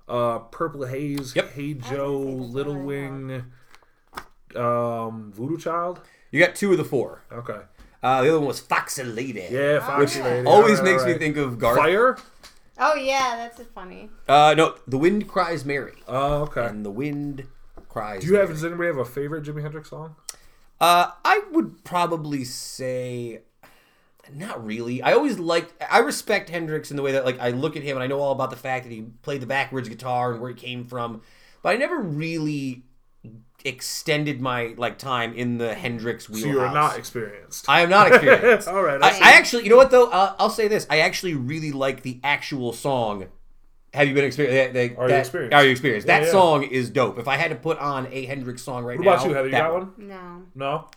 [0.08, 1.52] uh, Purple Haze, Yep.
[1.52, 3.44] Hey Joe, Little Wing,
[4.56, 6.00] um, Voodoo Child.
[6.30, 7.22] You got two of the four.
[7.32, 7.60] Okay,
[8.02, 9.46] Uh, the other one was Foxy Lady.
[9.50, 10.24] yeah, Foxy yeah.
[10.24, 10.46] Lady.
[10.46, 11.20] Always Alright, makes me alright.
[11.20, 11.78] think of Garth.
[11.78, 12.16] Fire.
[12.78, 14.08] Oh yeah, that's funny.
[14.28, 15.94] Uh, no, The Wind Cries Mary.
[16.06, 16.66] Oh, okay.
[16.66, 17.46] And The Wind
[17.88, 18.44] Cries Do you have?
[18.48, 18.54] Mary.
[18.54, 20.14] Does anybody have a favorite Jimi Hendrix song?
[20.80, 23.40] Uh, I would probably say
[24.32, 25.02] not really.
[25.02, 25.72] I always liked.
[25.90, 28.20] I respect Hendrix in the way that like I look at him and I know
[28.20, 31.22] all about the fact that he played the backwards guitar and where he came from.
[31.62, 32.82] but I never really
[33.64, 36.42] extended my like time in the Hendrix wheelhouse.
[36.42, 37.68] So you are not experienced.
[37.68, 38.68] I am not experienced.
[38.68, 39.02] All right.
[39.02, 40.10] I, I actually, you know what though?
[40.10, 43.26] I'll, I'll say this: I actually really like the actual song.
[43.94, 44.74] Have you been experienced?
[44.74, 45.54] That, Are you experienced?
[45.54, 46.06] Are you experienced?
[46.06, 46.32] Yeah, that yeah.
[46.32, 47.18] song is dope.
[47.18, 49.46] If I had to put on a Hendrix song right what now, about you, Heather?
[49.46, 49.92] You that got one?
[49.96, 50.42] No.
[50.54, 50.88] No.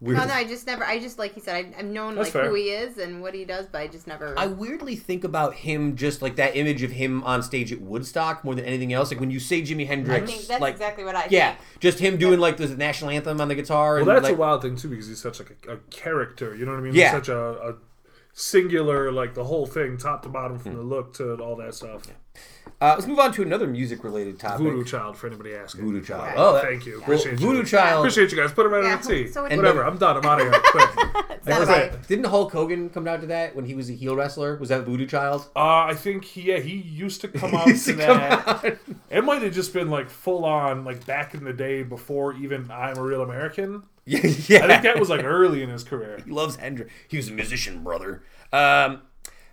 [0.00, 0.18] Weird.
[0.18, 0.84] No, no, I just never.
[0.84, 1.54] I just like he said.
[1.54, 2.48] I, I've known That's like fair.
[2.48, 4.38] who he is and what he does, but I just never.
[4.38, 8.44] I weirdly think about him just like that image of him on stage at Woodstock
[8.44, 9.10] more than anything else.
[9.10, 11.28] Like when you say Jimi I Hendrix, think that's like exactly what I.
[11.30, 11.80] yeah, think.
[11.80, 13.94] just him doing like the national anthem on the guitar.
[13.94, 16.54] Well, and that's like, a wild thing too because he's such like a, a character.
[16.54, 16.94] You know what I mean?
[16.94, 17.04] Yeah.
[17.04, 17.74] He's such a, a
[18.34, 20.78] singular, like the whole thing, top to bottom, from hmm.
[20.78, 22.02] the look to all that stuff.
[22.78, 24.58] Uh, let's move on to another music-related topic.
[24.66, 25.82] Voodoo Child, for anybody asking.
[25.86, 26.24] Voodoo Child.
[26.24, 26.34] Okay.
[26.36, 26.92] Oh, that, Thank you.
[26.94, 27.64] well, Appreciate Voodoo you.
[27.64, 28.00] Child.
[28.04, 28.52] Appreciate you guys.
[28.52, 29.28] Put it right Yeah, on the T.
[29.28, 29.82] so it- Whatever.
[29.86, 30.18] I'm done.
[30.18, 30.60] I'm out of here.
[30.66, 30.90] Quick.
[31.30, 31.84] It's not was right.
[31.94, 32.06] it?
[32.06, 34.56] Didn't Hulk Hogan come down to that when he was a heel wrestler?
[34.56, 35.48] Was that Voodoo Child?
[35.56, 38.46] Uh, I think he, yeah, he used to come out Used to to come that.
[38.48, 38.78] out.
[39.08, 42.70] It might have just been like full on, like back in the day before even
[42.70, 43.84] I'm a Real American.
[44.04, 44.64] yeah, yeah.
[44.64, 46.20] I think that was like early in his career.
[46.22, 46.92] He loves Hendrix.
[47.08, 48.22] He was a musician, brother.
[48.52, 49.00] Um,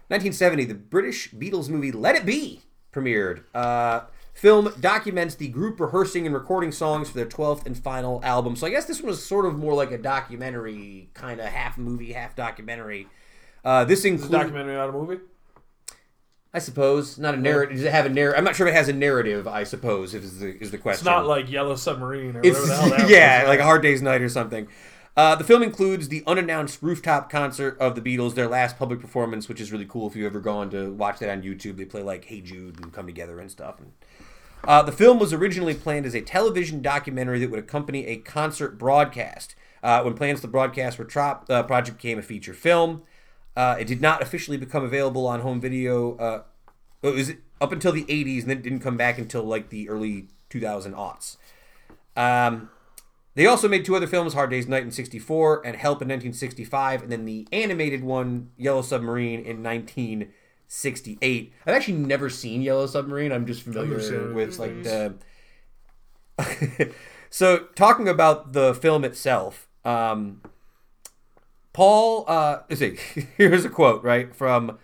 [0.10, 2.62] 1970, the British Beatles movie Let It Be
[2.94, 3.44] premiered.
[3.54, 4.02] Uh,
[4.34, 8.56] film documents the group rehearsing and recording songs for their 12th and final album.
[8.56, 11.78] So I guess this one was sort of more like a documentary, kind of half
[11.78, 13.08] movie, half documentary.
[13.64, 15.20] Uh, this includes, documentary, not a movie.
[16.54, 17.78] I suppose, not a narrative.
[17.78, 18.38] Does it have a narrative?
[18.38, 19.48] I'm not sure if it has a narrative.
[19.48, 21.00] I suppose if is the is the question.
[21.00, 23.50] It's not like Yellow Submarine or whatever the hell that yeah, was.
[23.50, 24.68] like a Hard Day's Night or something.
[25.16, 29.48] Uh, the film includes the unannounced rooftop concert of the Beatles, their last public performance,
[29.48, 30.08] which is really cool.
[30.08, 32.92] If you ever gone to watch that on YouTube, they play like "Hey Jude" and
[32.92, 33.80] "Come Together" and stuff.
[33.80, 33.92] And,
[34.64, 38.78] uh, the film was originally planned as a television documentary that would accompany a concert
[38.78, 39.56] broadcast.
[39.84, 43.04] Uh, when plans to broadcast were dropped, the project became a feature film.
[43.56, 46.16] Uh, it did not officially become available on home video.
[46.18, 46.44] Uh,
[47.04, 49.90] it was up until the 80s, and then it didn't come back until like the
[49.90, 51.38] early 2000 aughts.
[52.16, 52.70] Um,
[53.36, 57.04] they also made two other films, Hard Day's Night in 64 and Help in 1965,
[57.04, 61.54] and then the animated one, Yellow Submarine, in 1968.
[61.66, 63.32] I've actually never seen Yellow Submarine.
[63.32, 65.16] I'm just familiar with like the.
[67.30, 70.42] so, talking about the film itself, um,
[71.74, 72.98] Paul, uh, let's see,
[73.38, 74.78] here's a quote, right, from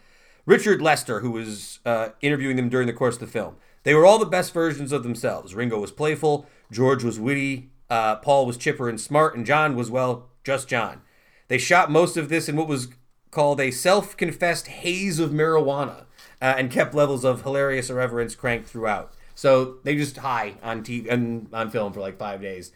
[0.47, 3.57] Richard Lester, who was uh, interviewing them during the course of the film.
[3.83, 5.53] They were all the best versions of themselves.
[5.53, 9.89] Ringo was playful, George was witty, uh, Paul was chipper and smart, and John was,
[9.89, 11.01] well, just John.
[11.47, 12.89] They shot most of this in what was
[13.31, 16.05] called a self confessed haze of marijuana
[16.41, 19.13] uh, and kept levels of hilarious irreverence cranked throughout.
[19.35, 22.71] So they just high on TV and on film for like five days.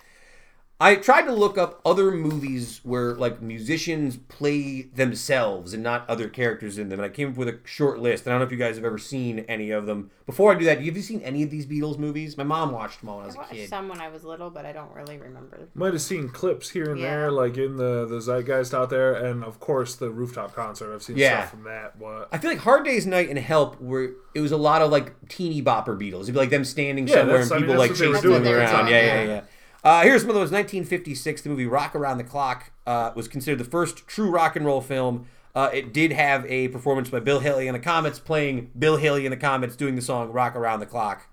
[0.81, 6.27] I tried to look up other movies where like musicians play themselves and not other
[6.27, 8.27] characters in them, and I came up with a short list.
[8.27, 10.09] I don't know if you guys have ever seen any of them.
[10.25, 12.37] Before I do that, have you seen any of these Beatles movies?
[12.37, 13.69] My mom watched them all when I was I a watched kid.
[13.69, 15.69] some when I was little, but I don't really remember.
[15.75, 17.11] Might have seen clips here and Yeah.
[17.17, 20.93] there, like in the the zeitgeist out there, and of course the rooftop concert.
[20.93, 21.41] I've seen Yeah.
[21.41, 21.97] stuff from that.
[21.99, 24.91] But I feel like Hard Day's Night and Help were it was a lot of
[24.91, 26.23] like teeny bopper Beatles.
[26.23, 28.07] It'd be like them standing Yeah, somewhere and that's- I mean, people like what they
[28.07, 28.71] were chasing them around.
[28.71, 29.41] time, Yeah, yeah, yeah.
[29.83, 30.51] Uh, here's some of those.
[30.51, 34.65] 1956, the movie Rock Around the Clock uh, was considered the first true rock and
[34.65, 35.27] roll film.
[35.55, 39.25] Uh, it did have a performance by Bill Haley and the Comets, playing Bill Haley
[39.25, 41.27] and the Comets doing the song Rock Around the Clock.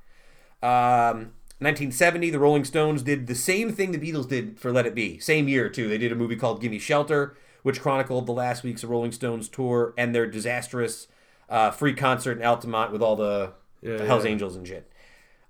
[0.62, 1.32] Um,
[1.62, 5.18] 1970, the Rolling Stones did the same thing the Beatles did for Let It Be.
[5.18, 5.89] Same year, too.
[5.89, 9.48] They did a movie called Gimme Shelter, which chronicled the last weeks of Rolling Stones
[9.48, 11.06] tour and their disastrous
[11.48, 14.31] uh, free concert in Altamont with all the, Yeah, the Hells yeah.
[14.32, 14.90] Angels and shit.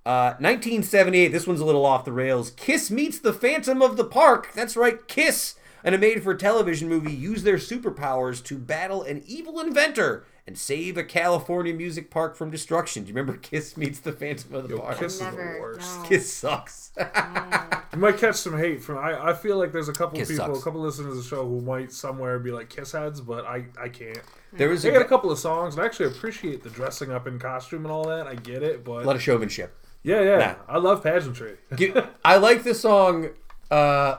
[0.06, 2.50] Uh, 1978, this one's a little off the rails.
[2.52, 4.48] Kiss meets the Phantom of the Park.
[4.54, 9.22] That's right, Kiss, and a made for television movie, use their superpowers to battle an
[9.26, 13.04] evil inventor and save a California music park from destruction.
[13.04, 14.98] Do you remember Kiss meets the Phantom of the Yo, Park?
[14.98, 15.60] Kiss is the Never.
[15.60, 15.98] worst.
[16.02, 16.08] No.
[16.08, 16.92] Kiss sucks.
[16.96, 17.04] you
[17.98, 18.96] might catch some hate from.
[18.98, 20.60] I, I feel like there's a couple Kiss people, sucks.
[20.60, 23.66] a couple listeners of the show who might somewhere be like Kiss heads, but I
[23.78, 24.18] I can't.
[24.54, 27.12] there was They a, got a couple of songs, and I actually appreciate the dressing
[27.12, 28.26] up in costume and all that.
[28.26, 29.76] I get it, but a lot of showmanship.
[30.02, 30.54] Yeah, yeah, Nah.
[30.74, 31.56] I love pageantry.
[32.24, 33.30] I like the song.
[33.70, 34.16] Uh,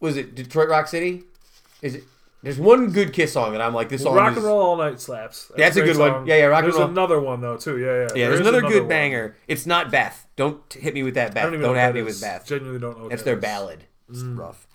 [0.00, 1.24] was it Detroit Rock City?
[1.82, 2.04] Is it?
[2.40, 4.36] There's one good Kiss song, and I'm like, this song Rock is.
[4.36, 5.50] and roll all night slaps.
[5.56, 6.24] That's a great good one.
[6.26, 6.88] Yeah, yeah, Rock and There's Roll.
[6.88, 7.78] another one though too.
[7.78, 7.90] Yeah, yeah.
[8.02, 8.88] Yeah, There there's is another good one.
[8.88, 9.36] banger.
[9.48, 10.24] It's not Beth.
[10.36, 11.42] Don't hit me with that I Beth.
[11.42, 12.20] don't Don't, even know what have that me with is.
[12.20, 12.46] Beth.
[12.46, 13.08] Genuinely don't know.
[13.08, 13.42] That's that their is.
[13.42, 13.84] ballad.
[14.08, 14.38] It's Mm.
[14.38, 14.68] rough.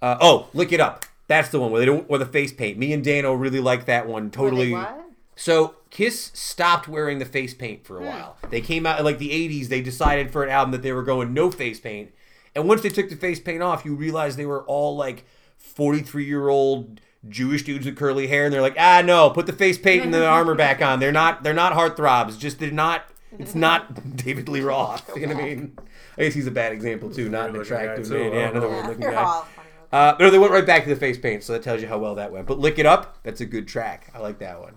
[0.00, 1.04] Uh, oh, look it up.
[1.26, 2.78] That's the one where they don't wear the face paint.
[2.78, 4.24] Me and Dano really like that one.
[4.24, 4.72] Were they Totally.
[4.72, 5.04] what?
[5.40, 8.36] So Kiss stopped wearing the face paint for a while.
[8.50, 9.68] They came out in like the '80s.
[9.68, 12.12] They decided for an album that they were going no face paint.
[12.54, 15.24] And once they took the face paint off, you realize they were all like
[15.56, 19.52] 43 year old Jewish dudes with curly hair, and they're like, ah, no, put the
[19.54, 21.00] face paint and the armor back on.
[21.00, 21.42] They're not.
[21.42, 22.38] They're not heartthrobs.
[22.38, 23.04] Just they're not.
[23.38, 25.10] It's not David Lee Roth.
[25.16, 25.78] You know what I mean?
[26.18, 27.30] I guess he's a bad example too.
[27.30, 28.18] Not an weird-looking guy, attractive too.
[28.18, 28.32] man.
[28.34, 29.22] Yeah, another Yeah, weird looking You're guy.
[29.22, 29.48] all.
[29.92, 31.98] Uh, no, they went right back to the face paint, so that tells you how
[31.98, 32.46] well that went.
[32.46, 33.18] But lick it up.
[33.22, 34.10] That's a good track.
[34.14, 34.74] I like that one.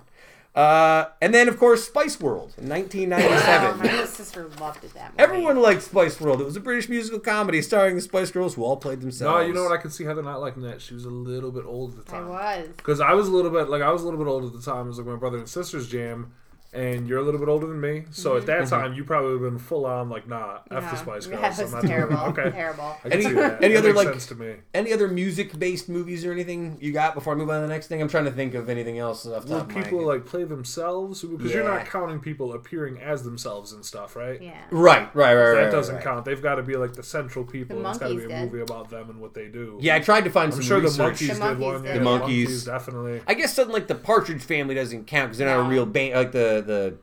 [0.56, 3.78] Uh, and then, of course, Spice World in Oh, 1997.
[3.80, 4.94] my little sister loved it.
[4.94, 5.24] That movie.
[5.24, 6.42] Everyone liked Spice World.
[6.42, 9.42] It was a British musical comedy starring the Spice Girls who all played themselves.
[9.42, 9.72] No, you know what?
[9.72, 10.80] I can see Heather not liking that.
[10.80, 12.32] She was a little bit old at the time.
[12.32, 12.62] I time.
[12.68, 12.68] was.
[12.78, 14.62] Because I was a little bit like I was a little bit old at the
[14.62, 14.86] time.
[14.86, 16.32] It was like my brother and sister's jam,
[16.74, 18.06] and you're a little bit older than me.
[18.12, 18.70] So at that mm-hmm.
[18.70, 20.96] time, you probably would have been full on like, nah, f the Yeah.
[20.96, 21.60] Spice Yeah, Girls.
[21.60, 22.18] it I'm was not doing terrible.
[22.18, 22.98] Okay, Terrible.
[23.04, 23.64] I can Any- that.
[23.64, 24.56] any That other, makes like- sense to me?
[24.74, 27.88] Any other music-based movies or anything you got before I move on to the next
[27.88, 28.02] thing?
[28.02, 30.08] I'm trying to think of anything else off the Will top of people head.
[30.08, 31.22] like play themselves?
[31.24, 34.42] Because you're not counting people appearing as themselves and stuff, right?
[34.42, 34.58] Yeah.
[34.72, 35.54] Right, right, right, right.
[35.56, 36.04] That right, doesn't right.
[36.04, 36.26] count.
[36.26, 37.82] They've got to be like the central people.
[37.82, 38.52] The it's got to be a did.
[38.52, 39.78] movie about them and what they do.
[39.82, 41.84] Yeah, I tried to find I'm some sure the Monkees The did one.
[41.84, 43.22] The the Monkees definitely.
[43.28, 46.16] I guess something like the Partridge Family doesn't count because they're not a real band.
[46.16, 46.98] Like the the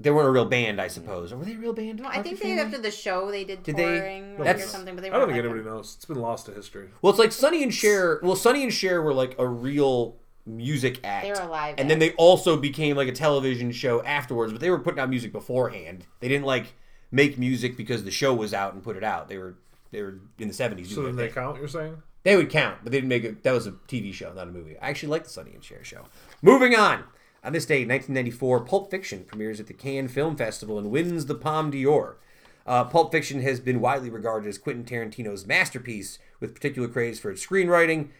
[0.00, 1.32] they weren't a real band, I suppose.
[1.32, 2.00] Or were they a real band?
[2.00, 2.60] No, I think they Family?
[2.60, 4.00] after the show they did, Did they-
[4.30, 5.94] like, or That's- something, but they I don't think like anybody knows.
[5.96, 6.88] It's been lost to history.
[7.02, 8.18] Well, it's like Sonny and Cher.
[8.22, 11.24] Well, Sonny and Cher were like a real music act.
[11.24, 14.60] They were alive, live And then they also became like a television show afterwards, but
[14.60, 16.06] they were putting out music beforehand.
[16.18, 16.74] They didn't like
[17.12, 19.28] make music because the show was out and put it out.
[19.28, 19.56] They were
[19.92, 20.86] they were in the 70s.
[20.88, 21.34] So then they thing.
[21.34, 21.58] count.
[21.58, 22.02] You're saying?
[22.24, 23.42] They would count, but they didn't make it.
[23.42, 24.76] That was a TV show, not a movie.
[24.80, 26.04] I actually like the Sonny and Cher show.
[26.40, 27.04] Moving on.
[27.44, 31.34] On this day, 1994, Pulp Fiction premieres at the Cannes Film Festival and wins the
[31.34, 32.16] Palme d'Or.
[32.64, 37.32] Uh, Pulp Fiction has been widely regarded as Quentin Tarantino's masterpiece, with particular praise for
[37.32, 38.10] its screenwriting.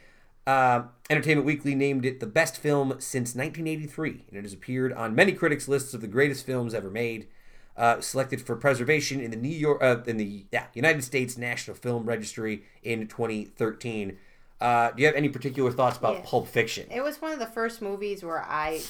[0.44, 5.14] Uh, Entertainment Weekly named it the best film since 1983, and it has appeared on
[5.14, 7.28] many critics' lists of the greatest films ever made.
[7.76, 11.74] Uh, selected for preservation in the New York, uh, in the yeah, United States National
[11.76, 14.18] Film Registry in 2013.
[14.60, 16.22] Uh, do you have any particular thoughts about Yeah.
[16.24, 16.86] Pulp Fiction?
[16.90, 18.82] It was one of the first movies where I,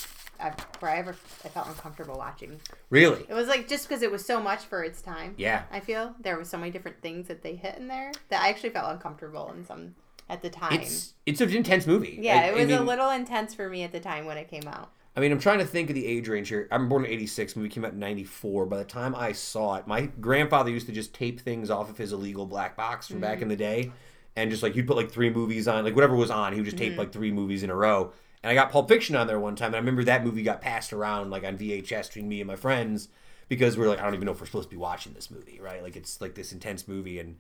[0.80, 2.60] Where I ever I felt uncomfortable watching.
[2.90, 3.24] Really?
[3.28, 5.34] It was like just because it was so much for its time.
[5.36, 5.62] Yeah.
[5.70, 8.48] I feel there was so many different things that they hit in there that I
[8.48, 9.94] actually felt uncomfortable in some
[10.28, 10.80] at the time.
[10.80, 12.18] It's it's an intense movie.
[12.20, 14.48] yeah, I- it I was a little intense for me at the time when it
[14.48, 14.90] came out.
[15.14, 16.66] I mean, I'm trying to think of the age range here.
[16.70, 17.54] I'm born in '86.
[17.54, 18.64] Movie came out in '94.
[18.64, 21.98] By the time I saw it, my grandfather used to just tape things off of
[21.98, 23.50] his illegal black box from back in mm.
[23.50, 23.92] the day,
[24.36, 26.64] and just like he'd put like three movies on, like whatever was on, he would
[26.64, 27.00] just tape mm-hmm.
[27.00, 28.12] like three movies in a row.
[28.42, 30.60] And I got Pulp Fiction on there one time, and I remember that movie got
[30.60, 33.08] passed around like on VHS between me and my friends
[33.48, 35.30] because we are like, I don't even know if we're supposed to be watching this
[35.30, 35.82] movie, right?
[35.82, 37.36] Like it's like this intense movie, and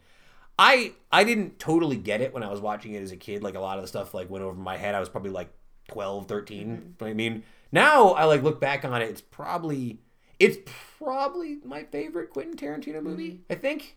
[0.58, 3.42] I I didn't totally get it when I was watching it as a kid.
[3.42, 4.94] Like a lot of the stuff like went over my head.
[4.94, 5.52] I was probably like
[5.88, 6.94] 12, 13.
[6.98, 7.04] Mm-hmm.
[7.04, 7.42] I mean,
[7.72, 9.08] now I like look back on it.
[9.08, 10.00] It's probably
[10.38, 10.58] it's
[10.98, 13.30] probably my favorite Quentin Tarantino movie.
[13.30, 13.52] Mm-hmm.
[13.52, 13.96] I think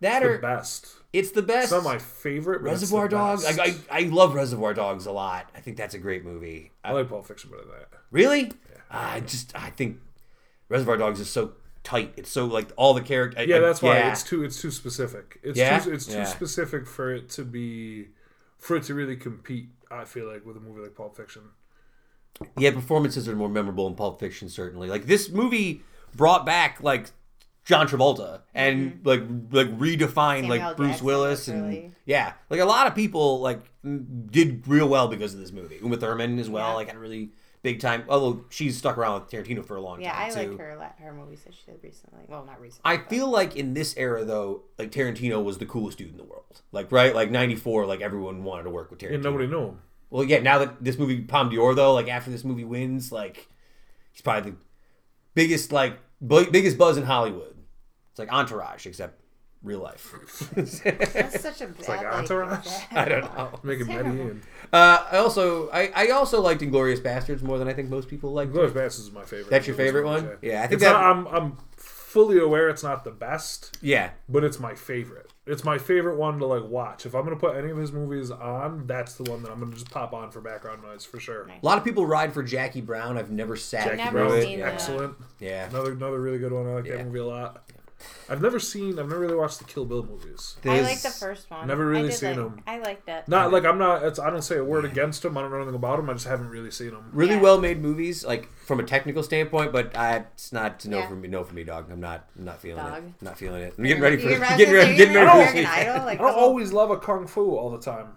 [0.00, 0.94] that The or best.
[1.12, 1.64] it's the best.
[1.64, 2.62] It's not my favorite.
[2.62, 3.44] Reservoir Dogs.
[3.44, 5.48] I, I I love Reservoir Dogs a lot.
[5.54, 6.72] I think that's a great movie.
[6.84, 7.88] I like Pulp Fiction better than that.
[8.10, 8.52] Really?
[8.90, 9.98] I just I think
[10.68, 11.52] Reservoir Dogs is so
[11.82, 12.12] tight.
[12.16, 13.42] It's so like all the character.
[13.44, 14.12] Yeah, that's why yeah.
[14.12, 15.38] it's too it's too specific.
[15.42, 15.78] It's Yeah?
[15.78, 16.24] too it's too Yeah.
[16.24, 18.08] specific for it to be
[18.58, 19.68] for it to really compete.
[19.90, 21.42] I feel like with a movie like Pulp Fiction.
[22.56, 24.88] Yeah, performances are more memorable in Pulp Fiction, certainly.
[24.88, 25.82] Like this movie
[26.16, 27.10] brought back like
[27.64, 29.08] John Travolta and mm-hmm.
[29.08, 32.94] like like redefined Samuel like Bruce Jackson Willis and really- yeah, like a lot of
[32.94, 35.78] people like did real well because of this movie.
[35.82, 36.74] Uma Thurman as well, Yeah.
[36.74, 37.30] like had a really
[37.62, 38.04] big time.
[38.10, 40.50] Although she's stuck around with Tarantino for a long Yeah, time Yeah, I too.
[40.50, 42.24] like her la- her movies that she did recently.
[42.28, 42.82] Well, not recently.
[42.84, 46.18] I but- feel like in this era though, like Tarantino was the coolest dude in
[46.18, 46.60] the world.
[46.72, 49.14] Like right, like '94, like everyone wanted to work with Tarantino.
[49.14, 49.78] And nobody knew him.
[50.10, 50.40] Well, yeah.
[50.40, 53.48] Now that this movie Palme d'Or, though, like after this movie wins, like
[54.12, 54.56] he's probably the
[55.34, 57.53] biggest, like bu- biggest buzz in Hollywood.
[58.14, 59.20] It's like Entourage, except
[59.62, 60.14] real life.
[60.54, 60.72] That's
[61.42, 62.68] such a bad, It's like Entourage?
[62.92, 63.58] I don't know.
[63.64, 64.10] Making Terrible.
[64.12, 64.42] Medellin.
[64.72, 68.32] Uh, I also, I, I also liked Inglourious Basterds more than I think most people
[68.32, 68.52] like.
[68.52, 69.50] Glorious Bastards is my favorite.
[69.50, 70.30] That's your favorite one?
[70.42, 74.10] Yeah, I think It's that- not, I'm I'm fully aware it's not the best, Yeah,
[74.28, 75.32] but it's my favorite.
[75.46, 77.04] It's my favorite one to like watch.
[77.06, 79.72] If I'm gonna put any of his movies on, that's the one that I'm gonna
[79.72, 81.48] just pop on for background noise for sure.
[81.48, 83.18] A lot of people ride for Jackie Brown.
[83.18, 84.46] I've never sat Jackie never through Brown's it.
[84.46, 84.72] seen that.
[84.74, 85.14] excellent.
[85.40, 86.66] Yeah, Another another really good one.
[86.68, 86.96] I like Yeah.
[86.98, 87.68] that movie a lot.
[88.28, 88.98] I've never seen.
[88.98, 90.56] I've never really watched the Kill Bill movies.
[90.60, 91.66] I There's- like the first one.
[91.68, 92.62] Never really seen like, them.
[92.66, 93.28] I liked it.
[93.28, 94.02] Not like I'm not.
[94.02, 95.36] It's, I don't say a word against them.
[95.36, 96.08] I don't know anything about them.
[96.08, 97.10] I just haven't really seen them.
[97.12, 97.40] really Yeah.
[97.42, 99.72] well made movies, like from a technical standpoint.
[99.72, 101.08] But I, it's not to know Yeah.
[101.08, 101.28] for me.
[101.28, 101.90] No for me, dog.
[101.92, 102.26] I'm not.
[102.38, 102.94] I'm not feeling Dog.
[102.94, 102.96] it.
[102.96, 103.74] I'm not feeling it.
[103.76, 104.30] I'm getting ready for.
[104.30, 104.96] You're Getting ready.
[104.96, 105.66] Getting ready for this American weekend.
[105.66, 106.04] Idol.
[106.06, 108.08] Like, I don't whole- always love a kung fu all the time.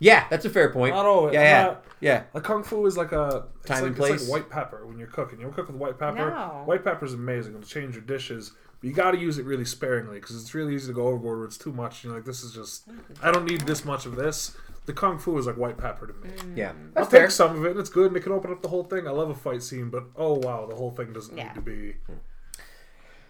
[0.00, 0.94] Yeah, that's a fair point.
[0.94, 1.34] Not always.
[1.34, 2.22] Yeah, yeah, Not- yeah.
[2.34, 4.28] A kung fu is like a it's Time like, and It's place.
[4.28, 5.40] like white pepper when you're cooking.
[5.40, 6.30] You ever cook with white pepper?
[6.30, 6.62] No.
[6.66, 7.54] White pepper is amazing.
[7.54, 10.74] It'll change your dishes, but you got to use it really sparingly because it's really
[10.74, 12.04] easy to go overboard where it's too much.
[12.04, 12.84] You're like, this is just.
[13.22, 14.56] I don't need this much of this.
[14.86, 16.30] The kung fu is like white pepper to me.
[16.56, 17.20] Yeah, I'll that's fair.
[17.22, 19.06] take some of it, and it's good, and it can open up the whole thing.
[19.06, 21.48] I love a fight scene, but oh wow, the whole thing doesn't Yeah.
[21.48, 21.96] need to be.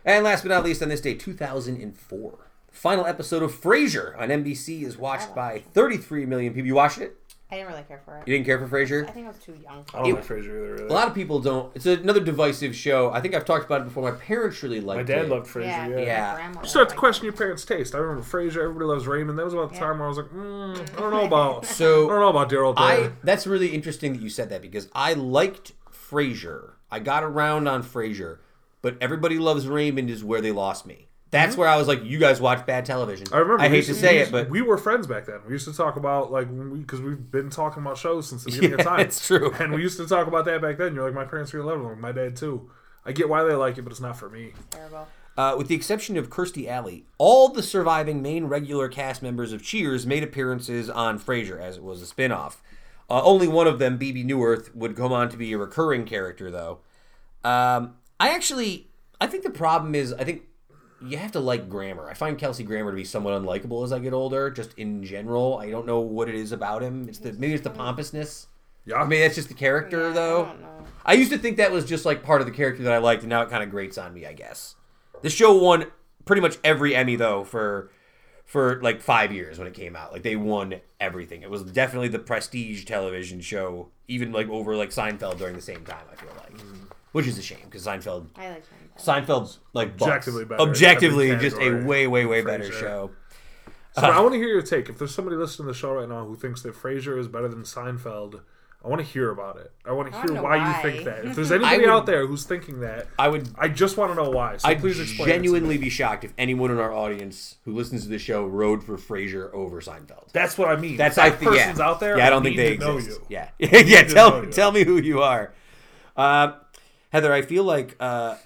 [0.05, 2.39] And last but not least, on this day, 2004,
[2.71, 6.67] final episode of Frasier on NBC is watched by 33 million people.
[6.69, 7.17] You watched it?
[7.51, 8.29] I didn't really care for it.
[8.29, 9.09] You didn't care for Frasier?
[9.09, 9.83] I think I was too young.
[9.95, 10.73] I don't It- like Frasier either.
[10.75, 10.85] Really.
[10.89, 11.75] A lot of people don't.
[11.75, 13.11] It's another divisive show.
[13.11, 14.03] I think I've talked about it before.
[14.03, 15.13] My parents really liked it.
[15.13, 15.31] My dad it.
[15.31, 15.63] loved Frasier.
[15.67, 15.97] Yeah, Yeah.
[15.99, 16.49] Yeah.
[16.63, 17.29] You start to liked question it.
[17.29, 17.95] your parents' taste.
[17.95, 18.63] I remember Frasier.
[18.65, 19.39] Everybody loves Raymond.
[19.39, 19.81] That was about the Yeah.
[19.81, 21.65] time where I was like, mm, I don't know about.
[21.79, 22.75] So I don't know about Daryl.
[22.77, 23.13] I Dare.
[23.25, 26.73] that's really interesting that you said that because I liked Frasier.
[26.91, 28.39] I got around on Frasier,
[28.83, 31.08] but everybody loves Raymond is where they lost me.
[31.31, 33.27] That's where I was like, you guys watch bad television.
[33.33, 33.63] I remember.
[33.63, 35.41] I hate used to say we it, but we were friends back then.
[35.47, 38.45] We used to talk about like when we because we've been talking about shows since
[38.45, 39.01] the beginning Yeah, of time.
[39.01, 39.53] it's true.
[39.59, 40.95] And we used to talk about that back then.
[40.95, 41.99] You're like, my parents really love it.
[41.99, 42.71] My dad too.
[43.05, 44.53] I get why they like it, but it's not for me.
[44.71, 45.07] Terrible.
[45.37, 49.63] Uh, with the exception of Kirstie Alley, all the surviving main regular cast members of
[49.63, 52.61] Cheers made appearances on Frasier, as it was a spin-off.
[53.09, 56.51] Uh, only one of them, Bebe Neuwirth, would come on to be a recurring character,
[56.51, 56.81] though.
[57.45, 58.89] Um, I actually,
[59.21, 60.43] I think the problem is, I think
[61.01, 62.09] you have to like Grammer.
[62.09, 65.59] I find Kelsey Grammer to be somewhat unlikable as I get older, just in general.
[65.59, 67.09] I don't know what it is about him.
[67.09, 68.49] It's the maybe it's the pompousness.
[68.85, 68.97] Yeah.
[68.97, 70.45] I mean, that's just the character, Yeah, I though.
[70.47, 70.85] don't know.
[71.05, 73.23] I used to think that was just like part of the character that I liked,
[73.23, 74.77] and now it kind of grates on me, I guess.
[75.23, 75.87] The show won
[76.25, 77.91] pretty much every Emmy though for
[78.45, 80.13] for like five years when it came out.
[80.13, 81.43] Like they won everything.
[81.43, 85.85] It was definitely the prestige television show, even like over like Seinfeld during the same
[85.85, 86.05] time.
[86.11, 86.91] I feel like, mm.
[87.13, 88.65] which is a shame because Seinfeld I like
[88.99, 89.27] Seinfeld.
[89.27, 90.03] Seinfeld like bucks.
[90.29, 93.11] Objectively better in objectively every just a way way way than better show.
[93.95, 94.89] So I want to hear your take.
[94.89, 97.49] If there's somebody listening to the show right now who thinks that Frasier is better
[97.49, 98.43] than Seinfeld,
[98.85, 99.73] I want to hear about it.
[99.85, 101.25] I want to I hear wanna why, you think that.
[101.25, 104.23] If there's anybody would- out there who's thinking that, I would I just want to
[104.23, 104.59] know why.
[104.59, 105.29] So I'd please explain.
[105.29, 108.97] genuinely be shocked if anyone in our audience who listens to the show rode for
[108.97, 110.31] Frasier over Seinfeld.
[110.33, 110.97] That's what I mean.
[110.97, 111.57] That's if I that think.
[111.57, 111.75] Yeah.
[111.81, 112.19] out there.
[112.19, 113.21] Yeah, I don't think they to know exist.
[113.29, 113.37] you.
[113.37, 114.03] Yeah, yeah.
[114.05, 115.53] Tell tell me who you are,
[116.17, 116.53] uh,
[117.09, 117.33] Heather.
[117.33, 118.37] I feel like uh,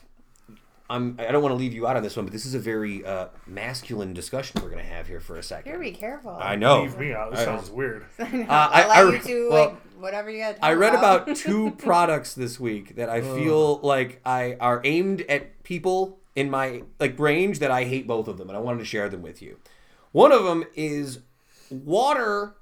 [0.92, 1.16] I'm.
[1.18, 3.04] I don't want to leave you out on this one, but this is a very
[3.04, 5.70] uh, masculine discussion we're going to have here for a second.
[5.72, 6.36] Here, be careful.
[6.40, 6.82] I know.
[6.82, 7.30] Leave me out.
[7.30, 8.04] This I- sounds weird.
[8.18, 8.42] I know.
[8.42, 10.56] Uh, I- I'll I- let you two well, like whatever you got.
[10.62, 15.62] I read about two products this week that I feel like I are aimed at
[15.62, 18.84] people in my like range that I hate both of them, and I wanted to
[18.84, 19.58] share them with you.
[20.12, 21.20] One of them is
[21.70, 22.54] water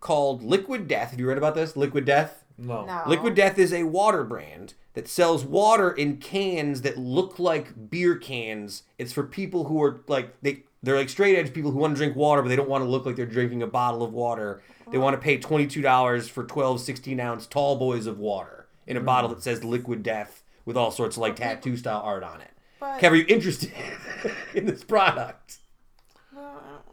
[0.00, 1.10] called Liquid Death.
[1.10, 1.76] Have you read about this?
[1.76, 2.44] Liquid Death.
[2.58, 2.84] No.
[2.84, 3.02] No.
[3.06, 8.16] Liquid Death is a water brand that sells water in cans that look like beer
[8.16, 8.82] cans.
[8.98, 11.98] It's for people who are like they they're like straight edge people who want to
[11.98, 14.62] drink water, but they don't want to look like they're drinking a bottle of water.
[14.90, 19.00] They want to pay $22 for 12, 16 ounce tall boys of water in a
[19.00, 22.50] bottle that says Liquid Death with all sorts of like tattoo style art on it.
[22.80, 23.72] But- Kev, are you interested
[24.54, 25.58] in this product?
[26.36, 26.40] Uh,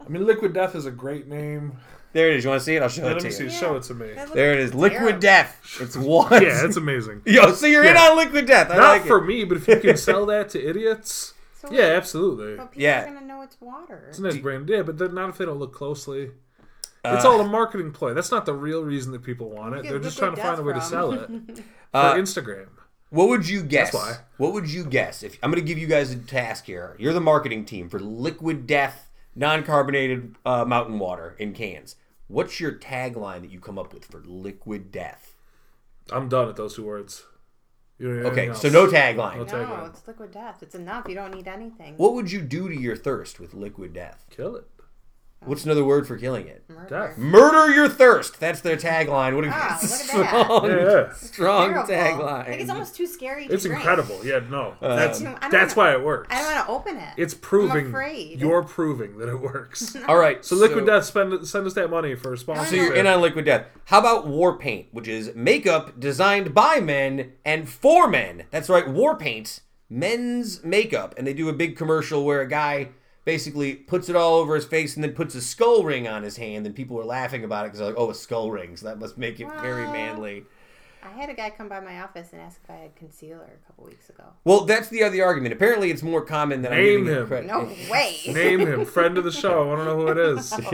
[0.06, 1.78] I mean, Liquid Death is a great name.
[2.18, 2.44] There it is.
[2.44, 2.82] You want to see it?
[2.82, 3.44] I'll show Yeah, it let to me see.
[3.44, 3.50] you.
[3.52, 4.12] Show it to me.
[4.14, 4.76] That There it looks is.
[4.76, 5.20] Liquid terrible.
[5.20, 5.78] Death.
[5.80, 6.32] It's one.
[6.42, 7.22] Yeah, it's amazing.
[7.26, 8.10] Yo, so you're in Yeah.
[8.10, 8.72] on Liquid Death.
[8.72, 9.28] I Not like for it.
[9.28, 12.56] me, but if you can sell that to idiots, So yeah, absolutely.
[12.58, 13.04] But people Yeah.
[13.04, 14.06] are gonna know it's water.
[14.10, 14.68] It's a nice brand.
[14.68, 16.32] Yeah, but then not if they don't look closely.
[17.06, 18.16] Uh, It's all a marketing ploy.
[18.16, 19.84] That's not the real reason that people want it.
[19.84, 21.64] get They're just trying Liquid to find a way to Death sell it for
[21.94, 22.70] Uh, Instagram.
[23.12, 23.92] What would you guess?
[23.92, 24.16] That's why.
[24.38, 25.22] What would you guess?
[25.22, 28.00] If I'm going to give you guys a task here, you're the marketing team for
[28.00, 29.04] Liquid Death
[29.36, 31.96] non-carbonated uh, mountain water in cans.
[32.28, 35.34] What's your tagline that you come up with for Liquid Death?
[36.12, 37.24] I'm done at those two words.
[38.00, 39.38] You don't need Okay, anything so no tagline.
[39.38, 39.90] No no, tagline.
[39.90, 40.62] it's liquid death.
[40.62, 41.08] It's enough.
[41.10, 41.96] You don't need anything.
[41.98, 44.26] What would you do to your thirst with Liquid Death?
[44.30, 44.68] Kill it.
[45.46, 46.64] What's another word for killing it?
[46.68, 46.90] Murder.
[46.90, 47.18] Death.
[47.18, 48.40] Murder your thirst.
[48.40, 49.34] That's their tagline.
[49.36, 51.14] What a Ah, look at strong, Yeah, yeah.
[51.14, 52.24] strong Terrible.
[52.26, 52.48] tagline.
[52.50, 53.48] Like it's almost too scary.
[53.48, 53.80] To It's drink.
[53.80, 54.20] incredible.
[54.26, 54.74] Yeah, no.
[54.82, 56.28] that's that's wanna- why it works.
[56.36, 57.14] I don't want to open it.
[57.18, 57.86] It's proving.
[57.86, 58.42] I'm afraid.
[58.42, 59.96] You're proving that it works.
[60.08, 60.44] All right.
[60.44, 62.66] So Liquid Death, spend send us that money for a sponsor.
[62.66, 63.68] So you're in on Liquid Death.
[63.86, 68.44] How about War Paint, which is makeup designed by men and for men?
[68.52, 72.90] That's right, War Paint, men's makeup, and they do a big commercial where a guy
[73.28, 76.38] basically puts it all over his face and then puts a skull ring on his
[76.38, 78.86] hand, and people are laughing about it because they're like, "Oh, a skull ring, so
[78.88, 80.46] that must make it very manly."
[81.04, 83.68] I had a guy come by my office and ask if I had concealer a
[83.68, 84.24] couple weeks ago.
[84.46, 85.54] Well, that's the other argument.
[85.54, 87.28] Apparently, it's more common than I'm Name him.
[87.28, 87.48] credit.
[87.48, 88.16] No way.
[88.28, 89.72] Name him, friend of the show.
[89.72, 90.54] I don't know who it is.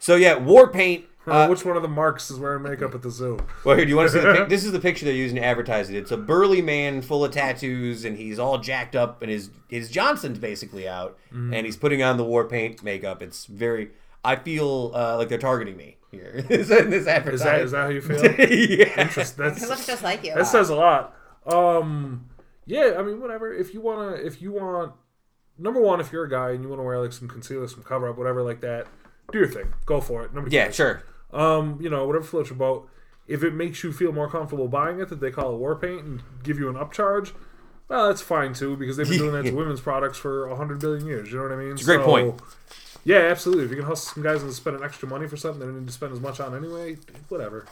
[0.00, 1.06] So yeah, War Paint.
[1.30, 3.38] Uh, Uh, which one of the marks is wearing makeup at the zoo?
[3.64, 4.48] Well, here, do you want to see the pic?
[4.50, 5.96] This is the picture they're using to advertise it.
[5.96, 9.90] It's a burly man full of tattoos, and he's all jacked up, and his his
[9.90, 11.54] Johnson's basically out, Mm-hmm.
[11.54, 13.22] and he's putting on the war paint makeup.
[13.22, 13.90] It's very.
[14.24, 17.34] I feel uh, like they're targeting me here in this advertisement.
[17.34, 18.22] Is that is that how you feel?
[18.24, 19.00] yeah.
[19.02, 20.34] Interest- that's- It looks just like you.
[20.34, 21.14] that says a lot.
[21.46, 22.26] Um,
[22.66, 23.52] yeah, I mean, whatever.
[23.52, 24.92] If you wanna, if you want,
[25.58, 27.82] number one, if you're a guy and you want to wear like some concealer, some
[27.82, 28.86] cover up, whatever like that,
[29.32, 29.72] do your thing.
[29.86, 30.34] Go for it.
[30.34, 31.02] Number Yeah, two, sure.
[31.32, 32.88] Um, you know, whatever floats your boat.
[33.26, 36.02] If it makes you feel more comfortable buying it, that they call it war paint
[36.04, 37.32] and give you an upcharge,
[37.88, 41.06] Well, that's fine too because they've been doing that to women's products for hundred billion
[41.06, 41.30] years.
[41.30, 41.72] You know what I mean?
[41.72, 42.40] It's a great point.
[43.04, 43.64] Yeah, absolutely.
[43.64, 45.86] If you can hustle some guys into spending extra money for something they don't need
[45.86, 46.96] to spend as much on anyway,
[47.28, 47.66] whatever.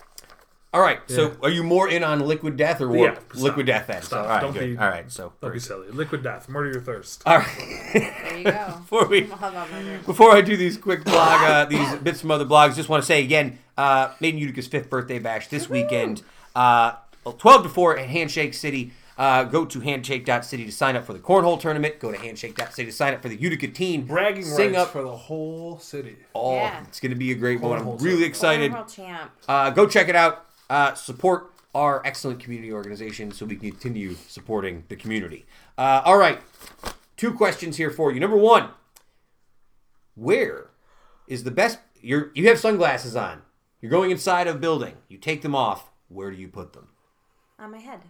[0.77, 1.01] All right.
[1.09, 3.15] So, are you more in on liquid death or warp?
[3.15, 3.37] Yeah, stop.
[3.43, 4.03] Liquid death then.
[4.03, 4.25] Stop.
[4.25, 4.41] all right.
[4.43, 4.77] Don't good.
[4.77, 5.11] be- all right.
[5.11, 5.89] So, Don't be silly.
[5.91, 7.23] Liquid death, murder your thirst.
[7.25, 7.91] all right.
[7.95, 8.75] There you go.
[8.77, 10.01] Before we How about murder?
[10.05, 13.07] Before I do these quick blog, uh, these bits from other blogs, just want to
[13.07, 16.23] say again, uh, Made in Utica's fifth birthday bash this weekend,
[16.55, 16.93] uh,
[17.39, 18.93] 12 to 4 at Handshake City.
[19.19, 21.99] Uh, go to handshake.city to sign up for the cornhole tournament.
[21.99, 24.05] Go to handshake.city to sign up for the Utica team.
[24.05, 24.89] Bragging Sing rights up.
[24.91, 26.17] for the whole city.
[26.35, 26.83] Oh, Yeah.
[26.87, 27.79] it's going to be a great one.
[27.79, 28.29] I'm Cornhole really tournament.
[28.29, 28.73] excited.
[28.75, 29.31] World champ.
[29.49, 30.46] Uh, go check it out.
[30.69, 35.45] Uh, support our excellent community organization so we can continue supporting the community.
[35.77, 36.41] Uh, all right.
[37.17, 38.19] Two questions here for you.
[38.21, 38.71] Number one
[40.15, 40.71] Where
[41.27, 41.79] is the best?
[42.01, 43.43] You're, you have sunglasses on.
[43.81, 44.95] You're going inside of a building.
[45.09, 45.91] You take them off.
[46.09, 46.89] Where do you put them?
[47.59, 48.01] On my head.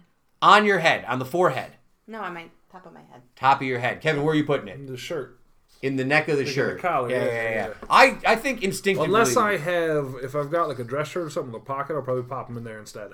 [0.41, 1.71] On your head, on the forehead,
[2.05, 3.21] No, on my top of my head.
[3.35, 4.01] top of your head.
[4.01, 4.85] Kevin, where are you putting it?
[4.87, 5.39] The shirt.
[5.81, 6.79] In the neck of the the shirt.
[6.81, 7.73] collar, yeah, yeah, yeah, yeah, yeah, yeah.
[7.89, 9.05] I, I think instinctively.
[9.05, 11.95] Unless I have, if I've got like a dress shirt or something in the pocket,
[11.95, 13.11] I'll probably pop them in there instead.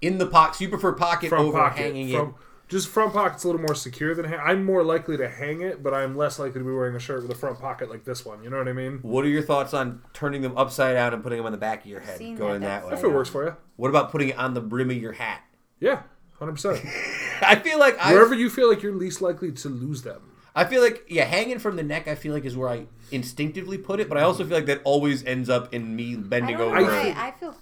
[0.00, 0.56] in the pocket.
[0.56, 1.78] So you prefer pocket Front over pocket.
[1.82, 2.34] hanging from, it.
[2.68, 5.82] Just front pocket's a little more secure than hang- I'm more likely to hang it,
[5.84, 8.24] but I'm less likely to be wearing a shirt with a front pocket like this
[8.24, 8.42] one.
[8.42, 8.98] You know what I mean?
[9.02, 11.82] What are your thoughts on turning them upside down and putting them on the back
[11.84, 12.94] of your head, Seen going that, that way?
[12.98, 15.42] If it works for you, What about putting it on the brim of your hat?
[15.78, 16.02] yeah,
[16.38, 16.80] hundred percent.
[17.42, 20.32] I feel like I, Wherever you feel like you're least likely to lose them.
[20.56, 22.08] I feel like yeah, hanging from the neck.
[22.08, 24.80] I feel like is where I instinctively put it, but I also feel like that
[24.84, 26.80] always ends up in me I bending don't over.
[26.80, 27.14] know why.
[27.16, 27.54] I feel.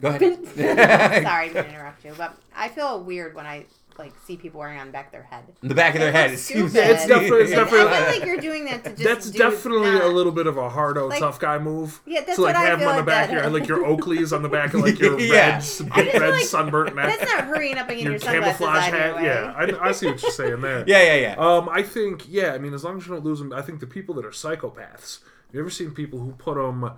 [0.00, 0.44] Go ahead.
[1.24, 3.66] Sorry to interrupt you, but I feel weird when I
[3.98, 5.44] like see people wearing on the back of their head.
[5.62, 6.30] In the back of their head.
[6.30, 6.74] looks It seems.
[6.74, 7.86] It's definitely- I definitely- feel
[8.20, 9.02] like you're doing that to just.
[9.04, 12.00] That's do definitely not- a little bit of a hard out Like- tough guy move.
[12.06, 13.42] Yeah, that's to like what I have them feel on the like back of that-
[13.42, 15.32] your like your Oakleys on the back of like your Yeah.
[15.32, 17.18] red, I just red like sunburnt neck.
[17.18, 18.94] That's not hurrying up and getting your your camouflage hat.
[19.16, 19.24] anyway.
[19.24, 20.84] Yeah, I, I see what you're saying there.
[20.86, 21.34] Yeah, yeah, yeah.
[21.36, 22.52] Um, I think yeah.
[22.54, 24.30] I mean, as long as you don't lose them, I think the people that are
[24.30, 25.20] psychopaths.
[25.48, 26.90] Have you ever seen people who put them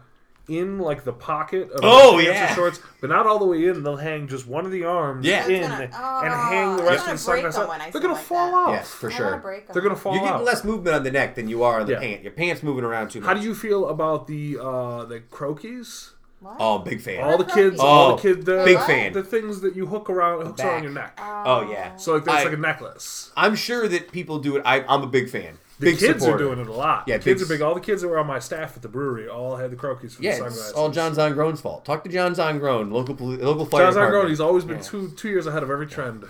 [0.51, 2.55] in like the pocket of Oh, their pants yeah.
[2.55, 3.83] shorts, but not all the way in?
[3.83, 5.47] They'll hang just one of the arms Yeah.
[5.47, 7.69] in gonna- and oh, hang the I'm rest gonna of the break them sunglasses.
[7.69, 8.57] when I They're feel gonna like fall that.
[8.57, 8.75] off.
[8.75, 9.63] yes, for I wanna sure.
[9.73, 10.17] They're gonna fall off.
[10.17, 10.47] You're getting off.
[10.47, 12.01] less movement on the neck than you are on the Yeah.
[12.01, 12.23] pant.
[12.23, 13.29] Your pants moving around too much.
[13.29, 16.11] How do you feel about the uh the Croakies?
[16.41, 16.57] What?
[16.59, 17.23] Oh, big fan.
[17.23, 17.55] All the Croakies?
[17.55, 18.87] kids, all Oh, the kids, the, big what?
[18.87, 19.13] fan.
[19.13, 21.19] The things that you hook around, hooks around your neck.
[21.23, 21.97] oh yeah.
[21.97, 23.31] So like that's I- like a necklace.
[23.37, 24.63] I'm sure that people do it.
[24.65, 25.59] I, I'm a big fan.
[25.81, 26.44] The big kids supporter.
[26.44, 27.05] are doing it a lot.
[27.07, 27.62] Yeah, kids big- are big.
[27.62, 30.12] All the kids that were on my staff at the brewery all had the Croakies
[30.12, 30.69] for Yeah, the sunglasses.
[30.69, 31.85] it's all John Zongrone's fault.
[31.85, 34.24] Talk to John Zongrone, local poli- local fire John department.
[34.24, 36.24] Zangrone, he's always been two two years ahead of every trend.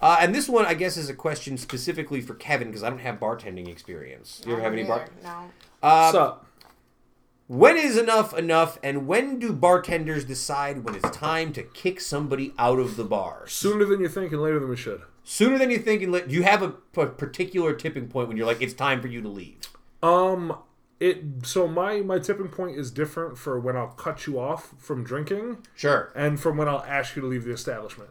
[0.00, 2.98] Uh, and this one, I guess, is a question specifically for Kevin because I don't
[3.00, 4.42] have bartending experience.
[4.46, 5.06] You ever have any bar?
[5.22, 5.50] No.
[5.82, 6.38] Uh, so,
[7.46, 12.52] when is enough enough, and when do bartenders decide when it's time to kick somebody
[12.58, 13.44] out of the bar?
[13.46, 15.02] sooner than you think and later than we should.
[15.24, 18.60] Sooner than you think, and you have a, p- particular tipping point when you're like,
[18.60, 19.56] it's time for you to leave.
[20.02, 20.56] Um,
[20.98, 25.04] it so my my tipping point is different for when I'll cut you off from
[25.04, 26.12] drinking Sure.
[26.14, 28.10] and from when I'll ask you to leave the establishment.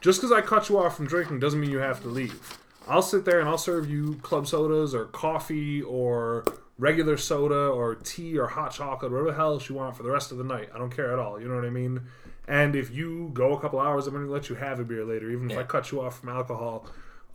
[0.00, 2.58] Just because I cut you off from drinking doesn't mean you have to leave.
[2.86, 6.44] I'll sit there and I'll serve you club sodas or coffee or
[6.78, 10.10] regular soda or tea or hot chocolate, whatever the hell else you want for the
[10.10, 10.70] rest of the night.
[10.74, 11.40] I don't care at all.
[11.40, 12.00] You know what I mean?
[12.48, 15.04] And if you go a couple hours, I'm going to let you have a beer
[15.04, 15.60] later, even if Yeah.
[15.60, 16.86] I cut you off from alcohol.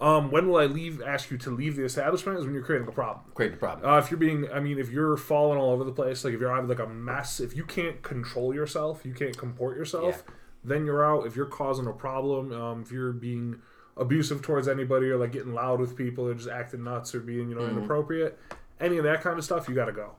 [0.01, 1.01] Um, when will I leave?
[1.01, 3.25] Ask you to leave the establishment is when you're creating a problem.
[3.35, 3.87] Creating a problem.
[3.89, 6.39] Uh, if you're being, I mean, if you're falling all over the place, like if
[6.41, 10.33] you're having like a mess, if you can't control yourself, you can't comport yourself, Yeah.
[10.65, 11.27] then you're out.
[11.27, 13.61] If you're causing a problem, um, if you're being
[13.95, 17.49] abusive towards anybody or like getting loud with people or just acting nuts or being,
[17.49, 17.77] you know, Mm-hmm.
[17.77, 18.37] inappropriate,
[18.81, 20.15] any of that kind of stuff, you got to go.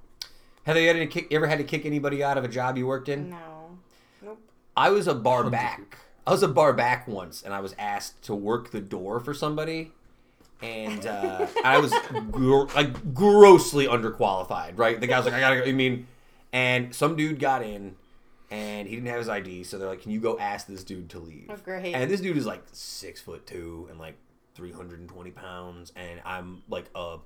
[0.62, 2.86] have you had any kick, ever had to kick anybody out of a job you
[2.86, 3.30] worked in?
[3.30, 3.36] No.
[4.76, 4.84] Nope.
[4.86, 5.98] I was a bar back.
[6.26, 9.34] I was a bar back once, and I was asked to work the door for
[9.34, 9.92] somebody,
[10.62, 11.92] and uh, I was
[12.30, 14.78] gr- like grossly underqualified.
[14.78, 14.98] Right?
[15.00, 15.64] The guy's like, "I gotta." go.
[15.64, 16.06] I mean,
[16.52, 17.96] and some dude got in,
[18.50, 21.10] and he didn't have his ID, so they're like, "Can you go ask this dude
[21.10, 21.94] to leave?" Oh, great.
[21.94, 24.16] And this dude is like six foot two and like
[24.54, 27.18] three hundred and twenty pounds, and I'm like a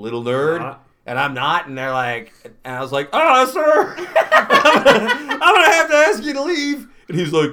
[0.00, 0.58] little nerd.
[0.60, 0.86] Not.
[1.06, 2.32] And I'm not, and they're like,
[2.64, 3.94] and I was like, "Oh, sir,
[4.32, 7.50] I'm gonna, I'm gonna have to ask you to leave." And he's like,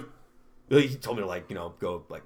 [0.70, 2.24] he told me to like, you know, go like,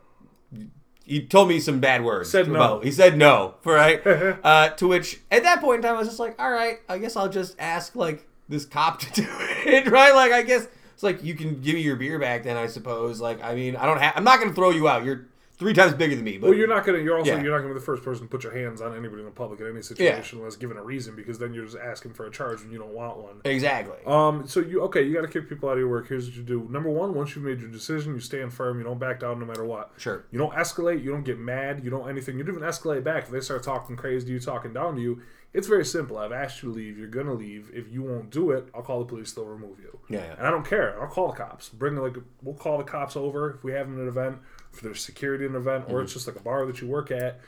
[1.05, 2.29] he told me some bad words.
[2.29, 2.55] Said no.
[2.55, 4.01] about- He said no, right?
[4.43, 6.97] uh, to which, at that point in time, I was just like, "All right, I
[6.97, 11.03] guess I'll just ask like this cop to do it, right?" Like, I guess it's
[11.03, 13.21] like you can give me your beer back, then I suppose.
[13.21, 15.05] Like, I mean, I don't have, I'm not gonna throw you out.
[15.05, 15.27] You're
[15.61, 16.39] three times bigger than me.
[16.39, 16.97] But Well, you're not gonna.
[16.97, 17.41] You're also Yeah.
[17.43, 19.31] you're not gonna be the first person to put your hands on anybody in the
[19.31, 22.31] public in any situation unless given a reason, because then you're just asking for a
[22.31, 23.41] charge and you don't want one.
[23.45, 23.97] exactly.
[24.07, 24.47] Um.
[24.47, 25.03] So you okay?
[25.03, 26.07] You got to kick people out of your work.
[26.09, 26.67] Here's what you do.
[26.71, 28.79] Number one, once you've made your decision, you stand firm.
[28.79, 29.91] You don't back down no matter what.
[29.97, 30.25] Sure.
[30.31, 31.03] You don't escalate.
[31.03, 31.83] You don't get mad.
[31.83, 32.37] You don't anything.
[32.39, 33.25] You don't even escalate back.
[33.25, 35.21] If they start talking crazy to you, talking down to you,
[35.53, 36.17] it's very simple.
[36.17, 36.97] I've asked you to leave.
[36.97, 37.69] You're gonna leave.
[37.73, 39.31] If you won't do it, I'll call the police.
[39.33, 39.99] They'll remove you.
[40.09, 40.35] Yeah, yeah.
[40.39, 40.99] And I don't care.
[40.99, 41.69] I'll call the cops.
[41.69, 44.37] Bring like we'll call the cops over if we have an event,
[44.73, 45.93] if there's security in an event, Mm-hmm.
[45.95, 47.39] or it's just like a bar that you work at.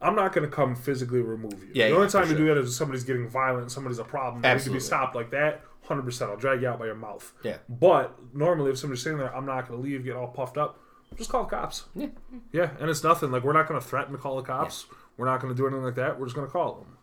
[0.00, 1.70] I'm not going to come physically remove you.
[1.74, 2.38] Yeah, the only for time you sure.
[2.38, 5.16] do that is if somebody's getting violent, somebody's a problem, they need to be stopped
[5.16, 5.62] like that.
[5.82, 7.32] Hundred percent, I'll drag you out by your mouth.
[7.42, 7.56] Yeah.
[7.68, 10.78] But normally, if somebody's sitting there, I'm not going to leave, get all puffed up.
[11.16, 11.86] Just call the cops.
[11.96, 12.08] Yeah.
[12.52, 13.32] Yeah, and it's nothing.
[13.32, 14.86] Like we're not going to threaten to call the cops.
[15.16, 16.20] We're not going to do anything like that.
[16.20, 16.98] We're just going to call them.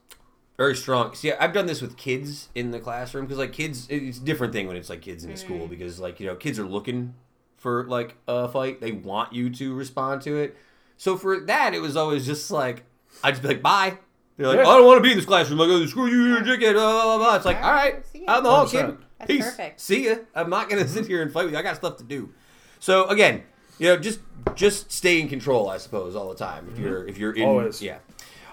[0.55, 1.13] Very strong.
[1.15, 4.53] See, I've done this with kids in the classroom because, like, kids, it's a different
[4.53, 7.13] thing when it's like kids in the school because, like, you know, kids are looking
[7.65, 8.79] for like a fight.
[8.79, 10.55] They want you to respond to it.
[10.97, 12.83] So for that, it was always just like
[13.23, 13.97] I'd just be like, "Bye."
[14.37, 14.67] They're like, Yeah.
[14.69, 16.43] "I don't want to be in this classroom." I'm Like, oh, screw you, you're a
[16.43, 16.73] dickhead.
[16.73, 17.35] Blah, blah, blah, blah.
[17.37, 18.31] It's like, all right, See ya.
[18.31, 18.97] out in the hall, kid.
[19.17, 19.45] That's Peace.
[19.45, 19.81] perfect.
[19.81, 20.15] See ya.
[20.35, 21.59] I'm not gonna sit here and fight with you.
[21.59, 22.29] I got stuff to do.
[22.79, 23.41] So again,
[23.79, 24.19] you know, just
[24.53, 26.69] just stay in control, I suppose, all the time.
[26.71, 27.81] If you're if you're in, Always.
[27.81, 27.97] yeah.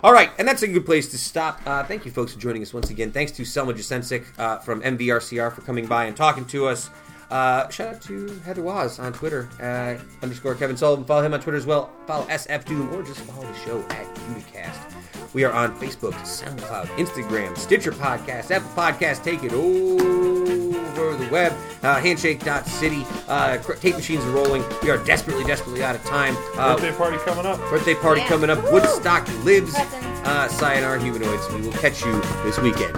[0.02, 1.60] All right, and that's a good place to stop.
[1.64, 3.12] Uh, thank you, folks, for joining us once again.
[3.12, 6.90] Thanks to Selma Jasencic uh, from MVRCR for coming by and talking to us.
[7.32, 11.06] Uh, shout out to Heather Waz on Twitter, uh, underscore Kevin Sullivan.
[11.06, 11.90] Follow him on Twitter as well.
[12.06, 15.32] Follow SF Doom or just follow the show at Uticast.
[15.32, 19.24] We are on Facebook, SoundCloud, Instagram, Stitcher Podcast, Apple Podcast.
[19.24, 21.54] Take it over the web.
[21.82, 23.06] Uh, handshake.city.
[23.28, 24.62] Uh, tape machines are rolling.
[24.82, 26.36] We are desperately, desperately out of time.
[26.54, 27.58] Uh, Birthday party coming up.
[27.70, 28.28] Birthday party Yeah.
[28.28, 28.62] coming up.
[28.64, 28.72] Woo!
[28.72, 29.72] Woodstock lives.
[29.72, 30.28] Presents.
[30.28, 31.48] Uh, Sayonara Humanoids.
[31.54, 32.94] We will catch you this weekend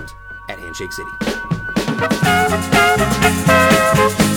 [0.49, 1.11] at Handshake City.
[3.93, 4.34] Thank